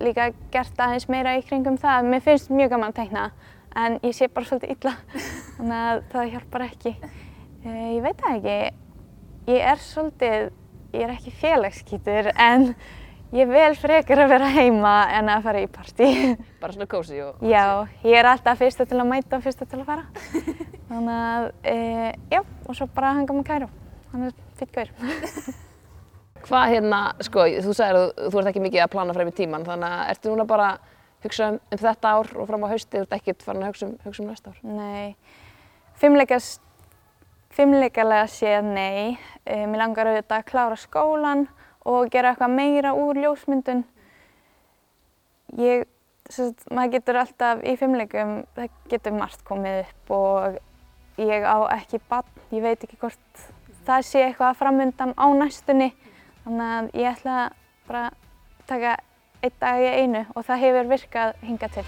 líka 0.03 0.29
gert 0.53 0.81
aðeins 0.81 1.07
meira 1.09 1.37
í 1.39 1.43
kringum 1.45 1.79
það. 1.81 2.09
Mér 2.11 2.25
finnst 2.25 2.51
mjög 2.53 2.75
gaman 2.75 2.93
að 2.93 2.99
teikna 3.01 3.29
en 3.75 3.97
ég 4.05 4.15
sé 4.15 4.29
bara 4.31 4.47
svolítið 4.47 4.75
illa 4.75 4.95
þannig 5.57 5.79
að 5.79 6.03
það 6.13 6.33
hjálpar 6.35 6.67
ekki. 6.67 6.93
Uh, 7.65 7.87
ég 7.95 8.03
veit 8.05 8.21
það 8.21 8.37
ekki. 8.37 8.59
Ég 9.45 9.71
er 9.71 9.81
svolítið, 9.81 10.45
ég 10.93 11.07
er 11.07 11.15
ekki 11.15 11.33
félagskýtur 11.41 12.31
en 12.33 12.71
Ég 13.35 13.49
vil 13.51 13.73
frekar 13.75 14.21
að 14.23 14.29
vera 14.31 14.47
heima 14.47 14.91
en 15.11 15.27
að 15.27 15.41
fara 15.43 15.61
í 15.65 15.65
partí. 15.67 16.07
Bara 16.61 16.71
svona 16.71 16.85
kósi 16.87 17.17
og... 17.19 17.41
Já, 17.43 17.83
ég 18.05 18.15
er 18.15 18.29
alltaf 18.29 18.61
fyrsta 18.61 18.85
til 18.87 18.95
að 19.01 19.09
mæta 19.09 19.35
og 19.35 19.43
fyrsta 19.43 19.65
til 19.67 19.81
að 19.81 19.89
fara. 19.89 20.05
Þannig 20.89 21.15
að, 21.15 21.47
e, 21.67 21.73
já, 22.31 22.39
og 22.63 22.77
svo 22.77 22.87
bara 22.95 23.11
hanga 23.17 23.35
með. 23.35 23.65
Þannig 24.13 24.29
að 24.29 24.37
það 24.39 24.61
fyrir 24.61 24.71
gaur. 24.77 25.57
Hvað 26.45 26.75
hérna, 26.75 26.99
sko, 27.27 27.47
þú 27.65 27.75
sagðir 27.75 27.99
að 27.99 28.29
þú 28.29 28.39
ert 28.39 28.51
ekki 28.53 28.63
mikið 28.63 28.85
að 28.85 28.93
plana 28.93 29.17
frem 29.17 29.33
í 29.33 29.35
tíman, 29.35 29.67
þannig 29.67 29.97
að 29.97 30.13
ertu 30.13 30.31
núna 30.31 30.47
bara 30.53 30.69
að 30.69 30.95
hugsa 31.25 31.49
um, 31.49 31.59
um 31.73 31.81
þetta 31.81 32.15
ár 32.15 32.31
og 32.37 32.49
fram 32.51 32.63
á 32.63 32.71
hausti, 32.71 32.93
þú 32.93 33.03
ert 33.03 33.17
ekkert 33.17 33.43
farin 33.43 33.65
að 33.65 33.73
hugsa 33.73 33.89
um, 33.89 33.95
hugsa 34.05 34.23
um 34.23 34.29
næsta 34.29 34.53
ár? 34.53 34.63
Nei, 34.77 35.15
fimmleikast, 35.99 36.63
fimmleikalega 37.57 38.31
séð 38.31 38.71
nei. 38.71 39.17
E, 39.43 39.65
mér 39.65 39.81
langar 39.81 40.13
auðvitað 40.13 40.37
að 40.39 40.49
klára 40.53 40.79
skólan 40.79 41.47
og 41.85 42.09
gera 42.13 42.33
eitthvað 42.33 42.55
meira 42.55 42.93
úr 42.97 43.19
ljósmyndun. 43.21 43.83
Ég, 45.61 45.85
sagt, 46.29 46.65
maður 46.73 46.97
getur 46.97 47.19
alltaf 47.21 47.61
í 47.63 47.75
fimmleikum, 47.79 48.39
það 48.57 48.79
getur 48.91 49.17
margt 49.17 49.45
komið 49.47 49.83
upp 49.83 50.15
og 50.15 50.57
ég 51.21 51.45
á 51.45 51.57
ekki 51.77 52.01
bann, 52.09 52.31
ég 52.51 52.65
veit 52.65 52.81
ekki 52.83 52.99
hvort 52.99 53.45
það 53.85 54.07
sé 54.09 54.25
eitthvað 54.25 54.57
framöndan 54.61 55.13
á 55.15 55.25
næstunni. 55.37 55.93
Þannig 56.45 56.73
að 56.77 56.89
ég 57.01 57.11
ætla 57.13 57.37
bara 57.87 58.07
að 58.09 58.19
taka 58.69 58.97
einn 59.45 59.61
dag 59.61 59.85
í 59.85 59.93
einu 60.01 60.25
og 60.33 60.45
það 60.45 60.65
hefur 60.65 60.91
virkað 60.95 61.39
hinga 61.45 61.71
til. 61.77 61.87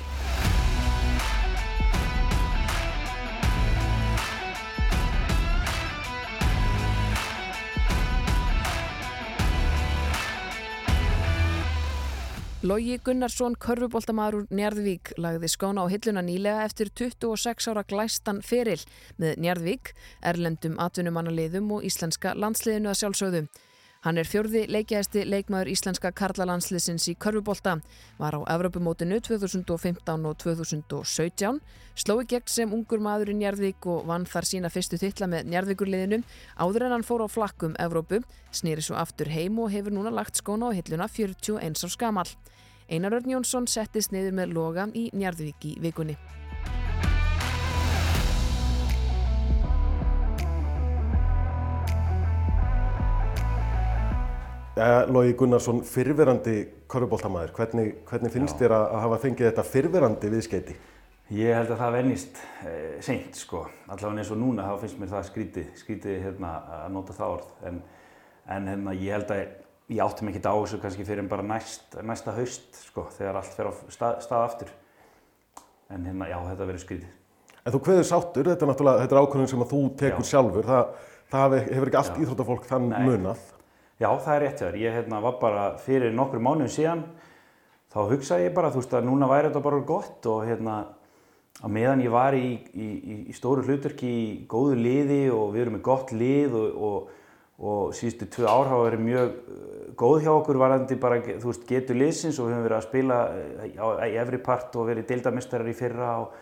Lógi 12.66 12.96
Gunnarsson, 13.06 13.54
körfuboltamaður 13.62 14.36
úr 14.40 14.46
Njarðvík, 14.58 15.12
lagði 15.22 15.50
skóna 15.54 15.84
á 15.86 15.94
hilluna 15.94 16.24
nýlega 16.26 16.64
eftir 16.66 16.90
26 16.90 17.68
ára 17.70 17.84
glæstan 17.86 18.40
feril 18.42 18.80
með 19.22 19.38
Njarðvík, 19.46 19.92
erlendum 20.26 20.80
atvinnumannaliðum 20.82 21.70
og 21.78 21.86
íslenska 21.86 22.34
landsliðinu 22.34 22.90
að 22.90 22.98
sjálfsögðu. 23.04 23.44
Hann 24.06 24.20
er 24.22 24.28
fjörði 24.30 24.68
leikjæðasti 24.70 25.24
leikmaður 25.26 25.72
íslenska 25.72 26.12
karlalandsliðsins 26.14 27.08
í 27.10 27.16
körfubolta, 27.18 27.80
var 28.20 28.38
á 28.38 28.42
Evropamótinu 28.54 29.18
2015 29.26 30.28
og 30.30 30.38
2017, 30.44 31.60
slói 31.98 32.28
gegn 32.30 32.46
sem 32.54 32.76
ungur 32.78 33.02
maður 33.02 33.34
í 33.34 33.38
Njarðvík 33.42 33.90
og 33.90 34.06
vann 34.12 34.30
þar 34.30 34.50
sína 34.52 34.72
fyrstu 34.74 35.02
þittla 35.02 35.32
með 35.34 35.50
Njarðvíkurliðinu, 35.50 36.22
áður 36.62 36.88
en 36.88 36.98
hann 36.98 37.08
fór 37.10 37.26
á 37.26 37.28
flakkum 37.28 37.78
Evrópu, 37.82 38.22
snýri 38.54 38.86
svo 38.86 39.02
aftur 39.02 39.34
heim 39.34 39.58
og 39.64 39.74
hefur 39.74 39.98
núna 39.98 40.14
lagt 40.14 40.38
skóna 40.38 40.70
á 40.70 40.78
hilluna 40.78 41.10
41 41.10 41.74
árs 41.74 41.98
gamall. 41.98 42.38
Einar 42.88 43.18
Örn 43.18 43.34
Jónsson 43.34 43.66
settist 43.68 44.14
niður 44.14 44.38
með 44.38 44.54
loga 44.54 44.92
í 44.94 45.10
Njarðvík 45.12 45.74
í 45.74 45.80
vikunni. 45.82 46.22
Lógi 55.10 55.34
Gunnarsson, 55.38 55.82
fyrverandi 55.88 56.58
korfubóltamæður, 56.92 57.54
hvernig, 57.58 57.96
hvernig 58.10 58.34
finnst 58.34 58.60
þér 58.60 58.76
að, 58.78 58.86
að 58.94 59.04
hafa 59.06 59.20
fengið 59.24 59.50
þetta 59.50 59.66
fyrverandi 59.66 60.32
viðskeiti? 60.34 60.76
Ég 61.36 61.58
held 61.58 61.72
að 61.74 61.82
það 61.82 61.96
vennist 61.98 62.38
eh, 62.64 62.98
seint 63.04 63.36
sko, 63.36 63.66
allavega 63.90 64.22
eins 64.22 64.30
og 64.32 64.40
núna 64.40 64.68
þá 64.70 64.84
finnst 64.84 65.00
mér 65.02 65.10
það 65.12 65.26
skrítið, 65.28 65.72
skrítið 65.82 66.22
hérna, 66.24 66.52
að 66.78 66.94
nota 66.96 67.16
það 67.18 67.34
orð 67.34 67.66
en, 67.68 67.82
en 68.56 68.70
hérna, 68.72 68.94
ég 68.96 69.18
held 69.18 69.34
að 69.36 69.42
ég 69.98 70.04
átti 70.06 70.30
ekki 70.30 70.44
á 70.48 70.56
þessu 70.56 70.80
kannski 70.84 71.08
fyrir 71.08 71.28
bara 71.32 71.44
næst, 71.48 71.98
næsta 72.04 72.36
haust 72.38 72.80
sko, 72.86 73.10
þegar 73.18 73.42
allt 73.42 73.58
fer 73.58 73.68
á 73.68 73.74
stað, 73.92 74.22
stað 74.24 74.46
aftur 74.46 74.72
en 75.92 76.08
hérna, 76.08 76.30
já, 76.32 76.38
þetta 76.52 76.70
verður 76.70 76.86
skrítið. 76.86 77.14
En 77.64 77.76
þú 77.76 77.84
hveður 77.84 78.08
sáttur, 78.08 78.48
þetta 78.48 78.64
er 78.64 78.72
náttúrulega, 78.72 79.04
þetta 79.04 79.16
er 79.18 79.22
ákvörðun 79.26 79.52
sem 79.52 79.64
að 79.66 79.72
þú 79.74 79.84
tekur 80.00 80.24
já. 80.24 80.32
sjálfur, 80.32 80.68
það, 80.72 80.98
það 81.34 81.56
hefur 81.60 81.90
ekki 81.92 82.02
allt 82.02 82.20
íþróttafólk 82.24 82.68
þann 82.72 82.92
Nei. 82.94 83.00
munað. 83.08 83.46
Já, 83.98 84.12
það 84.22 84.34
er 84.36 84.44
rétt 84.44 84.60
þér. 84.62 84.76
Ég 84.78 84.94
hérna, 84.94 85.20
var 85.26 85.40
bara 85.42 85.64
fyrir 85.82 86.14
nokkur 86.14 86.42
mánuðum 86.44 86.70
síðan, 86.70 87.00
þá 87.90 88.00
hugsaði 88.12 88.46
ég 88.46 88.54
bara, 88.54 88.70
þú 88.70 88.84
veist 88.84 88.92
að 88.94 89.08
núna 89.08 89.30
væri 89.32 89.50
þetta 89.50 89.62
bara 89.66 89.80
gott 89.90 90.28
og 90.30 90.44
hérna, 90.46 90.76
að 91.64 91.72
meðan 91.74 92.04
ég 92.06 92.14
var 92.14 92.36
í, 92.38 92.52
í, 92.78 92.90
í 93.32 93.34
stóru 93.34 93.64
hluturki 93.66 94.10
í 94.10 94.28
góðu 94.50 94.76
liði 94.78 95.24
og 95.34 95.56
við 95.56 95.64
erum 95.64 95.78
með 95.80 95.84
gott 95.88 96.14
lið 96.14 96.58
og, 96.60 96.76
og, 96.90 97.08
og 97.58 97.96
síðustu 97.98 98.28
tvö 98.36 98.46
ár 98.46 98.70
hafa 98.70 98.84
verið 98.92 99.02
mjög 99.08 99.32
uh, 99.34 99.72
góð 99.98 100.18
hjá 100.28 100.32
okkur 100.36 100.60
varandi 100.62 101.00
bara, 101.02 101.18
þú 101.26 101.50
veist, 101.50 101.66
getur 101.72 101.98
liðsins 101.98 102.38
og 102.38 102.52
við 102.52 102.54
höfum 102.54 102.68
verið 102.68 102.78
að 102.78 102.86
spila 102.86 103.18
uh, 103.34 104.06
í 104.06 104.20
efri 104.22 104.42
part 104.46 104.78
og 104.78 104.92
verið 104.92 105.10
deildamistarar 105.10 105.72
í 105.72 105.74
fyrra 105.80 106.12
og 106.22 106.38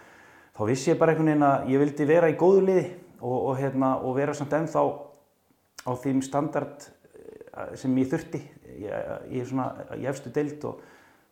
þá 0.58 0.62
vissi 0.74 0.92
ég 0.92 1.00
bara 1.00 1.16
einhvern 1.16 1.32
veginn 1.32 1.48
að 1.54 1.72
ég 1.72 1.84
vildi 1.86 2.10
vera 2.12 2.34
í 2.34 2.36
góðu 2.36 2.68
liði 2.68 2.86
og, 3.22 3.38
og 3.38 3.56
hérna, 3.64 3.96
vera 4.20 4.36
samt 4.36 4.60
ennþá 4.60 4.84
á 5.88 5.92
þeim 6.04 6.20
standard 6.26 6.90
sem 7.80 7.96
ég 8.02 8.12
þurfti 8.12 8.42
í 9.32 9.46
svona 9.48 9.70
í 9.96 10.08
efstu 10.10 10.32
deild 10.36 10.66
og 10.68 10.84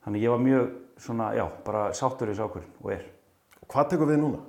þannig 0.06 0.26
ég 0.26 0.34
var 0.34 0.44
mjög 0.44 0.72
svona, 1.04 1.34
já, 1.38 1.46
bara 1.66 1.84
sáttur 1.98 2.30
í 2.30 2.34
þessu 2.34 2.48
ákvörðin 2.48 2.80
og 2.84 2.94
er. 2.96 3.06
Hvað 3.74 3.90
tekur 3.94 4.12
við 4.12 4.22
núna? 4.22 4.44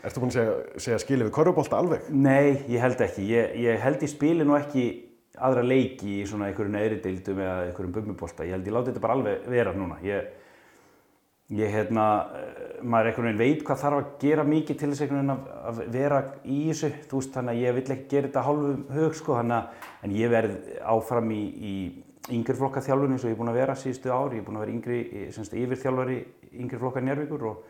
Ertu 0.00 0.22
búinn 0.22 0.32
að 0.32 0.38
segja, 0.38 0.52
segja 0.80 0.98
skilið 1.02 1.28
við 1.28 1.34
korfubólta 1.36 1.78
alveg? 1.78 2.06
Nei, 2.08 2.64
ég 2.72 2.80
held 2.80 3.02
ekki. 3.04 3.26
Ég, 3.28 3.56
ég 3.60 3.80
held 3.82 4.00
ég 4.00 4.12
spili 4.12 4.46
nú 4.48 4.56
ekki 4.56 4.84
aðra 5.40 5.64
leiki 5.64 6.20
í 6.22 6.28
svona 6.28 6.48
einhverju 6.48 6.72
neðri 6.72 7.00
deildum 7.04 7.42
eða 7.44 7.66
einhverjum 7.66 7.96
bummubólta. 7.98 8.46
Ég 8.48 8.56
held 8.56 8.70
ég 8.70 8.76
láti 8.76 8.90
þetta 8.90 9.02
bara 9.04 9.16
alveg 9.18 9.44
vera 9.52 9.74
núna. 9.76 9.98
Ég, 10.04 10.30
ég 11.50 11.72
hérna, 11.74 12.04
maður 12.86 13.10
einhvern 13.10 13.26
veginn 13.26 13.40
veit 13.40 13.64
hvað 13.66 13.80
þarf 13.80 13.98
að 13.98 14.10
gera 14.22 14.44
mikið 14.46 14.76
til 14.78 14.90
þess 14.92 15.02
einhvern 15.04 15.18
veginn 15.18 15.32
að, 15.34 15.48
að 15.70 15.80
vera 15.96 16.20
í 16.44 16.58
þessu, 16.68 16.90
þú 17.10 17.18
veist, 17.18 17.32
þannig 17.34 17.56
að 17.56 17.64
ég 17.64 17.74
vill 17.78 17.94
ekki 17.94 18.06
gera 18.12 18.28
þetta 18.28 18.44
hálfum 18.46 18.84
hög, 18.94 19.16
sko, 19.18 19.34
þannig 19.40 19.56
að, 19.56 19.88
en 20.06 20.14
ég 20.14 20.30
verð 20.30 20.54
áfram 20.94 21.34
í, 21.34 21.40
í 21.50 21.74
yngreflokka 22.36 22.84
þjálfun 22.86 23.16
eins 23.16 23.24
og 23.24 23.32
ég 23.32 23.34
er 23.34 23.40
búinn 23.40 23.50
að 23.50 23.58
vera 23.58 23.76
síðustu 23.80 24.14
ár, 24.14 24.30
ég 24.30 24.44
er 24.44 24.46
búinn 24.46 24.60
að 24.60 24.64
vera 24.66 24.74
yngri, 24.76 25.00
semst, 25.34 25.58
yfirþjálfari 25.58 26.20
yngreflokka 26.62 27.02
njárvíkur 27.02 27.46
og, 27.50 27.66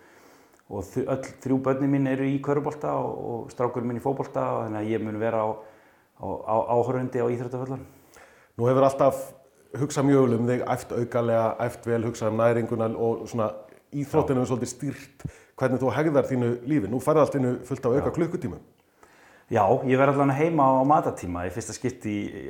og 0.69 1.01
öll 1.01 1.33
þrjú 1.41 1.59
börni 1.65 1.89
mín 1.91 2.11
eru 2.11 2.29
í 2.29 2.37
körubólta 2.45 2.93
og, 3.01 3.17
og 3.33 3.55
strákurinn 3.55 3.95
mín 3.95 4.03
í 4.03 4.05
fókbólta 4.05 4.45
og 4.59 4.63
þannig 4.67 4.83
að 4.83 4.93
ég 4.93 5.05
mun 5.07 5.21
vera 5.23 5.41
á, 5.41 5.49
á, 6.21 6.27
á 6.29 6.57
áhörfundi 6.77 7.25
á 7.25 7.33
íþrættaföllan. 7.33 7.89
Nú 8.61 8.69
hefur 8.69 8.91
alltaf 8.91 9.25
hugsað 9.81 10.09
mjög 10.11 10.37
um 10.37 10.47
þig, 10.51 10.63
æft 10.69 10.93
augalega, 10.93 11.49
æft 11.65 11.89
vel, 11.89 12.05
hugsað 12.05 12.33
um 12.35 12.41
næringuna 12.43 12.91
og 12.99 13.27
svona 13.31 13.51
íþróttinu 13.97 14.43
er 14.43 14.49
svolítið 14.49 14.71
stýrt 14.71 15.25
hvernig 15.61 15.81
þú 15.83 15.91
hegðar 15.95 16.29
þínu 16.29 16.51
lífi. 16.69 16.91
Nú 16.91 17.01
farið 17.03 17.25
allt 17.25 17.37
innu 17.39 17.53
fullt 17.69 17.87
af 17.87 17.97
auka 17.99 18.13
klukkutíma. 18.17 18.61
Já, 19.51 19.65
ég 19.83 19.99
verði 19.99 20.15
allavega 20.15 20.39
heima 20.39 20.69
á 20.71 20.83
matatíma 20.87 21.45
í 21.49 21.51
fyrsta 21.51 21.75
skipti 21.75 22.15
í, 22.15 22.45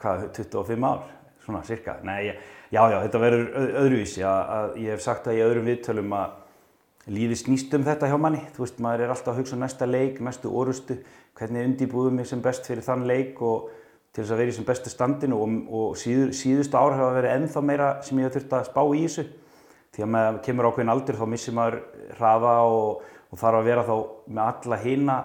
hvað, 0.00 0.26
25 0.36 0.84
ár, 0.84 1.06
svona 1.46 1.62
cirka. 1.64 1.96
Nei, 2.04 2.34
já, 2.68 2.82
já, 2.92 2.98
þetta 2.98 3.22
verður 3.22 3.46
öðruvísi. 3.82 4.24
Að, 4.28 4.76
ég 4.84 4.92
hef 4.92 5.04
sagt 5.04 5.24
það 5.26 5.38
í 5.38 5.44
öðrum 5.46 5.70
viðtölum 5.70 6.16
að 6.18 7.12
lífi 7.16 7.38
snýst 7.40 7.72
um 7.78 7.86
þetta 7.88 8.10
hjá 8.12 8.18
manni. 8.20 8.42
Þú 8.52 8.66
veist, 8.66 8.82
maður 8.84 9.06
er 9.06 9.14
alltaf 9.14 9.32
að 9.32 9.40
hugsa 9.40 9.56
um 9.56 9.64
næsta 9.64 9.88
leik, 9.88 10.20
næstu 10.22 10.52
orustu, 10.52 10.98
hvernig 11.40 11.70
undýbúðum 11.70 12.20
ég 12.20 12.28
sem 12.28 12.44
best 12.44 12.68
fyrir 12.68 12.84
þann 12.84 13.08
leik 13.08 13.40
og 13.40 13.70
til 14.12 14.20
þess 14.20 14.34
að 14.34 14.42
vera 14.42 14.52
í 14.52 14.56
sem 14.58 14.66
bestu 14.68 14.90
standinu 14.92 15.38
og, 15.40 15.52
og 15.72 15.94
síður, 15.96 16.34
síðustu 16.36 16.76
ár 16.76 16.98
hafa 16.98 17.14
verið 17.16 17.36
ennþá 17.38 17.62
meira 17.64 17.86
sem 18.04 18.18
ég 18.20 18.28
hef 18.28 18.36
þurft 18.36 18.58
að 18.58 18.66
spá 18.68 18.82
í 18.84 19.06
þessu 19.06 19.24
því 19.92 20.04
að 20.06 20.10
maður 20.14 20.40
kemur 20.46 20.68
ákveðin 20.70 20.92
aldur 20.94 21.18
þá 21.20 21.26
missir 21.28 21.56
maður 21.56 21.78
hraða 22.16 22.54
og, 22.64 23.04
og 23.28 23.40
þarf 23.42 23.58
að 23.60 23.68
vera 23.68 23.84
þá 23.88 23.94
með 24.26 24.42
alla 24.46 24.78
hýna 24.82 25.18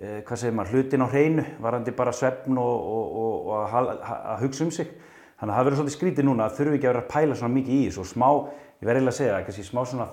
eh, 0.00 0.18
hvað 0.24 0.40
segir 0.42 0.56
maður, 0.56 0.72
hlutin 0.74 1.04
á 1.04 1.12
hreinu 1.12 1.44
varandi 1.60 1.94
bara 1.96 2.16
svefn 2.16 2.60
og, 2.60 2.88
og, 2.96 3.44
og 3.52 3.76
að, 3.76 3.92
að 4.16 4.46
hugsa 4.46 4.66
um 4.66 4.72
sig. 4.74 4.90
Þannig 5.40 5.52
að 5.52 5.56
það 5.58 5.68
verður 5.68 5.80
svolítið 5.80 5.96
skrítið 5.96 6.28
núna 6.28 6.48
að 6.48 6.58
þurfi 6.58 6.76
ekki 6.78 6.88
að 6.88 6.92
vera 6.94 7.04
að 7.04 7.12
pæla 7.14 7.36
svona 7.38 7.56
mikið 7.56 7.76
í 7.76 7.84
þessu 7.86 8.02
og 8.02 8.10
smá, 8.10 8.26
ég 8.80 8.88
verði 8.88 9.00
eiginlega 9.00 9.14
að 9.14 9.20
segja 9.20 9.36
það, 9.36 9.44
kannski 9.46 9.68
smá 9.68 9.80
svona 9.88 10.08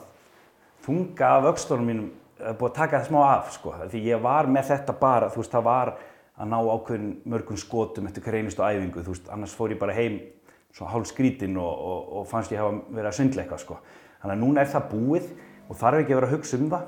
þunga 0.88 1.32
af 1.34 1.48
aukstónum 1.52 1.90
mínum 1.92 2.14
að 2.38 2.60
búið 2.60 2.70
að 2.70 2.78
taka 2.78 3.00
það 3.02 3.10
smá 3.10 3.20
af 3.26 3.52
sko, 3.56 3.74
því 3.92 4.04
ég 4.06 4.22
var 4.24 4.48
með 4.52 4.70
þetta 4.72 4.96
bara, 5.02 5.30
þú 5.34 5.42
veist, 5.42 5.54
það 5.56 5.66
var 5.68 5.94
að 6.38 6.52
ná 6.52 6.58
ákveðin 6.62 7.10
mörgum 7.34 7.60
skotum 7.60 8.08
eftir 8.10 8.26
hver 8.26 8.38
einustu 8.38 8.64
æfingu, 8.64 9.04
þú 9.04 9.16
veist, 9.16 9.30
annars 9.34 9.56
fór 9.58 9.74
ég 9.74 9.82
bara 9.82 9.96
heim 9.98 10.20
svona 10.78 10.94
hálf 10.94 11.10
skrítinn 11.10 11.58
og, 11.58 11.74
og, 11.90 12.14
og 12.20 12.30
fannst 12.30 12.54
ég 12.54 12.62
hafa 12.62 12.78
verið 12.92 13.10
að 13.10 13.18
sundla 13.18 13.44
eitthvað 13.44 13.64
sko. 13.64 13.80
Þannig 14.22 14.36
að 14.36 14.44
núna 14.44 14.64
er 14.64 14.72
það 14.72 14.88
búið 14.94 15.28
og 15.68 15.80
þarf 15.82 16.02
ekki 16.04 16.14
að 16.14 16.20
vera 16.20 16.30
að 16.30 16.36
hugsa 16.36 16.62
um 16.62 16.72
það 16.74 16.88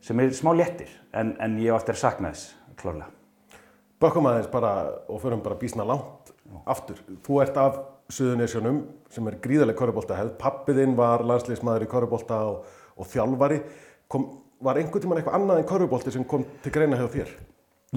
sem 0.00 0.20
er 0.22 0.36
smá 0.36 0.50
léttir 0.56 0.92
en, 1.12 1.34
en 1.36 1.58
ég 1.60 1.76
á 1.76 1.76
eftir 1.76 1.96
að 1.98 2.02
sakna 2.02 2.32
þess 2.32 2.54
klárlega. 2.80 3.10
Bökkum 4.00 4.30
aðeins 4.30 4.48
bara 4.48 4.72
og 5.12 5.20
förum 5.20 5.42
bara 5.44 5.58
bísna 5.60 5.84
langt 5.84 6.32
aftur. 6.64 7.00
Þú 7.26 7.42
ert 7.44 7.58
af 7.60 7.80
Suðunisjónum 8.10 8.80
sem 9.12 9.28
er 9.28 9.36
gríðarlega 9.44 9.78
korrubólta 9.78 10.16
hefð. 10.18 10.32
Pappiðinn 10.40 10.96
var 10.98 11.22
landsleismadur 11.28 11.84
í 11.84 11.90
korrubólta 11.90 12.40
og, 12.48 12.64
og 12.96 13.06
þjálfari. 13.06 13.60
Kom, 14.10 14.26
var 14.64 14.80
einhvern 14.80 15.04
tíman 15.04 15.20
eitthvað 15.20 15.36
annað 15.36 15.60
en 15.60 15.68
korrubólti 15.68 16.14
sem 16.14 16.24
kom 16.26 16.46
til 16.64 16.72
greina 16.74 16.98
hjá 16.98 17.06
þér? 17.12 17.30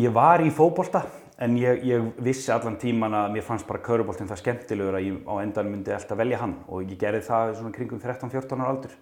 Ég 0.03 0.13
var 0.13 0.43
í 0.43 0.51
fókbólta 0.53 1.05
en 1.41 1.57
ég, 1.57 1.83
ég 1.87 2.09
vissi 2.23 2.51
allan 2.53 2.77
tíman 2.81 3.15
að 3.17 3.33
mér 3.35 3.45
fannst 3.47 3.67
bara 3.67 3.81
korrubóltinn 3.83 4.29
það 4.29 4.41
skemmtilegur 4.43 4.97
að 4.99 5.07
ég 5.07 5.19
á 5.25 5.33
endan 5.41 5.71
myndi 5.71 5.93
alltaf 5.95 6.19
velja 6.19 6.41
hann 6.41 6.55
og 6.67 6.83
ég 6.85 6.99
gerði 6.99 7.23
það 7.27 7.55
svona 7.59 7.75
kringum 7.75 8.01
13-14 8.03 8.61
ára 8.61 8.73
aldur 8.75 8.97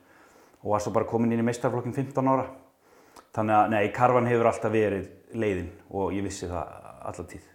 og 0.61 0.73
var 0.73 0.83
svo 0.83 0.93
bara 0.95 1.09
komin 1.09 1.33
inn 1.33 1.41
í 1.43 1.47
meistarflokkin 1.47 1.95
15 1.95 2.31
ára. 2.31 2.45
Þannig 3.35 3.57
að 3.57 3.71
nei, 3.73 3.83
karvan 3.95 4.29
hefur 4.29 4.51
alltaf 4.51 4.73
verið 4.73 5.09
leiðin 5.33 5.71
og 5.89 6.13
ég 6.15 6.25
vissi 6.27 6.49
það 6.51 6.77
allan 7.11 7.31
tíð. 7.31 7.47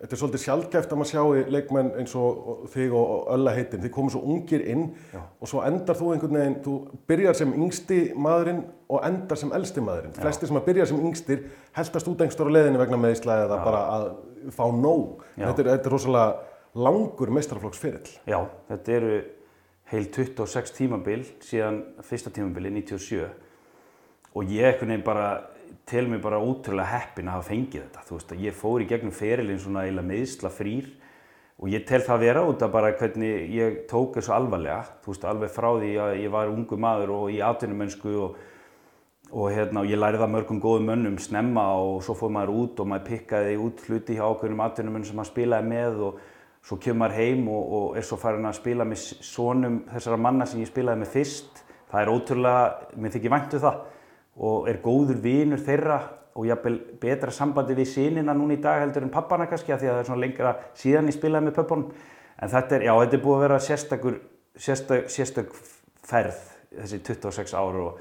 Þetta 0.00 0.16
er 0.16 0.20
svolítið 0.22 0.40
sjálfgæft 0.46 0.92
að 0.94 0.98
maður 1.00 1.10
sjáu 1.10 1.40
leikmenn 1.52 1.88
eins 2.00 2.12
og 2.16 2.62
þig 2.72 2.94
og 2.96 3.26
ölla 3.34 3.52
heitin. 3.52 3.82
Þið 3.82 3.92
komum 3.92 4.12
svo 4.14 4.22
ungir 4.32 4.62
inn 4.72 4.86
Já. 5.12 5.20
og 5.20 5.50
svo 5.50 5.60
endar 5.66 5.98
þú 5.98 6.14
einhvern 6.14 6.38
veginn, 6.38 6.54
þú 6.64 6.76
byrjar 7.10 7.36
sem 7.36 7.52
yngsti 7.52 7.98
maðurinn 8.16 8.62
og 8.88 9.04
endar 9.04 9.40
sem 9.42 9.52
elsti 9.58 9.84
maðurinn. 9.84 10.14
Já. 10.16 10.22
Flestir 10.24 10.48
sem 10.48 10.60
að 10.60 10.64
byrja 10.70 10.86
sem 10.88 11.02
yngstir 11.10 11.42
heldast 11.76 12.08
út 12.08 12.24
einhver 12.24 12.48
á 12.48 12.54
leiðinni 12.56 12.80
vegna 12.80 13.00
meðisla 13.02 13.36
eða 13.44 13.60
bara 13.66 13.82
að 13.98 14.08
fá 14.56 14.64
nóg. 14.72 15.26
Þetta 15.36 15.66
er, 15.66 15.70
þetta 15.74 15.92
er 15.92 15.96
rosalega 15.98 16.80
langur 16.88 17.34
meistaraflokksferill. 17.36 18.16
Já, 18.24 18.40
þetta 18.72 18.96
eru 18.96 19.14
heil 19.90 20.08
26 20.16 20.76
tímabil 20.80 21.28
síðan 21.44 21.82
fyrsta 22.06 22.32
tímabili 22.32 22.72
97 22.80 23.24
og 24.30 24.46
ég 24.46 24.68
einhvern 24.68 24.94
veginn 24.94 25.06
bara 25.06 25.30
tel 25.88 26.06
mér 26.08 26.20
bara 26.22 26.40
útrúlega 26.42 26.90
heppin 26.94 27.28
að 27.28 27.38
hafa 27.38 27.48
fengið 27.50 27.84
þetta. 27.84 28.04
Þú 28.06 28.16
veist 28.16 28.34
að 28.34 28.44
ég 28.44 28.56
fór 28.56 28.82
í 28.82 28.88
gegnum 28.90 29.14
ferilinn 29.14 29.60
svona 29.62 29.84
eiginlega 29.86 30.10
meðsla 30.10 30.50
frýr 30.54 30.88
og 31.60 31.68
ég 31.68 31.84
tel 31.88 32.00
það 32.04 32.22
vera 32.24 32.44
út 32.48 32.62
af 32.64 32.72
bara 32.72 32.92
hvernig 32.96 33.50
ég 33.52 33.82
tók 33.90 34.16
þessu 34.16 34.32
alvarlega. 34.36 34.84
Þú 35.04 35.12
veist 35.12 35.26
alveg 35.28 35.52
frá 35.52 35.68
því 35.74 35.90
að 36.04 36.14
ég 36.22 36.32
var 36.32 36.52
ungu 36.52 36.78
maður 36.80 37.14
og 37.16 37.34
í 37.34 37.40
atvinnumönsku 37.44 38.14
og, 38.24 38.38
og 39.30 39.52
hérna, 39.52 39.82
og 39.84 39.90
ég 39.90 40.00
lærði 40.00 40.22
það 40.22 40.34
mörgum 40.36 40.62
góðum 40.62 40.90
mönnum 40.92 41.20
snemma 41.20 41.66
og 41.82 42.00
svo 42.06 42.16
fór 42.18 42.32
maður 42.34 42.56
út 42.62 42.80
og 42.82 42.90
maður 42.90 43.08
pikkaði 43.10 43.56
út 43.60 43.84
hluti 43.86 44.16
hjá 44.18 44.24
ákveðnum 44.30 44.64
atvinnumönnum 44.66 45.10
sem 45.10 45.20
maður 45.20 45.32
spilaði 45.34 45.72
með 45.74 46.02
og 46.08 46.20
svo 46.64 46.80
kemur 46.80 47.04
maður 47.04 47.18
heim 47.20 47.46
og, 47.48 47.62
og 47.76 47.96
er 47.98 48.06
svo 48.06 48.18
farin 48.20 48.48
að 48.48 48.58
spila 48.60 48.86
með 48.88 49.06
sonum 49.24 49.82
þessara 49.90 50.20
manna 50.20 50.48
sem 50.48 50.62
ég 50.62 50.70
spilaði 50.70 51.02
með 51.04 51.16
fyrst. 51.18 51.64
Það 51.90 52.04
er 52.04 52.12
ótrúlega, 52.14 52.66
mér 53.02 53.16
þykir 53.16 53.34
væntu 53.34 53.60
það 53.60 53.80
og 54.40 54.68
er 54.70 54.80
góður 54.82 55.20
vinur 55.20 55.60
þeirra 55.60 56.00
og 56.38 56.46
jafnvel 56.46 56.78
betra 57.02 57.32
sambandi 57.34 57.74
við 57.76 57.90
sinina 57.90 58.34
núna 58.36 58.56
í 58.56 58.62
dag 58.62 58.80
heldur 58.80 59.04
en 59.04 59.12
pappana 59.12 59.48
kannski 59.50 59.74
af 59.74 59.82
því 59.82 59.90
að 59.90 59.96
það 59.96 60.02
er 60.02 60.08
svona 60.08 60.24
lengra 60.24 60.52
síðan 60.78 61.10
ég 61.10 61.16
spilaði 61.16 61.48
með 61.48 61.56
pöppunum. 61.58 61.90
En 62.40 62.52
þetta 62.52 62.76
er, 62.76 62.86
já, 62.86 62.92
þetta 63.02 63.18
er 63.18 63.24
búið 63.24 63.36
að 63.36 63.44
vera 63.44 63.58
sérstakur, 63.66 64.20
sérstök, 64.56 65.10
sérstök 65.12 65.56
ferð 66.08 66.38
þessi 66.70 67.00
26 67.04 67.56
ár 67.58 67.80
og, 67.82 67.98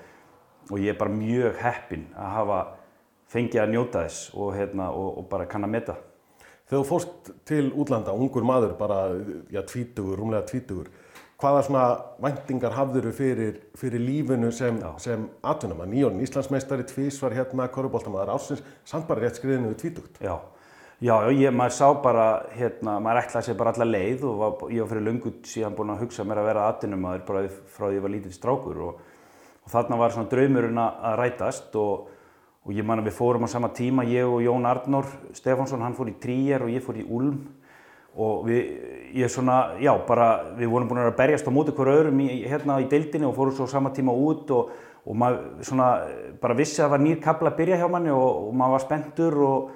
og 0.70 0.78
ég 0.80 0.94
er 0.94 1.00
bara 1.00 1.12
mjög 1.12 1.58
heppinn 1.64 2.06
að 2.16 2.36
hafa 2.38 2.60
fengið 3.30 3.64
að 3.64 3.74
njóta 3.74 4.06
þess 4.06 4.30
og, 4.36 4.54
hérna, 4.56 4.92
og, 4.96 5.10
og 5.20 5.28
bara 5.32 5.50
kann 5.50 5.68
að 5.68 5.74
meta. 5.76 5.98
Þegar 6.70 6.84
þú 6.84 6.88
fórst 6.88 7.32
til 7.50 7.64
útlanda, 7.74 8.14
ungur 8.14 8.46
maður, 8.46 8.76
bara 8.78 9.02
já, 9.50 9.64
tvítugur, 9.66 10.20
rúmlega 10.22 10.46
tvítugur, 10.50 10.92
hvaða 11.40 11.64
svona 11.64 11.84
væntingar 12.20 12.76
hafðuru 12.76 13.12
fyrir, 13.16 13.60
fyrir 13.80 14.02
lífinu 14.04 14.52
sem, 14.52 14.80
sem 15.00 15.26
atvinnumann? 15.48 15.92
Nýjón, 15.94 16.20
Íslandsmeistari, 16.26 16.84
tvísvar 16.90 17.36
hérna, 17.36 17.70
korruboltamaður 17.72 18.34
ársins, 18.34 18.64
samt 18.88 19.08
bara 19.08 19.24
rétt 19.24 19.40
skriðinu 19.40 19.72
við 19.72 19.78
tvítugt. 19.84 20.20
Já, 20.20 20.36
já, 21.00 21.14
já 21.14 21.32
ég, 21.32 21.56
maður 21.56 21.78
sá 21.78 21.88
bara, 22.04 22.28
hérna, 22.58 22.98
maður 23.04 23.22
ætlaði 23.22 23.48
sér 23.48 23.60
bara 23.62 23.74
alla 23.76 23.88
leið 23.88 24.26
og 24.28 24.42
var, 24.42 24.66
ég 24.76 24.84
var 24.84 24.92
fyrir 24.92 25.08
löngu 25.08 25.34
síðan 25.48 25.78
búinn 25.78 25.94
að 25.96 26.04
hugsa 26.04 26.28
mér 26.28 26.42
að 26.44 26.50
vera 26.52 26.66
atvinnumæður 26.74 27.26
bara 27.30 27.46
frá 27.78 27.88
því 27.88 27.96
ég 27.96 28.08
var 28.08 28.16
lítill 28.18 28.36
strákur 28.36 28.84
og, 28.90 29.04
og 29.64 29.72
þarna 29.72 30.02
var 30.02 30.16
svona 30.16 30.32
draumurinn 30.34 30.82
að 30.84 31.16
rætast 31.22 31.80
og, 31.80 32.10
og 32.68 32.76
ég 32.76 32.84
man 32.84 33.00
að 33.00 33.14
við 33.14 33.16
fórum 33.22 33.48
á 33.48 33.50
sama 33.56 33.72
tíma, 33.72 34.04
ég 34.12 34.28
og 34.28 34.44
Jón 34.44 34.68
Arnór 34.68 35.08
Stefánsson, 35.40 35.88
hann 35.88 35.96
fór 35.96 36.12
í 36.12 36.20
Tríer 36.20 36.68
og 36.68 36.76
ég 36.76 36.84
fór 36.84 37.00
í 37.00 37.08
Ulm 37.08 37.40
og 38.18 38.46
við, 38.48 38.70
ég 39.22 39.32
svona, 39.32 39.76
já, 39.82 39.92
bara, 40.08 40.30
við 40.58 40.72
vorum 40.72 40.90
búin 40.90 41.04
að 41.04 41.18
berjast 41.20 41.50
á 41.50 41.54
móti 41.54 41.74
hverju 41.76 42.02
öðrum 42.02 42.22
í, 42.24 42.30
hérna 42.50 42.80
í 42.82 42.88
deildinni 42.90 43.28
og 43.30 43.36
fórum 43.38 43.56
svo 43.58 43.68
sama 43.70 43.94
tíma 43.96 44.16
út 44.16 44.50
og, 44.56 44.72
og 45.06 45.18
maður 45.18 45.68
svona 45.68 45.90
bara 46.42 46.58
vissi 46.58 46.82
að 46.82 46.88
það 46.88 46.96
var 46.96 47.04
nýr 47.06 47.22
kabla 47.24 47.54
að 47.54 47.60
byrja 47.62 47.80
hjá 47.82 47.88
manni 47.92 48.14
og, 48.14 48.50
og 48.50 48.58
maður 48.58 48.76
var 48.76 48.86
spenntur 48.86 49.40
og, 49.46 49.70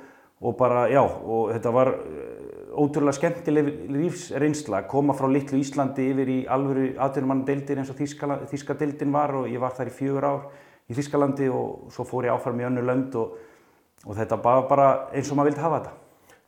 og 0.43 0.57
bara, 0.59 0.87
já, 0.91 1.01
og 1.03 1.53
þetta 1.53 1.73
var 1.77 1.93
eh, 1.93 2.43
ótrúlega 2.73 3.19
skemmtileg 3.19 3.71
lífsreynsla 3.93 4.81
að 4.81 4.91
koma 4.91 5.15
frá 5.17 5.29
litlu 5.29 5.61
Íslandi 5.61 6.09
yfir 6.11 6.33
í 6.33 6.37
alvöru 6.51 6.91
atvinnumannadeildir 7.05 7.79
eins 7.79 7.93
og 7.93 7.99
Þýskala, 8.01 8.41
Þýska 8.51 8.77
deildin 8.81 9.13
var 9.13 9.35
og 9.37 9.49
ég 9.51 9.61
var 9.61 9.75
þar 9.77 9.93
í 9.93 9.97
fjögur 9.97 10.29
ár 10.29 10.45
í 10.89 10.97
Þýskalandi 10.97 11.49
og 11.53 11.91
svo 11.93 12.05
fór 12.07 12.27
ég 12.27 12.35
áfram 12.35 12.59
í 12.59 12.67
önnu 12.67 12.83
lönd 12.85 13.15
og 13.17 14.15
þetta 14.17 14.39
var 14.43 14.65
bara 14.67 14.87
eins 15.13 15.29
og 15.31 15.39
maður 15.39 15.53
vildi 15.53 15.63
hafa 15.63 15.79
þetta. 15.79 16.02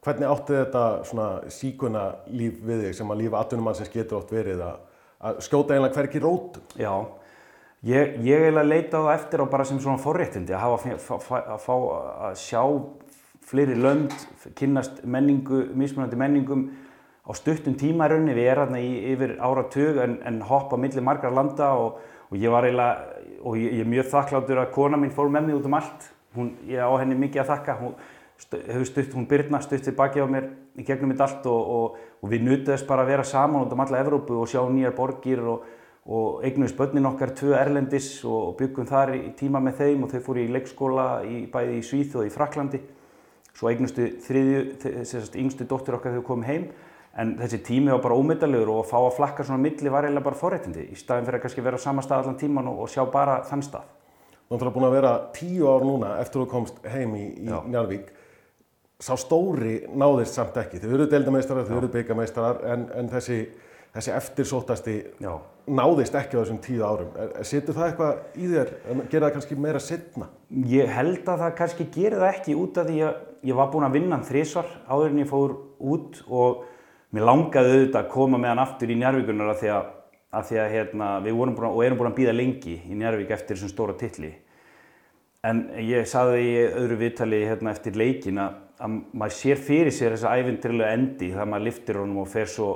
Hvernig 0.06 0.30
átti 0.30 0.54
þetta 0.54 1.50
síkuna 1.50 2.02
líf 2.30 2.60
við 2.62 2.84
þig 2.86 2.98
sem 3.00 3.10
að 3.10 3.22
lífa 3.24 3.39
atvinnumannsins 3.41 3.89
getur 3.89 4.20
oft 4.20 4.34
verið 4.36 4.62
að, 4.62 4.84
að 5.26 5.39
skjóta 5.48 5.74
einlega 5.74 5.98
hverki 5.98 6.22
rótum? 6.22 6.68
Já, 6.78 6.91
ég, 7.89 8.13
ég 8.22 8.44
eiginlega 8.44 8.70
leita 8.70 9.02
það 9.02 9.15
eftir 9.15 9.41
á 9.41 9.46
bara 9.56 9.65
sem 9.65 9.80
svona 9.82 10.04
forréttindi 10.04 10.54
að 10.54 10.62
hafa 10.62 10.94
að 10.94 11.41
að 11.56 11.65
fá 11.65 11.74
að 12.30 12.38
sjá 12.44 12.62
fleiri 13.46 13.78
lönd, 13.78 14.13
kynnast 14.58 15.04
menningu, 15.10 15.63
mismunandi 15.78 16.18
menningum 16.22 16.65
á 17.26 17.32
stuttum 17.38 17.74
tíma 17.78 18.06
í 18.06 18.13
rauninni. 18.13 18.38
Við 18.38 18.50
erum 18.54 18.78
í, 18.78 18.88
yfir 19.13 19.38
áratug 19.41 20.02
en, 20.02 20.20
en 20.26 20.41
hoppa 20.46 20.78
millir 20.82 21.06
margar 21.06 21.34
landa 21.34 21.74
og, 21.82 22.02
og 22.30 22.38
ég 22.41 22.54
var 22.54 22.65
eiginlega, 22.70 23.24
og 23.41 23.58
ég, 23.58 23.80
ég 23.80 23.86
er 23.86 23.89
mjög 23.89 24.12
þakkláttur 24.13 24.62
að 24.62 24.74
kona 24.78 25.02
mín 25.02 25.13
fór 25.13 25.34
með 25.34 25.50
mig 25.50 25.58
út 25.60 25.70
um 25.70 25.78
allt. 25.78 26.12
Hún, 26.36 26.52
ég 26.70 26.82
á 26.82 26.94
henni 27.00 27.18
mikið 27.18 27.41
að 27.41 27.52
þakka. 27.54 27.78
Hún, 27.82 27.98
hefur 28.52 28.86
stutt, 28.89 29.13
hún 29.15 29.28
Birna 29.30 29.62
stutt 29.63 29.88
við 29.88 29.95
baki 29.98 30.24
á 30.24 30.28
mér 30.30 30.50
í 30.78 30.86
gegnum 30.86 31.13
mitt 31.13 31.24
allt 31.24 31.45
og, 31.50 31.71
og, 31.78 31.98
og 32.21 32.32
við 32.32 32.45
nutum 32.45 32.74
þess 32.74 32.88
bara 32.88 33.06
að 33.06 33.13
vera 33.13 33.26
saman 33.28 33.65
út 33.65 33.74
um 33.74 33.84
alla 33.86 34.02
Evrópu 34.04 34.39
og 34.41 34.50
sjá 34.52 34.62
nýjar 34.69 34.95
borgir 34.98 35.43
og, 35.43 35.63
og 36.06 36.43
eignuðist 36.45 36.78
börnin 36.78 37.10
okkar 37.10 37.34
tvö 37.38 37.56
erlendis 37.58 38.10
og, 38.28 38.56
byggum 38.60 38.89
þar 38.89 39.15
í 39.17 39.32
tíma 39.39 39.63
með 39.63 39.80
þeim 39.82 40.04
og 40.06 40.12
þau 40.13 40.26
fóru 40.28 40.43
í 40.43 40.52
leikskóla 40.52 41.08
í, 41.26 41.45
bæði 41.52 41.80
í 41.80 41.86
Svíþ 41.86 42.19
og 42.21 42.28
í 42.28 42.34
Fraklandi 42.34 42.82
svo 43.56 43.71
eignustu 43.71 44.10
þriðju, 44.26 44.65
þessast 44.84 45.39
yngstu 45.39 45.67
dóttir 45.69 45.95
okkar 45.95 46.12
þegar 46.12 46.21
við 46.21 46.28
komum 46.28 46.48
heim 46.50 46.67
en 47.15 47.36
þessi 47.39 47.62
tími 47.63 47.93
var 47.93 48.02
bara 48.04 48.17
ómeddalegur 48.19 48.74
og 48.74 48.82
að 48.84 48.89
fá 48.89 48.98
að 49.00 49.13
flakka 49.19 49.45
svona 49.48 49.63
á 49.63 49.65
milli 49.65 49.91
var 49.91 50.08
eiginlega 50.08 50.28
bara 50.28 50.39
forréttindi 50.39 50.89
í 50.91 50.98
staðin 51.00 51.28
fyrir 51.28 51.39
að 51.39 51.45
kannski 51.45 51.63
vera 51.63 51.80
á 51.80 51.86
sama 51.86 52.04
stað 52.04 52.26
allan 52.26 52.39
tíman 52.41 52.67
og, 52.71 52.89
sjá 52.91 53.06
bara 53.12 53.38
þann 53.48 53.63
stað. 53.63 53.93
Þú 54.45 54.58
ætlar 54.58 54.74
búin 54.76 54.88
að 54.89 54.95
vera 54.98 55.13
tíu 55.34 55.69
ár 55.71 55.86
núna 55.88 56.10
eftir 56.21 56.41
að 56.41 56.43
þú 56.43 56.50
komst 56.52 56.82
heim 56.91 57.15
í, 57.15 57.24
í. 57.39 57.48
Njarvík. 57.71 58.12
Sá 59.04 59.14
stóri 59.20 59.82
náðist 59.92 60.38
samt 60.38 60.56
ekki. 60.62 60.80
Þau 60.80 60.94
eru 60.96 61.08
deildameistarar, 61.12 61.68
þau 61.68 61.80
eru 61.82 61.92
byggameistarar 61.92 62.62
en, 62.72 62.86
en 62.96 63.10
þessi, 63.12 63.42
þessi 63.96 64.14
eftirsóttasti 64.16 64.96
Já. 65.24 65.34
náðist 65.68 66.16
ekki 66.16 66.40
á 66.40 66.42
þessum 66.42 66.62
tíu 66.64 66.86
árum. 66.88 67.10
Situr 67.44 67.76
það 67.76 67.90
eitthvað 67.90 68.40
í 68.40 68.52
þér? 68.54 68.72
Gera 69.12 69.28
það 69.28 69.34
kannski 69.36 69.58
meira 69.66 69.82
setna? 69.84 70.30
Ég 70.72 70.94
held 70.96 71.28
að 71.28 71.44
það 71.44 71.58
kannski 71.60 71.90
gerir 71.92 72.24
það 72.24 72.32
ekki 72.32 72.56
út 72.62 72.80
af 72.80 72.88
því 72.88 73.02
að 73.10 73.20
ég 73.46 73.60
var 73.60 73.70
búinn 73.74 73.88
að 73.90 73.98
vinna 74.00 74.16
hann 74.16 74.26
þrísvar 74.30 74.72
áður 74.88 75.12
en 75.12 75.22
ég 75.22 75.30
fór 75.30 75.58
út 75.92 76.22
og 76.32 76.64
mér 77.16 77.28
langaði 77.30 77.76
auðvitað 77.76 78.02
að 78.02 78.10
koma 78.16 78.40
með 78.40 78.54
hann 78.54 78.64
aftur 78.64 78.92
í 78.92 78.98
Njarvíkunar 79.00 79.52
af 79.54 79.62
því 79.62 79.72
að, 79.76 79.92
af 80.40 80.48
því 80.50 80.60
að 80.64 80.74
hérna, 80.74 81.10
við 81.24 81.38
vorum 81.40 81.56
búin 81.60 81.68
að, 81.68 81.76
og 81.76 81.86
erum 81.86 82.00
búin 82.00 82.12
að 82.12 82.18
býða 82.20 82.36
lengi 82.36 82.76
í 82.80 82.98
Njarvík 83.00 83.32
eftir 83.36 83.56
þessum 83.60 83.72
stóra 83.72 83.96
titli. 84.00 84.32
En 85.46 85.62
ég 85.78 86.08
saði 86.10 86.42
í 86.42 86.54
öðru 86.72 86.98
viðtali 87.04 87.44
hérna 87.46 87.76
eftir 87.76 87.98
leikin 88.00 88.42
að, 88.42 88.56
að 88.84 88.96
maður 89.16 89.36
sér 89.38 89.62
fyrir 89.62 89.94
sér 89.96 90.16
þessa 90.16 90.36
æfintrilega 90.36 90.96
endi 90.98 91.32
þegar 91.32 91.52
maður 91.52 91.68
liftir 91.70 92.00
honum 92.02 92.22
og 92.24 92.30
fer 92.32 92.50
svo 92.52 92.70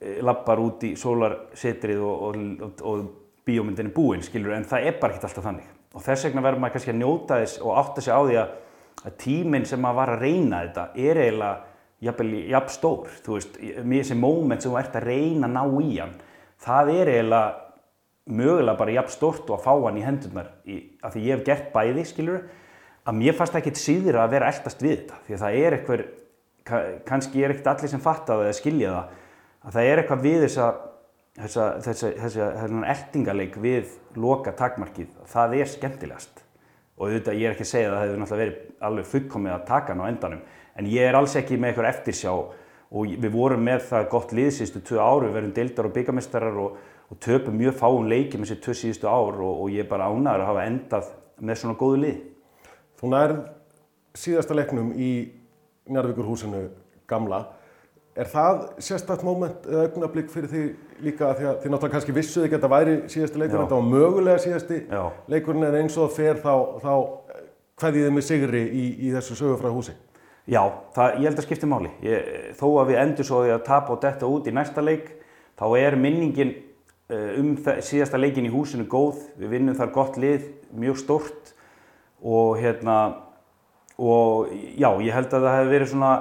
e, 0.00 0.18
lappar 0.24 0.62
út 0.62 0.86
í 0.88 0.94
sólarsetrið 0.98 2.02
og, 2.02 2.24
og, 2.26 2.40
og, 2.66 2.82
og 2.90 3.04
bíómyndin 3.46 3.90
er 3.90 3.94
búinn, 3.94 4.22
skilur, 4.24 4.54
en 4.56 4.66
það 4.68 4.88
er 4.88 4.98
bara 5.00 5.14
ekkert 5.14 5.30
alltaf 5.30 5.46
þannig. 5.48 5.70
Og 5.92 6.04
þess 6.04 6.28
vegna 6.28 6.44
verður 6.44 6.62
maður 6.62 6.76
kannski 6.76 6.92
að 6.92 7.00
njóta 7.00 7.40
þess 7.42 7.62
og 7.62 7.78
átta 7.80 8.04
sig 8.04 8.14
á 8.14 8.20
því 8.22 8.38
að, 8.40 8.54
að 9.02 9.16
tíminn 9.22 9.66
sem 9.68 9.82
maður 9.82 9.98
var 10.00 10.12
að 10.14 10.24
reyna 10.26 10.62
þetta 10.62 10.86
er 11.08 11.22
eiginlega 11.24 12.46
jafn 12.52 12.72
stór. 12.72 13.10
Þú 13.22 13.36
veist, 13.36 13.58
mér 13.82 14.04
þessi 14.04 14.18
moment 14.18 14.62
sem 14.62 14.72
þú 14.72 14.78
ert 14.80 14.96
að 14.98 15.08
reyna 15.10 15.50
að 15.50 15.56
ná 15.58 15.82
í 15.82 15.92
hann, 15.98 16.16
það 16.62 16.94
er 16.94 17.12
eiginlega 17.12 17.44
mögulega 18.32 18.78
bara 18.78 18.96
jafn 18.96 19.14
stórt 19.16 19.50
og 19.50 19.58
að 19.58 19.64
fá 19.66 19.72
hann 19.86 19.98
í 19.98 20.04
hendurnar 20.06 20.50
í, 20.62 20.76
af 21.02 21.14
því 21.14 21.24
ég 21.26 21.38
hef 21.38 21.46
gert 21.46 21.72
bæði, 21.74 22.04
skilur 22.06 22.44
að 23.08 23.18
mér 23.18 23.34
fannst 23.38 23.56
ekkert 23.58 23.80
síður 23.80 24.20
að 24.22 24.30
vera 24.36 24.50
eldast 24.52 24.82
við 24.84 24.96
þetta 25.00 25.20
því 25.26 25.34
að 25.36 25.42
það 25.42 25.56
er 25.62 25.76
eitthvað 25.78 26.04
ka- 26.68 26.84
kannski 27.08 27.42
er 27.44 27.54
ekkert 27.54 27.70
allir 27.72 27.90
sem 27.92 28.00
fatta 28.04 28.36
það 28.36 28.44
eða 28.46 28.58
skilja 28.60 28.92
það 28.94 29.18
að 29.66 29.76
það 29.76 29.88
er 29.92 30.02
eitthvað 30.02 30.24
við 30.28 30.38
þessa 30.46 30.66
þessa, 31.42 31.66
þessa, 31.86 32.08
þessa, 32.22 32.46
þessa 32.60 32.86
eldingaleik 32.94 33.54
við 33.64 33.92
loka 34.20 34.52
takmarkið 34.58 35.12
það 35.32 35.54
er 35.58 35.70
skemmtilegast 35.72 36.42
og 36.98 37.06
auðvitað 37.08 37.38
ég 37.40 37.48
er 37.48 37.54
ekki 37.56 37.64
að 37.66 37.70
segja 37.72 37.88
að 37.88 37.94
það 37.96 38.02
hefur 38.06 38.20
náttúrulega 38.22 38.42
verið 38.44 38.82
alveg 38.88 39.06
fullkomið 39.12 39.54
að 39.56 39.64
taka 39.72 39.94
hann 39.94 40.02
á 40.04 40.10
endanum 40.12 40.42
en 40.78 40.90
ég 40.92 41.08
er 41.08 41.16
alls 41.18 41.36
ekki 41.40 41.56
með 41.58 41.72
eitthvað 41.72 41.88
eftirsjá 41.92 42.32
og 42.92 43.08
við 43.24 43.32
vorum 43.32 43.62
með 43.64 43.86
það 43.88 44.08
gott 44.12 44.32
lið 44.36 44.50
síðustu 44.58 44.82
tvö 44.84 44.98
ár, 45.00 45.24
við 45.24 45.32
verðum 45.38 45.54
deildar 45.56 45.88
og 45.88 45.94
byggamestarar 45.96 46.58
og, 46.60 46.74
og 47.08 47.20
töpum 47.24 47.56
mjög 47.56 47.78
fáum 47.80 48.08
leiki 48.10 48.36
með 48.38 48.50
þessi 48.52 48.64
tvö 48.66 48.74
síðustu 48.82 49.08
ár 49.08 49.38
og, 49.40 49.62
og 49.64 49.70
ég 49.72 49.86
er 49.86 49.88
bara 49.88 50.10
ánæður 50.12 50.44
að 50.44 50.50
hafa 50.50 50.66
endað 50.68 51.08
með 51.40 51.60
svona 51.62 51.78
góðu 51.80 52.02
lið. 52.02 52.18
Þú 53.02 53.10
nærð 53.10 53.40
síðasta 54.14 54.54
leiknum 54.54 54.92
í 54.94 55.10
Njarðvíkurhúsinu 55.90 56.68
gamla 57.10 57.42
Er 58.12 58.28
það 58.28 58.58
sérstakt 58.84 59.22
móment 59.24 59.64
eða 59.64 59.86
augnablík 59.86 60.26
fyrir 60.28 60.50
því 60.50 60.62
líka 61.00 61.30
að 61.30 61.38
því 61.38 61.46
að 61.48 61.54
þið 61.62 61.70
náttúrulega 61.72 61.92
kannski 61.94 62.14
vissuði 62.16 62.44
ekki 62.44 62.56
að 62.58 62.58
þetta 62.58 62.70
væri 62.72 62.96
síðasti 63.08 63.40
leikurinn, 63.40 63.62
þetta 63.62 63.78
var 63.78 63.86
mögulega 63.88 64.42
síðasti 64.42 64.80
Já. 64.84 65.00
leikurinn 65.32 65.64
en 65.64 65.76
eins 65.78 65.96
og 65.96 66.10
fer 66.12 66.42
þá, 66.42 66.52
þá 66.82 66.92
hverðið 67.80 68.04
þið 68.04 68.12
með 68.18 68.26
sigri 68.26 68.60
í, 68.68 68.82
í 69.00 69.12
þessu 69.14 69.36
sögufræða 69.38 69.78
húsi? 69.78 69.94
Já, 70.44 70.60
það, 70.92 71.16
ég 71.22 71.30
held 71.30 71.40
að 71.40 71.46
skipti 71.46 71.70
máli. 71.70 71.94
Ég, 72.04 72.28
þó 72.60 72.66
að 72.82 72.92
við 72.92 73.00
endur 73.06 73.28
svo 73.30 73.40
að 73.46 73.64
tapa 73.70 73.94
og 73.94 74.04
detta 74.04 74.28
út 74.28 74.50
í 74.50 74.54
næsta 74.58 74.84
leik, 74.84 75.08
þá 75.56 75.66
er 75.80 75.96
minningin 76.04 76.52
uh, 76.52 77.32
um 77.40 77.54
það, 77.64 77.80
síðasta 77.88 78.20
leikin 78.20 78.50
í 78.50 78.52
húsinu 78.52 78.84
góð. 78.92 79.24
Við 79.40 79.56
vinnum 79.56 79.78
þar 79.78 79.94
gott 79.96 80.20
lið, 80.20 80.50
mjög 80.76 81.00
stórt 81.00 81.54
og 82.22 82.56
hérna, 82.58 82.98
og 83.98 84.52
já, 84.78 84.88
ég 85.02 85.14
held 85.14 85.34
að 85.34 85.46
það 85.46 85.58
hefði 85.58 85.72
verið 85.74 85.90
svona, 85.92 86.12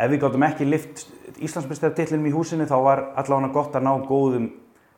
ef 0.00 0.10
við 0.10 0.22
gáttum 0.24 0.46
ekki 0.48 0.68
lift 0.68 1.04
Íslandsmyndstartillinum 1.42 2.28
í 2.28 2.34
húsinu 2.34 2.66
þá 2.68 2.76
var 2.84 3.04
allavega 3.20 3.52
gott 3.54 3.76
að 3.76 3.86
ná 3.86 3.92
góðum, 4.08 4.48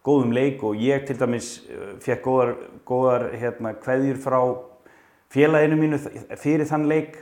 góðum 0.05 0.33
leik 0.37 0.63
og 0.67 0.81
ég 0.81 1.07
til 1.09 1.17
dæmis 1.19 1.51
fekk 2.05 2.25
góðar, 2.27 2.55
góðar 2.87 3.29
hérna, 3.39 3.75
kveðjur 3.81 4.19
frá 4.23 4.41
félaginu 5.35 5.79
mínu 5.81 6.01
fyrir 6.39 6.69
þann 6.69 6.89
leik. 6.91 7.17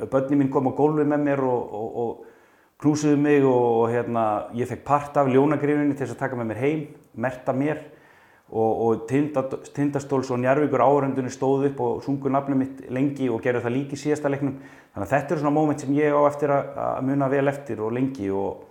Bönni 0.00 0.38
mín 0.38 0.50
kom 0.52 0.70
á 0.70 0.72
gólfi 0.76 1.04
með 1.04 1.24
mér 1.26 1.42
og, 1.44 1.72
og, 1.76 1.96
og 2.02 2.80
knúsuðu 2.80 3.18
mig 3.20 3.44
og, 3.44 3.64
og 3.82 3.90
hérna, 3.92 4.26
ég 4.56 4.68
fekk 4.70 4.84
part 4.86 5.16
af 5.20 5.28
ljónagrifinni 5.28 5.96
til 5.96 6.06
þess 6.06 6.16
að 6.16 6.22
taka 6.22 6.38
með 6.38 6.52
mér 6.52 6.62
heim, 6.62 6.84
merta 7.20 7.56
mér 7.56 7.82
og 8.50 9.06
Tindastóls 9.06 10.30
og 10.30 10.40
Njarvíkur 10.42 10.82
áhöröndunni 10.82 11.30
stóðu 11.30 11.68
upp 11.70 11.80
og 11.80 12.02
sungu 12.02 12.28
nafnum 12.28 12.58
mitt 12.58 12.80
lengi 12.90 13.28
og 13.30 13.42
gerðu 13.44 13.62
það 13.62 13.76
líki 13.76 13.94
í 13.94 14.00
síðasta 14.00 14.30
leiknum. 14.32 14.56
Þannig 14.90 15.06
að 15.06 15.12
þetta 15.12 15.34
eru 15.34 15.42
svona 15.44 15.54
móment 15.54 15.80
sem 15.80 15.92
ég 15.94 16.10
á 16.10 16.22
eftir 16.26 16.50
að, 16.50 16.96
muna 17.06 17.28
vel 17.30 17.46
eftir 17.46 17.80
og 17.80 17.92
lengi 17.94 18.30
og, 18.34 18.64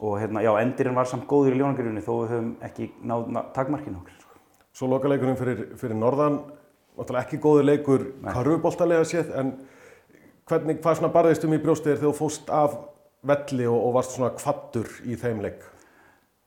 og 0.00 0.16
hérna, 0.18 0.42
já, 0.42 0.50
endirinn 0.58 0.98
var 0.98 1.06
samt 1.06 1.28
góður 1.30 1.54
í 1.54 1.60
ljónagrifinni 1.60 2.02
þó 2.02 2.12
við 2.16 2.32
höfum 2.34 2.50
ekki 2.66 2.88
náð 3.06 3.28
ná, 3.30 3.40
takmarkinu 3.54 4.00
okkur. 4.00 4.16
Sko. 4.24 4.40
Svo 4.74 4.90
lokaleikurinn 4.90 5.38
fyrir, 5.38 5.62
fyrir 5.78 5.98
Norðan, 6.00 6.40
náttúrulega 6.98 7.26
ekki 7.28 7.42
góður 7.44 7.68
leikur 7.68 8.08
karfuboltalega 8.26 9.06
séð, 9.06 9.30
en 9.38 9.54
hvernig, 10.50 10.82
hvað 10.82 10.98
svona 10.98 11.14
barðist 11.14 11.46
um 11.46 11.54
í 11.54 11.62
brjóstið 11.62 11.94
þegar 11.94 12.08
þú 12.08 12.16
fóst 12.18 12.50
af 12.50 12.74
velli 13.22 13.70
og, 13.70 13.78
og 13.78 13.94
varst 14.00 14.16
svona 14.16 14.34
kvattur 14.34 14.90
í 15.06 15.14
þeim 15.14 15.44
leik? 15.46 15.62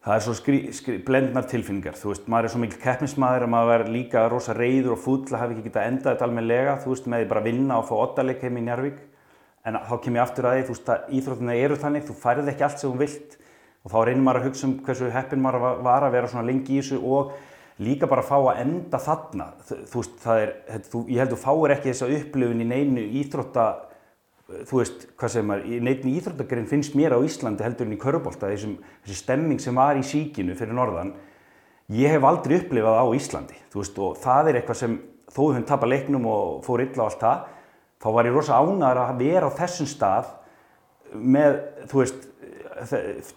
Það 0.05 0.13
er 0.19 0.21
svo 0.21 0.33
skri, 0.37 0.57
skri, 0.77 0.95
blendnar 1.01 1.47
tilfinningar, 1.49 1.95
þú 1.97 2.11
veist, 2.11 2.27
maður 2.29 2.45
er 2.45 2.51
svo 2.53 2.59
mikil 2.61 2.77
keppnismæður 2.83 3.47
að 3.47 3.49
maður 3.49 3.83
er 3.87 3.87
líka 3.89 4.27
rosa 4.29 4.53
reyður 4.53 4.93
og 4.93 4.99
fúll 5.01 5.23
að 5.31 5.39
hafa 5.39 5.55
ekki 5.55 5.63
getað 5.65 5.87
endað 5.89 6.11
þetta 6.11 6.25
almenlega, 6.27 6.75
þú 6.83 6.91
veist, 6.91 7.07
með 7.09 7.23
því 7.23 7.29
bara 7.31 7.41
vinna 7.47 7.79
og 7.79 7.87
fá 7.89 7.93
oddaleik 8.03 8.43
heim 8.45 8.59
í 8.61 8.63
Njarvík. 8.67 8.99
En 9.65 9.79
þá 9.81 9.95
kem 10.03 10.19
ég 10.19 10.21
aftur 10.21 10.45
að 10.45 10.59
því, 10.59 10.67
þú 10.67 10.75
veist, 10.75 10.91
að 10.93 11.17
íþróttina 11.17 11.55
eru 11.63 11.79
þannig, 11.81 12.05
þú 12.05 12.17
færið 12.21 12.51
ekki 12.53 12.65
allt 12.67 12.83
sem 12.83 12.93
þú 12.93 13.01
vilt 13.01 13.35
og 13.81 13.95
þá 13.95 13.97
reynir 14.05 14.23
maður 14.27 14.41
að 14.43 14.47
hugsa 14.51 14.67
um 14.67 14.77
hversu 14.85 15.09
heppin 15.15 15.41
maður 15.41 15.81
var 15.89 16.05
að 16.05 16.15
vera 16.19 16.29
svona 16.29 16.45
lengi 16.51 16.77
í 16.77 16.79
þessu 16.83 17.01
og 17.01 17.33
líka 17.81 18.09
bara 18.09 18.21
að 18.21 18.29
fá 18.29 18.37
að 18.37 18.61
enda 18.61 19.01
þarna. 19.01 19.49
Þú, 19.65 19.79
þú 19.89 20.03
veist, 20.03 20.15
það 20.21 20.43
er, 20.43 20.53
þú, 20.85 21.01
ég 21.09 21.21
held 21.23 21.31
að 21.31 21.35
þú 21.35 21.41
fáir 21.47 21.73
ekki 21.79 21.89
þessa 21.91 22.13
upplifun 22.19 22.61
í 22.61 22.69
neinu 22.69 23.09
íþrótta 23.23 23.67
þú 24.45 24.81
veist, 24.81 25.08
hvað 25.17 25.31
segir 25.34 25.47
maður, 25.49 25.65
í 25.65 25.79
neittni 25.81 26.13
íþróttakarinn 26.19 26.69
finnst 26.69 26.95
mér 26.97 27.15
á 27.17 27.19
Íslandi 27.25 27.65
heldur 27.65 27.88
en 27.88 27.95
í 27.95 28.01
Körbólta 28.01 28.51
þessi 28.51 29.17
stemming 29.17 29.62
sem 29.62 29.77
var 29.77 29.97
í 29.97 30.05
síkinu 30.05 30.58
fyrir 30.58 30.77
norðan, 30.77 31.15
ég 31.93 32.13
hef 32.13 32.27
aldrei 32.29 32.60
upplifað 32.60 32.99
á 33.01 33.05
Íslandi, 33.17 33.58
þú 33.73 33.81
veist, 33.81 33.99
og 34.05 34.21
það 34.21 34.51
er 34.51 34.60
eitthvað 34.60 34.81
sem 34.84 34.95
þó 35.34 35.41
við 35.41 35.51
höfum 35.55 35.67
tapað 35.71 35.93
leiknum 35.95 36.29
og 36.29 36.62
fór 36.65 36.86
illa 36.86 37.01
á 37.01 37.08
allt 37.10 37.25
það, 37.25 37.43
þá 38.05 38.08
var 38.13 38.29
ég 38.29 38.38
rosa 38.38 38.62
ánæður 38.62 39.01
að 39.01 39.21
vera 39.23 39.49
á 39.49 39.58
þessum 39.58 39.89
stað 39.89 40.31
með, 41.15 41.60
þú 41.89 42.01
veist, 42.03 42.31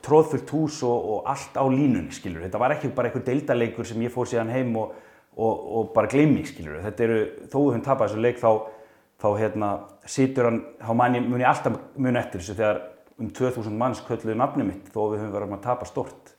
tróðfullt 0.05 0.53
hús 0.53 0.81
og, 0.85 1.13
og 1.15 1.29
allt 1.31 1.57
á 1.57 1.65
línunni, 1.65 2.13
skilur, 2.13 2.45
þetta 2.45 2.61
var 2.61 2.75
ekki 2.77 2.93
bara 2.93 3.09
eitthvað 3.09 3.31
deildaleikur 3.31 3.87
sem 3.89 4.03
ég 4.05 4.13
fór 4.13 4.29
síðan 4.29 4.53
heim 4.53 4.75
og, 4.77 4.97
og, 5.39 5.53
og 5.55 5.93
bara 5.95 6.11
glemmi, 6.11 6.43
skilur, 6.45 6.83
þetta 6.85 7.07
eru, 7.07 7.21
þó 7.47 7.57
við 7.63 7.71
höfum 7.71 7.85
tapað 7.87 8.11
þessu 8.11 8.25
leik 8.27 8.43
þá 8.43 8.51
þá 9.19 9.29
hérna 9.39 9.73
situr 10.07 10.49
hann, 10.49 10.63
þá 10.79 10.93
mun 10.95 11.41
ég 11.41 11.49
alltaf 11.49 11.79
mun 11.99 12.19
eftir 12.21 12.43
þessu 12.43 12.57
þegar 12.59 12.81
um 13.19 13.31
2000 13.35 13.79
manns 13.79 14.03
kölluðu 14.07 14.37
nafni 14.39 14.67
mitt 14.69 14.91
þó 14.95 15.01
við 15.11 15.25
höfum 15.25 15.35
verið 15.35 15.55
að 15.57 15.65
tapa 15.65 15.89
stort. 15.89 16.35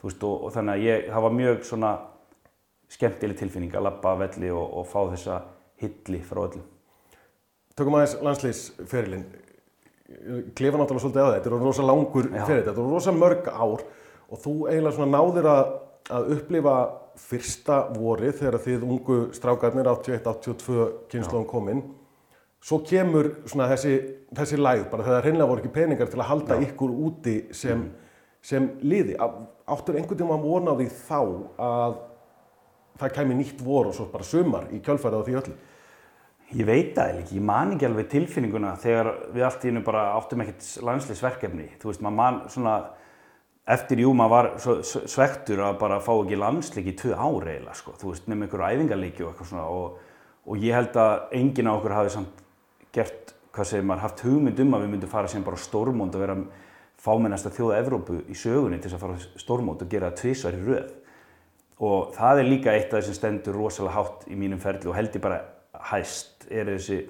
Veist, 0.00 0.22
og, 0.24 0.46
og 0.46 0.52
þannig 0.54 0.78
að 0.78 0.84
ég, 0.86 1.08
það 1.10 1.24
var 1.26 1.34
mjög 1.36 1.64
svona 1.68 1.90
skemmtileg 2.90 3.38
tilfinning 3.38 3.74
að 3.76 3.84
lappa 3.88 4.14
að 4.14 4.22
velli 4.24 4.52
og, 4.54 4.62
og 4.80 4.86
fá 4.88 5.00
þessa 5.10 5.40
hilli 5.82 6.22
frá 6.24 6.40
öllum. 6.46 6.64
Tökum 7.76 7.98
aðeins 7.98 8.16
landslýsferilinn. 8.24 9.26
Klefa 10.56 10.80
náttúrulega 10.80 11.04
svolítið 11.04 11.22
að 11.22 11.34
þetta, 11.34 11.44
þetta 11.44 11.58
er 11.58 11.66
rosa 11.66 11.84
langur 11.86 12.30
feril, 12.32 12.64
þetta 12.64 12.72
er 12.72 12.90
rosa 12.94 13.12
mörg 13.14 13.50
ár 13.52 13.84
og 14.30 14.40
þú 14.40 14.54
eiginlega 14.70 14.96
svona 14.96 15.18
náðir 15.18 15.48
að, 15.50 15.70
að 16.16 16.32
upplifa 16.36 16.74
fyrsta 17.20 17.76
vorið 17.94 18.40
þegar 18.40 18.64
þið 18.64 18.86
ungu 18.88 19.18
strákarnir 19.36 19.90
81-82 19.92 20.88
kynnslóðum 21.12 21.46
kominn 21.50 21.84
svo 22.60 22.80
kemur 22.84 23.30
svona 23.48 23.70
þessi, 23.72 23.94
þessi 24.36 24.60
læð 24.60 24.84
bara 24.92 25.06
þegar 25.06 25.26
hreinlega 25.26 25.48
voru 25.48 25.64
ekki 25.64 25.74
peningar 25.74 26.12
til 26.12 26.20
að 26.20 26.30
halda 26.30 26.58
Já. 26.58 26.66
ykkur 26.68 26.92
úti 27.08 27.36
sem, 27.56 27.86
mm. 27.86 28.12
sem 28.44 28.68
liði. 28.84 29.16
Áttur 29.70 29.96
einhvern 29.96 30.20
tíma 30.20 30.36
að 30.36 30.46
vona 30.46 30.76
á 30.76 30.78
því 30.78 30.88
þá 31.00 31.20
að 31.70 31.98
það 33.00 33.16
kæmi 33.16 33.38
nýtt 33.38 33.64
vor 33.64 33.88
og 33.88 33.96
svo 33.96 34.10
bara 34.12 34.28
sumar 34.28 34.68
í 34.74 34.80
kjölfærið 34.84 35.24
á 35.24 35.26
því 35.26 35.36
öllu? 35.40 35.58
Ég 36.50 36.66
veit 36.66 36.96
það 36.96 37.20
ekki, 37.20 37.36
ég 37.38 37.44
man 37.46 37.76
ekki 37.76 37.86
alveg 37.86 38.08
tilfinninguna 38.10 38.74
þegar 38.82 39.10
við 39.30 39.44
allt 39.46 39.64
í 39.64 39.70
hennu 39.70 39.84
bara 39.86 40.08
áttum 40.18 40.42
ekkert 40.42 40.66
landsleisverkefni. 40.84 41.68
Þú 41.78 41.92
veist, 41.92 42.02
maður 42.02 42.16
man 42.18 42.40
svona, 42.50 42.72
eftir 43.70 44.02
jú 44.02 44.10
maður 44.18 44.32
var 44.34 44.80
svektur 45.14 45.62
að 45.68 45.78
bara 45.80 46.00
fá 46.02 46.10
ekki 46.16 46.40
landsleik 46.42 46.90
í 46.90 46.96
tvö 46.98 47.14
ári 47.14 47.54
eiginlega, 47.54 47.76
sko. 47.78 47.94
Þú 48.02 48.10
veist, 48.10 48.26
nefnum 48.26 48.48
einhverju 48.48 48.80
æfingarleiki 48.80 49.22
og 49.24 49.30
eitthvað 49.30 49.52
svona 49.52 49.68
og, 49.78 50.00
og 50.50 50.66
ég 50.66 50.74
held 50.74 50.98
að 50.98 51.36
enginn 51.38 51.70
á 51.70 51.72
okkur 51.76 51.96
hafi 52.00 52.14
samt 52.16 52.42
gert, 52.94 53.34
hvað 53.54 53.70
segir 53.70 53.86
maður, 53.86 54.04
haft 54.06 54.24
hugmynd 54.26 54.62
um 54.64 54.76
að 54.76 54.84
við 54.84 54.92
myndum 54.94 55.12
fara 55.12 55.30
sem 55.30 55.44
bara 55.46 55.60
stórmónd 55.60 56.16
og 56.16 56.24
vera 56.24 56.36
fámennasta 57.00 57.52
þjóða 57.54 57.78
Evrópu 57.80 58.18
í 58.28 58.36
sögunni 58.36 58.80
til 58.80 58.90
þess 58.90 58.98
að 58.98 59.04
fara 59.06 59.40
stórmónd 59.40 59.84
og 59.84 59.90
gera 59.92 60.10
það 60.10 60.20
tvísvar 60.20 60.58
í 60.58 60.64
röð. 60.66 60.90
Og 61.80 62.12
það 62.12 62.42
er 62.42 62.48
líka 62.50 62.74
eitt 62.76 62.92
af 62.92 63.00
þessum 63.00 63.16
stendur 63.16 63.56
rosalega 63.56 63.96
hátt 63.96 64.26
í 64.28 64.36
mínum 64.36 64.60
ferli 64.60 64.90
og 64.90 64.96
held 64.98 65.16
ég 65.16 65.24
bara 65.24 65.40
hæst 65.90 66.44
er 66.50 66.68
þessi 66.74 67.00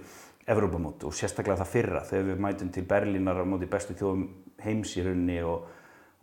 Evrópamót 0.50 1.04
og 1.06 1.14
sérstaklega 1.14 1.60
það 1.60 1.72
fyrra 1.72 2.04
þegar 2.06 2.28
við 2.28 2.40
mætum 2.44 2.70
til 2.74 2.86
Berlínar 2.90 3.42
á 3.42 3.44
móti 3.46 3.68
bestu 3.70 3.94
þjóðum 3.98 4.24
heims 4.62 4.94
í 4.98 5.04
rauninni 5.04 5.36
og, 5.46 5.66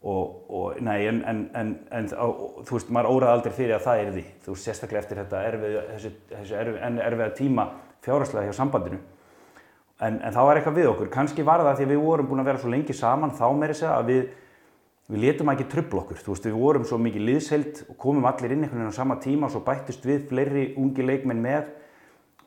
og, 0.04 0.24
og 0.48 0.80
nei, 0.84 0.98
en, 1.08 1.22
en, 1.28 1.44
en, 1.56 1.76
en 1.96 2.10
þú 2.12 2.78
veist, 2.78 2.90
maður 2.92 3.18
óraði 3.18 3.36
aldrei 3.36 3.56
fyrir 3.60 3.76
að 3.78 3.86
það 3.88 4.02
er 4.02 4.10
því. 4.16 4.26
Þú 4.46 4.56
veist, 4.56 4.68
sérstaklega 4.68 5.04
eftir 5.04 5.22
þetta 5.22 5.44
erfið, 5.52 5.78
þessu, 5.92 6.14
þessu 6.32 6.58
erfið, 6.64 6.82
erfiða 7.08 7.30
tíma 7.38 7.68
fjárhagslega 8.08 8.50
hjá 8.50 8.60
sambandinu 8.62 9.00
En, 9.98 10.20
en 10.22 10.34
það 10.34 10.46
var 10.46 10.60
eitthvað 10.60 10.76
við 10.78 10.88
okkur, 10.92 11.08
kannski 11.10 11.44
var 11.46 11.64
það 11.66 11.80
því 11.80 11.86
að 11.88 11.92
við 11.96 12.04
vorum 12.04 12.28
búin 12.30 12.42
að 12.44 12.50
vera 12.52 12.62
svo 12.62 12.70
lengi 12.70 12.94
saman 12.94 13.32
þá 13.34 13.48
með 13.58 13.72
þess 13.72 13.86
að 13.90 14.12
við, 14.12 14.20
við 15.10 15.24
letum 15.24 15.52
ekki 15.54 15.66
tröfla 15.72 16.04
okkur, 16.04 16.20
þú 16.22 16.36
veist 16.36 16.46
við 16.46 16.58
vorum 16.62 16.86
svo 16.86 17.00
mikið 17.02 17.26
liðsheld 17.32 17.82
og 17.88 17.98
komum 18.04 18.28
allir 18.30 18.54
inn 18.54 18.68
einhvern 18.68 18.84
veginn 18.84 18.94
á 18.94 19.00
sama 19.00 19.18
tíma 19.24 19.50
og 19.50 19.56
svo 19.56 19.64
bættist 19.66 20.06
við 20.06 20.28
fleiri 20.30 20.68
ungi 20.78 21.08
leikmenn 21.08 21.42
með. 21.42 21.74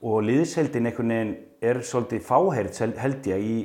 Og 0.00 0.22
liðsheldin 0.28 0.86
einhvern 0.92 1.14
veginn 1.16 1.34
er 1.72 1.82
svolítið 1.84 2.22
fáhært 2.30 2.78
held 3.02 3.26
ég 3.32 3.42
í, 3.42 3.58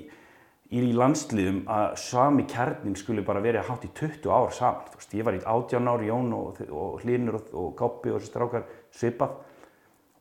í 0.74 0.82
landsliðum 0.98 1.62
að 1.70 1.94
sami 2.02 2.50
kjarnin 2.50 2.98
skulle 2.98 3.22
bara 3.28 3.44
verið 3.44 3.62
að 3.62 3.70
hátt 3.70 3.86
í 3.86 3.94
20 4.02 4.34
ár 4.34 4.50
saman, 4.58 4.90
veist 4.98 5.14
ég 5.14 5.30
var 5.30 5.38
í 5.38 5.46
18 5.46 5.94
ári 5.94 6.10
Jón 6.10 6.34
og, 6.34 6.66
og 6.74 7.04
Hlinur 7.06 7.38
og, 7.38 7.54
og 7.54 7.76
Koppi 7.78 8.10
og 8.10 8.18
þessi 8.18 8.34
strákar 8.34 8.66
svipað 8.90 9.38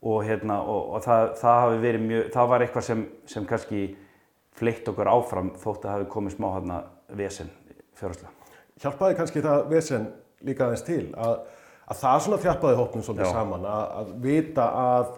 og, 0.05 0.21
hérna, 0.27 0.61
og, 0.69 0.95
og 0.97 1.05
það, 1.05 1.27
það, 1.41 1.75
mjög, 2.05 2.25
það 2.35 2.49
var 2.53 2.65
eitthvað 2.65 2.87
sem, 2.89 3.05
sem 3.31 3.47
kannski 3.49 3.83
fleitt 4.55 4.89
okkur 4.91 5.11
áfram 5.11 5.53
þótt 5.59 5.83
að 5.83 5.89
það 5.89 5.97
hefði 5.97 6.11
komið 6.13 6.37
smá 6.37 6.49
hérna 6.53 6.81
vesen 7.19 7.51
fjárháslega. 7.99 8.33
Hjálpaði 8.85 9.19
kannski 9.19 9.45
það 9.45 9.67
vesen 9.71 10.09
líka 10.45 10.67
aðeins 10.67 10.85
til 10.87 11.03
að, 11.17 11.39
að 11.89 12.01
það 12.03 12.25
svona 12.27 12.41
þjálpaði 12.45 12.79
hópnum 12.81 13.07
svolítið 13.07 13.31
Já. 13.31 13.33
saman 13.39 13.69
að, 13.71 13.85
að 14.01 14.13
vita 14.27 14.69
að 14.83 15.09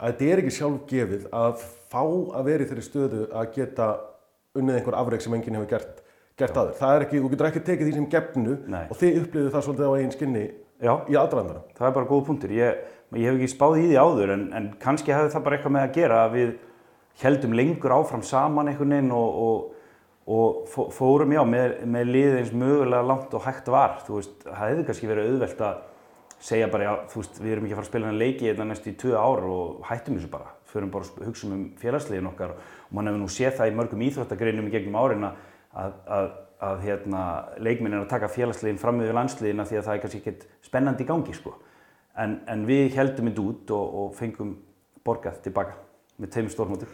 þetta 0.00 0.30
er 0.30 0.42
ekki 0.44 0.54
sjálf 0.56 0.86
gefið 0.90 1.26
að 1.42 1.66
fá 1.90 2.02
að 2.04 2.46
vera 2.46 2.64
í 2.64 2.70
þeirri 2.70 2.86
stöðu 2.86 3.26
að 3.34 3.52
geta 3.56 3.90
unnið 4.58 4.78
einhver 4.78 4.98
afreg 5.00 5.24
sem 5.24 5.36
enginn 5.36 5.58
hefur 5.58 5.70
gert, 5.74 6.00
gert 6.38 6.56
aður. 6.56 6.78
Það 6.78 6.94
er 6.94 7.06
ekki, 7.06 7.20
þú 7.20 7.32
getur 7.34 7.50
ekki 7.50 7.64
tekið 7.66 7.88
því 7.88 7.96
sem 7.98 8.08
gefnu 8.14 8.56
Nei. 8.70 8.84
og 8.86 8.98
þið 9.00 9.20
upplýðu 9.24 9.52
það 9.54 9.66
svolítið 9.66 9.90
á 9.90 9.94
einn 9.98 10.14
skinni 10.14 10.46
Já, 10.80 10.94
í 11.12 11.16
aðdraðandanum. 11.20 11.66
það 11.76 11.86
er 11.90 11.94
bara 11.98 12.08
góð 12.08 12.22
punktur. 12.30 12.52
Ég, 12.56 12.84
ég 13.18 13.26
hef 13.26 13.36
ekki 13.40 13.50
spáð 13.54 13.78
í 13.80 13.84
því 13.88 13.98
áður 14.00 14.32
en, 14.36 14.46
en 14.54 14.70
kannski 14.82 15.12
hefði 15.14 15.32
það 15.34 15.44
bara 15.46 15.56
eitthvað 15.58 15.74
með 15.76 15.86
að 15.88 15.94
gera 15.98 16.18
að 16.24 16.34
við 16.36 16.50
heldum 17.20 17.54
lengur 17.58 17.94
áfram 17.96 18.22
saman 18.24 18.70
einhvern 18.70 18.94
veginn 18.94 19.12
og, 19.12 19.40
og, 19.44 19.94
og 20.30 20.60
fó- 20.70 20.88
fórum 20.94 21.32
já 21.34 21.40
með, 21.44 21.74
með 21.90 22.10
liðið 22.14 22.38
eins 22.40 22.52
mögulega 22.54 23.06
langt 23.10 23.34
og 23.34 23.42
hægt 23.44 23.70
var. 23.72 23.98
Þú 24.06 24.20
veist, 24.20 24.36
það 24.46 24.60
hefði 24.62 24.84
kannski 24.88 25.10
verið 25.10 25.30
auðvelt 25.32 25.64
að 25.66 25.80
segja 26.40 26.68
bara 26.72 26.86
já, 26.86 26.92
þú 27.12 27.20
veist, 27.20 27.40
við 27.42 27.52
erum 27.52 27.66
ekki 27.66 27.74
að 27.74 27.80
fara 27.80 27.86
að 27.86 27.90
spila 27.90 28.08
hann 28.08 28.20
leiki 28.22 28.46
þetta 28.48 28.66
næstu 28.70 28.92
í 28.92 28.98
tvö 29.02 29.16
ár 29.20 29.42
og 29.50 29.82
hættum 29.90 30.16
þessu 30.16 30.30
bara. 30.32 30.52
Förum 30.70 30.92
bara 30.94 31.08
að 31.18 31.26
hugsa 31.26 31.50
um 31.50 31.64
félagsliðin 31.82 32.30
okkar 32.30 32.54
og 32.54 32.94
mann 32.94 33.10
hefur 33.10 33.20
nú 33.20 33.28
séð 33.34 33.56
það 33.58 33.72
í 33.72 33.74
mörgum 33.80 34.04
íþróttagreinum 34.06 34.68
í 34.70 34.72
gegnum 34.72 34.96
árin 35.02 35.26
að, 35.26 35.40
að, 35.74 35.96
að, 36.16 36.28
að 36.70 36.84
hérna, 36.86 37.24
leikminn 37.58 37.96
er 37.98 38.04
að 38.04 38.12
taka 38.14 38.30
félagsliðin 38.30 38.78
fram 38.80 39.02
yfir 39.02 39.18
landsliðina 39.18 39.66
því 39.66 39.80
að 39.80 39.88
það 39.88 39.96
er 39.98 40.02
kannski 40.04 40.20
ekkert 40.22 40.46
spennandi 40.70 41.04
í 41.04 41.08
gangi 41.10 41.34
sko. 41.36 41.56
En, 42.18 42.40
en 42.50 42.66
við 42.66 42.96
heldum 42.96 43.30
þetta 43.30 43.44
út 43.44 43.70
og, 43.76 43.94
og 44.02 44.16
fengum 44.18 44.56
borgað 45.06 45.38
tilbaka 45.44 45.76
með 46.20 46.34
tveimur 46.34 46.54
stórmóti. 46.54 46.88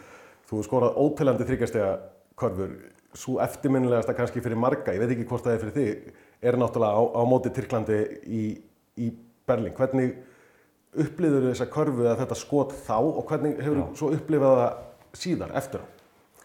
Þú 0.46 0.62
skorað 0.66 1.00
óteljandi 1.02 1.46
þryggjastega 1.48 1.90
körfur, 2.38 2.74
svo 3.16 3.40
eftirminnilegasta 3.42 4.14
kannski 4.14 4.42
fyrir 4.44 4.61
marga, 4.61 4.94
ég 4.94 5.02
veit 5.02 5.14
ekki 5.14 5.26
hvort 5.31 5.46
það 5.46 5.55
er 5.57 5.62
fyrir 5.64 5.76
þig, 5.76 6.22
er 6.46 6.59
náttúrulega 6.61 7.00
á, 7.00 7.02
á 7.16 7.22
móti 7.26 7.52
Tyrklandi 7.57 8.00
í, 8.29 8.42
í 9.00 9.11
Berlín. 9.48 9.74
Hvernig 9.76 10.12
upplifður 10.96 11.48
þessa 11.50 11.68
körfu 11.72 12.05
eða 12.05 12.18
þetta 12.22 12.38
skot 12.38 12.74
þá 12.87 12.96
og 13.00 13.22
hvernig 13.29 13.59
hefur 13.61 13.81
þú 13.81 13.87
svo 14.00 14.12
upplifað 14.16 14.61
það 14.61 15.18
síðar, 15.22 15.57
eftir? 15.59 15.87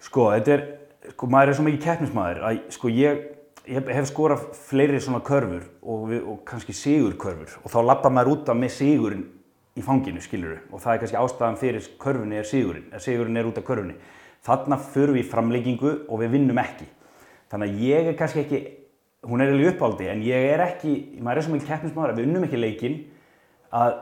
Sko, 0.01 0.27
þetta 0.34 0.55
er, 0.55 0.65
sko, 1.13 1.29
maður 1.31 1.51
er 1.51 1.60
svo 1.60 1.67
mikið 1.67 1.86
keppnismæður 1.86 2.43
að, 2.47 2.62
sko, 2.75 2.91
ég, 2.95 3.21
ég 3.69 3.91
hef 3.93 4.10
skorað 4.10 4.47
fleiri 4.58 5.00
svona 5.02 5.21
körfur 5.26 5.67
og, 5.82 6.08
við, 6.10 6.24
og 6.26 6.41
kannski 6.47 6.74
sigurkörfur 6.76 7.60
og 7.62 7.74
þá 7.74 7.80
lappa 7.86 8.10
maður 8.13 8.36
út 8.36 8.50
af 8.50 8.58
með 8.58 8.74
sigurinn 8.78 9.28
í 9.78 9.84
fanginu, 9.86 10.21
skilur 10.24 10.60
og 10.71 10.82
það 10.84 10.93
er 10.93 11.02
kannski 11.04 11.19
ástæðan 11.21 11.60
fyrir 11.62 11.88
körfunni 12.02 12.39
er 12.39 12.47
sigurinn, 12.47 12.89
eða 12.91 13.04
sigurinn 13.06 13.39
er 13.39 13.47
út 13.47 13.62
af 13.62 13.67
körfunni. 13.67 13.95
Þarna 14.41 14.78
förum 14.82 15.15
við 15.15 15.24
í 15.24 15.30
framleggingu 15.30 15.91
og 16.10 16.21
við 16.24 16.34
vinnum 16.36 16.60
ekki. 16.60 16.88
Þannig 17.52 17.69
að 17.69 17.84
ég 17.86 18.10
er 18.10 18.17
kannski 18.19 18.41
ekki, 18.41 18.62
hún 19.30 19.43
er 19.43 19.54
alveg 19.54 19.76
uppáldi, 19.76 20.10
en 20.10 20.24
ég 20.26 20.47
er 20.56 20.63
ekki, 20.65 20.95
maður 21.21 21.41
er 21.41 21.45
svo 21.45 21.56
mikið 21.56 21.71
keppnismæður 21.71 22.13
að 22.13 22.21
við 22.21 22.30
unnum 22.30 22.47
ekki 22.47 22.60
leikinn 22.60 22.97
að, 23.78 23.97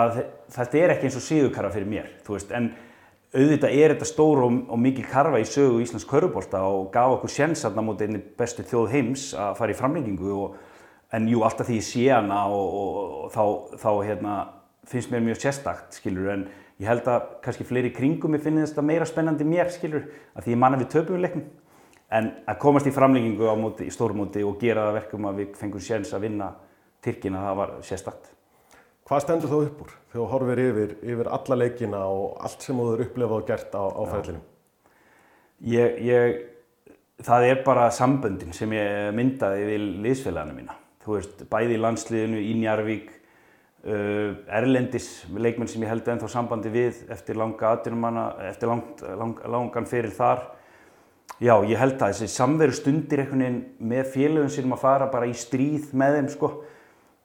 að 0.00 0.20
þetta 0.56 0.80
er 0.80 0.94
ekki 0.94 1.08
eins 1.08 1.18
og 1.20 1.26
sigurkarfa 1.26 1.74
fyrir 1.76 1.90
mér, 1.92 2.12
þú 2.24 2.38
veist, 2.38 2.54
en 2.56 2.70
auðvitað 3.34 3.74
er 3.76 3.92
þetta 3.92 4.08
stór 4.08 4.40
og, 4.46 4.54
og 4.72 4.80
mikil 4.80 5.04
karfa 5.08 5.40
í 5.40 5.46
sögu 5.48 5.82
Íslands 5.84 6.06
körubólta 6.08 6.62
og 6.64 6.88
gaf 6.94 7.18
okkur 7.18 7.32
sjens 7.32 7.64
aðna 7.68 7.84
mútið 7.84 8.08
einni 8.08 8.22
bestu 8.38 8.64
þjóð 8.64 8.92
heims 8.94 9.26
að 9.36 9.58
fara 9.58 9.74
í 9.74 9.76
framlengingu 9.76 10.32
og, 10.32 10.54
en 11.12 11.28
jú, 11.28 11.42
alltaf 11.44 11.68
því 11.68 11.76
ég 11.76 11.84
sé 11.84 12.06
hana 12.12 12.44
og, 12.52 12.78
og, 12.78 13.28
þá, 13.34 13.76
þá 13.82 13.90
hérna, 14.06 14.38
finnst 14.88 15.12
mér 15.12 15.24
mjög 15.26 15.42
sérstakt, 15.42 16.00
skilur, 16.00 16.30
en 16.32 16.46
ég 16.80 16.88
held 16.88 17.08
að 17.10 17.28
kannski 17.44 17.68
fleiri 17.68 17.92
kringum 17.92 18.32
mér 18.32 18.44
finnir 18.44 18.68
þetta 18.68 18.86
meira 18.86 19.08
spennandi 19.08 19.48
mér, 19.48 19.72
skilur, 19.72 20.08
að 20.32 20.46
því 20.46 20.54
ég 20.54 20.62
manna 20.64 20.80
við 20.80 20.92
töpum 20.96 21.20
leiknum. 21.20 21.44
En 22.08 22.30
að 22.48 22.60
komast 22.62 22.88
í 22.88 22.94
framlengingu 22.96 23.44
á 23.44 23.56
móti, 23.60 23.84
í 23.84 23.92
stórmóti 23.92 24.40
og 24.48 24.56
gera 24.62 24.86
það 24.88 24.98
verkum 25.02 25.28
að 25.28 25.42
við 25.42 25.60
fengum 25.60 25.84
sjens 25.84 26.14
að 26.16 26.24
vinna 26.24 26.54
Tyrkina, 27.04 27.44
það 27.44 27.58
var 27.60 27.74
sérstakt. 27.84 28.37
Hvað 29.08 29.22
stendur 29.24 29.48
þá 29.48 29.56
upp 29.62 29.78
úr 29.86 29.92
þegar 30.12 30.18
þú 30.18 30.24
horfir 30.28 30.60
yfir, 30.60 30.90
yfir 31.00 31.28
alla 31.32 31.56
leikina 31.56 32.00
og 32.12 32.42
allt 32.44 32.64
sem 32.66 32.76
þú 32.76 32.88
hefur 32.90 33.02
upplifað 33.06 33.38
og 33.38 33.46
gert 33.48 33.72
á, 33.72 33.84
á 33.88 34.02
ferlinum? 34.10 34.42
Ég, 35.64 35.96
ég, 36.04 36.36
það 37.24 37.46
er 37.46 37.62
bara 37.64 37.86
samböndin 37.96 38.52
sem 38.52 38.74
ég 38.76 39.08
myndaði 39.16 39.64
við 39.64 39.88
liðsfélagana 40.04 40.58
mína. 40.58 40.76
Þú 41.06 41.16
veist, 41.16 41.40
bæði 41.48 41.78
í 41.78 41.80
landsliðinu, 41.86 42.44
í 42.44 42.52
Njarvík, 42.60 43.10
uh, 43.88 44.36
Erlendis, 44.60 45.10
leikmenn 45.32 45.72
sem 45.72 45.88
ég 45.88 45.94
held 45.94 46.12
ennþá 46.12 46.28
sambandi 46.34 46.76
við 46.76 47.02
eftir 47.08 47.40
langa 47.40 47.72
atvinnumanna, 47.78 48.30
eftir 48.52 48.68
langt, 48.68 49.00
lang, 49.08 49.40
langan 49.48 49.88
fyrir 49.88 50.12
þar. 50.20 50.50
Já, 51.40 51.54
ég 51.64 51.80
held 51.80 51.96
að 51.96 52.12
þessi 52.12 52.34
samveru 52.36 52.76
stundir 52.76 53.24
einhvern 53.24 53.46
veginn 53.46 53.62
með 53.88 54.12
félögum 54.12 54.52
sínum 54.52 54.76
að 54.76 54.84
fara 54.84 55.08
bara 55.08 55.32
í 55.32 55.38
stríð 55.48 55.94
með 55.96 56.18
þeim, 56.18 56.34
sko. 56.36 56.58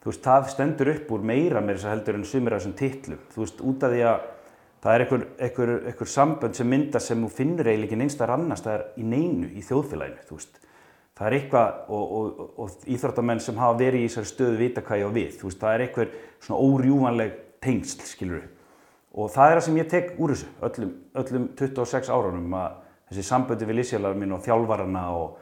Þú 0.03 0.11
veist, 0.11 0.25
það 0.25 0.47
stendur 0.51 0.89
upp 0.91 1.11
úr 1.15 1.21
meira 1.23 1.61
með 1.63 1.77
þess 1.77 1.87
að 1.87 1.93
heldur 1.93 2.17
en 2.17 2.25
sumir 2.27 2.53
af 2.53 2.59
þessum 2.59 2.73
titlum. 2.75 3.19
Þú 3.31 3.39
veist, 3.39 3.61
út 3.63 3.83
af 3.87 3.93
því 3.93 4.01
að 4.09 4.25
það 4.83 4.95
er 4.95 5.03
einhver, 5.03 5.21
einhver, 5.45 5.69
einhver 5.87 6.09
sambönd 6.11 6.57
sem 6.57 6.67
myndast 6.67 7.07
sem 7.07 7.21
þú 7.23 7.29
finnur 7.31 7.69
eiginlega 7.69 7.87
ekki 7.87 8.03
einstakar 8.03 8.33
annars, 8.33 8.63
það 8.65 8.73
er 8.75 8.81
í 8.99 9.05
neinu, 9.07 9.47
í 9.47 9.61
þjóðfélaginu, 9.63 10.25
þú 10.27 10.39
veist. 10.39 10.57
Það 11.13 11.27
er 11.29 11.35
eitthvað, 11.37 11.77
og, 11.87 12.11
og, 12.17 12.41
og, 12.43 12.49
og 12.65 12.89
íþróttamenn 12.91 13.41
sem 13.45 13.61
hafa 13.61 13.77
verið 13.79 14.03
í 14.03 14.09
þessari 14.09 14.29
stöðu 14.33 14.57
vita 14.59 14.83
hvað 14.83 14.99
ég 14.99 15.07
á 15.07 15.15
við, 15.15 15.37
þú 15.39 15.47
veist, 15.47 15.61
það 15.61 15.75
er 15.77 15.83
einhver 15.85 16.11
svona 16.43 16.65
órjúvanleg 16.67 17.37
tengsl, 17.63 18.03
skilur 18.09 18.41
við. 18.41 18.49
Og 19.13 19.29
það 19.31 19.51
er 19.51 19.55
það 19.55 19.65
sem 19.67 19.77
ég 19.79 19.91
tek 19.93 20.11
úr 20.17 20.33
þessu, 20.33 20.49
öllum, 20.67 20.91
öllum 21.21 21.45
26 21.61 22.11
árunum, 22.11 22.57
að 22.59 22.81
þessi 23.11 23.25
samböndi 23.29 23.69
við 23.69 23.79
lísjálar 23.79 24.19
mín 24.19 24.35
og 24.35 24.43
þjálfarana 24.43 25.05
og, 25.21 25.39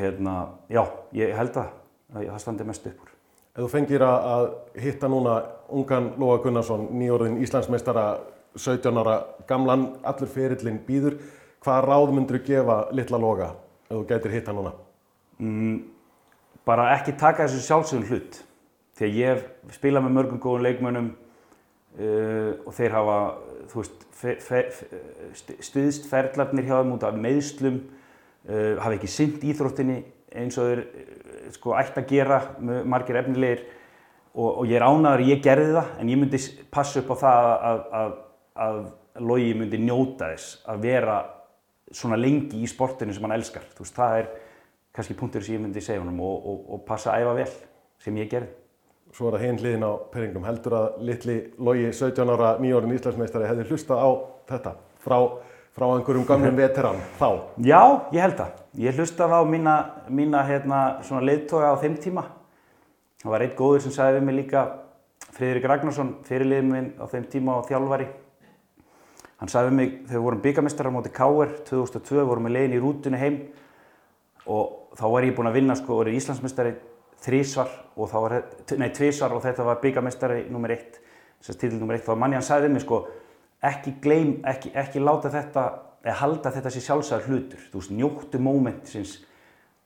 hérna, 0.00 0.34
já, 0.72 0.82
ég 1.20 1.36
held 1.38 1.60
að 1.60 1.70
það 2.16 2.42
standi 2.42 2.66
mest 2.66 2.90
upp 2.90 3.06
úr. 3.06 3.17
Ef 3.58 3.64
þú 3.64 3.68
fengir 3.72 4.02
að, 4.06 4.52
hitta 4.78 5.08
núna 5.10 5.32
ungan 5.74 6.12
Lóa 6.20 6.36
Gunnarsson, 6.44 6.84
nýjórðin 6.94 7.40
Íslandsmeistara, 7.42 8.04
17 8.54 9.00
ára, 9.02 9.16
gamlan, 9.48 9.88
allur 10.06 10.30
ferillin 10.30 10.78
býður, 10.86 11.16
hvaða 11.66 11.80
ráð 11.88 12.12
myndur 12.14 12.38
þú 12.38 12.46
gefa 12.46 12.76
litla 12.94 13.18
Lóga 13.18 13.48
ef 13.88 13.96
þú 13.96 14.04
gætir 14.12 14.36
hitta 14.36 14.54
núna? 14.54 14.74
bara 16.68 16.90
ekki 16.96 17.14
taka 17.18 17.46
þessu 17.46 17.64
sjálfsögum 17.64 18.06
hlut 18.10 18.38
að 18.98 19.14
ég 19.16 19.30
hef 19.30 19.76
spilað 19.78 20.04
með 20.04 20.14
mörgum 20.16 20.40
góðum 20.42 20.64
leikmönnum 20.66 21.06
uh, 21.14 22.50
og 22.66 22.74
þeir 22.76 22.96
hafa 22.96 23.18
veist, 23.72 24.02
fe, 24.18 24.34
fe, 24.42 24.62
fe, 24.74 24.88
st- 25.38 25.58
stuðst 25.64 26.08
ferlarnir 26.10 26.66
hjá 26.66 26.80
þeim 26.80 26.94
út 26.96 27.06
af 27.06 27.16
meðslum 27.16 27.78
uh, 27.78 28.74
hafa 28.82 28.96
ekki 28.98 29.10
synt 29.12 29.46
íþróttinni 29.46 30.00
eins 30.36 30.58
og 30.60 30.70
þeir 30.70 30.82
sko 31.54 31.74
ætti 31.78 32.02
að 32.02 32.10
gera 32.10 32.38
margir 32.84 33.20
efnilegir 33.22 33.64
og, 34.34 34.48
og 34.60 34.64
ég 34.68 34.78
er 34.78 34.86
ánæður 34.86 35.24
að 35.24 35.32
ég 35.32 35.42
gerði 35.44 35.74
það 35.76 35.92
en 36.00 36.12
ég 36.12 36.20
myndi 36.20 36.42
passa 36.74 37.02
upp 37.02 37.12
á 37.12 37.16
það 37.24 37.50
að, 37.54 37.84
að, 38.00 38.16
að 38.68 38.80
Logi 39.18 39.54
myndi 39.58 39.80
njóta 39.82 40.28
þess 40.30 40.60
að 40.70 40.84
vera 40.84 41.16
svona 41.90 42.18
lengi 42.20 42.60
í 42.62 42.68
sportinu 42.70 43.14
sem 43.14 43.24
hann 43.26 43.34
elskar 43.34 43.64
veist, 43.78 43.96
það 43.96 44.20
er 44.20 44.28
kannski 44.94 45.16
punktur 45.18 45.42
sem 45.42 45.56
ég 45.56 45.64
myndi 45.64 45.82
segja 45.82 46.02
honum 46.02 46.20
og, 46.22 46.46
og, 46.52 46.64
og 46.76 46.84
passa 46.86 47.14
að 47.14 47.24
æfa 47.24 47.36
vel 47.40 47.50
sem 48.04 48.20
ég 48.20 48.30
gerði. 48.30 48.50
Svo 49.14 49.28
er 49.28 49.38
það 49.38 49.44
hinn 49.46 49.60
hliðin 49.62 49.86
á 49.88 49.92
peringum. 50.12 50.44
Heldur 50.44 50.76
að 50.76 50.88
litli 51.08 51.36
Logi, 51.64 51.86
17 51.96 52.32
ára, 52.34 52.50
nýjórðin 52.60 52.98
Íslandsmeistari 52.98 53.48
hefði 53.48 53.66
hlustað 53.70 54.02
á 54.04 54.10
þetta 54.50 54.74
frá, 55.02 55.18
frá 55.78 55.86
einhverjum 55.86 56.26
gamlum 56.26 56.56
veteran 56.58 56.98
þá? 57.20 57.28
Já, 57.62 57.82
ég 58.12 58.24
held 58.24 58.36
það. 58.40 58.56
Ég 58.82 58.98
hlustaði 58.98 59.38
á 59.38 59.42
mína, 59.46 59.74
mína 60.10 60.42
hérna, 60.48 60.80
leiðtoga 61.22 61.70
á 61.70 61.80
þeim 61.80 61.96
tíma. 62.02 62.24
Það 63.22 63.34
var 63.34 63.44
einn 63.44 63.54
góður 63.58 63.84
sem 63.86 63.94
sagði 63.94 64.18
við 64.18 64.26
mig 64.26 64.38
líka, 64.42 64.64
Friðrik 65.38 65.68
Ragnarsson, 65.70 66.16
fyrirliðin 66.26 66.72
minn 66.72 66.90
á 66.98 67.04
þeim 67.10 67.28
tíma 67.30 67.58
og 67.60 67.68
þjálfari. 67.68 68.08
Hann 69.38 69.50
sagði 69.52 69.70
við 69.70 69.78
mig, 69.78 69.96
þegar 70.08 70.18
við 70.18 70.24
vorum 70.26 70.44
byggamestrar 70.44 70.90
á 70.90 70.96
móti 70.96 71.14
K.R. 71.14 71.56
2002, 71.68 72.24
vorum 72.26 72.48
við 72.48 72.56
leiðin 72.56 72.74
í 72.74 72.80
rútunni 72.82 73.20
heim 73.20 73.40
og 74.48 74.96
þá 74.98 75.04
var 75.12 75.26
ég 75.28 75.36
búinn 75.36 75.50
að 75.50 75.58
vinna 75.60 75.76
sko, 75.78 76.00
orðið 76.00 76.18
Íslandsmeistari 76.18 76.74
þrísvar 77.22 77.70
og 77.98 78.10
þá 78.10 78.18
var, 78.24 78.34
nei 78.80 78.90
tvísvar 78.94 79.34
og 79.36 79.44
þetta 79.44 79.66
var 79.66 79.80
byggamestari 79.82 80.44
nummer 80.50 80.72
eitt, 80.74 80.98
þess 81.42 81.54
að 81.54 81.60
titil 81.62 81.80
nummer 81.80 81.98
eitt, 81.98 82.06
þá 82.06 82.12
var 82.14 82.20
manni 82.22 82.38
hann 82.38 82.46
sagði 82.46 82.68
við 82.68 82.76
mig 82.76 82.84
sko, 82.86 83.00
ekki 83.62 83.96
gleym, 84.02 84.36
ekki, 84.46 84.70
ekki 84.78 85.00
láta 85.02 85.30
þetta, 85.32 85.64
eða 86.04 86.18
halda 86.20 86.52
þetta 86.54 86.70
sé 86.70 86.82
sjálfsæðar 86.84 87.26
hlutur, 87.26 87.64
þú 87.72 87.80
veist, 87.80 87.90
njóttu 87.98 88.38
mómentisins 88.42 89.16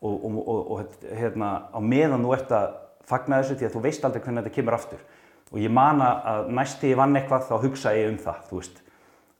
og, 0.02 0.12
og, 0.24 0.38
og, 0.48 0.70
og 0.76 1.08
hérna, 1.16 1.50
á 1.72 1.78
meðan 1.80 2.24
þú 2.26 2.34
ert 2.36 2.52
að 2.52 2.78
fagna 3.08 3.40
þessu 3.40 3.56
því 3.58 3.68
að 3.68 3.76
þú 3.76 3.82
veist 3.86 4.04
aldrei 4.04 4.22
hvernig 4.22 4.42
þetta 4.44 4.54
kemur 4.58 4.76
aftur 4.76 5.02
og 5.52 5.58
ég 5.60 5.72
man 5.72 6.00
að- 6.00 6.48
næst 6.52 6.80
þegar 6.80 6.92
ég 6.92 7.00
vann 7.00 7.16
eitthvað 7.16 7.48
þá 7.48 7.54
hugsa 7.62 7.94
ég 7.96 8.08
um 8.12 8.18
það, 8.20 8.42
þú 8.48 8.60
veist, 8.60 8.82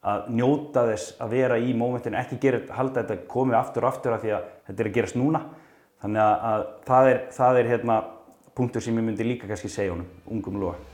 að 0.03 0.25
njóta 0.35 0.83
þess 0.91 1.13
að 1.23 1.29
vera 1.37 1.59
í 1.63 1.75
mómentinu, 1.79 2.19
ekki 2.19 2.39
gera, 2.43 2.61
halda 2.75 3.05
þetta 3.05 3.27
komið 3.31 3.59
aftur 3.61 3.85
og 3.87 3.93
aftur 3.93 4.17
af 4.17 4.25
því 4.25 4.33
að 4.35 4.49
þetta 4.67 4.83
er 4.83 4.89
að 4.91 4.97
gerast 4.97 5.17
núna. 5.17 5.41
Þannig 6.03 6.23
að, 6.25 6.47
að 6.51 6.65
það 6.89 7.11
er, 7.13 7.21
það 7.37 7.59
er 7.61 7.69
hérna 7.71 7.99
punktur 8.59 8.83
sem 8.83 8.99
ég 8.99 9.07
myndi 9.07 9.25
líka 9.29 9.47
kannski 9.47 9.71
segja 9.71 9.93
honum, 9.95 10.09
ungum 10.27 10.59
loga. 10.59 10.92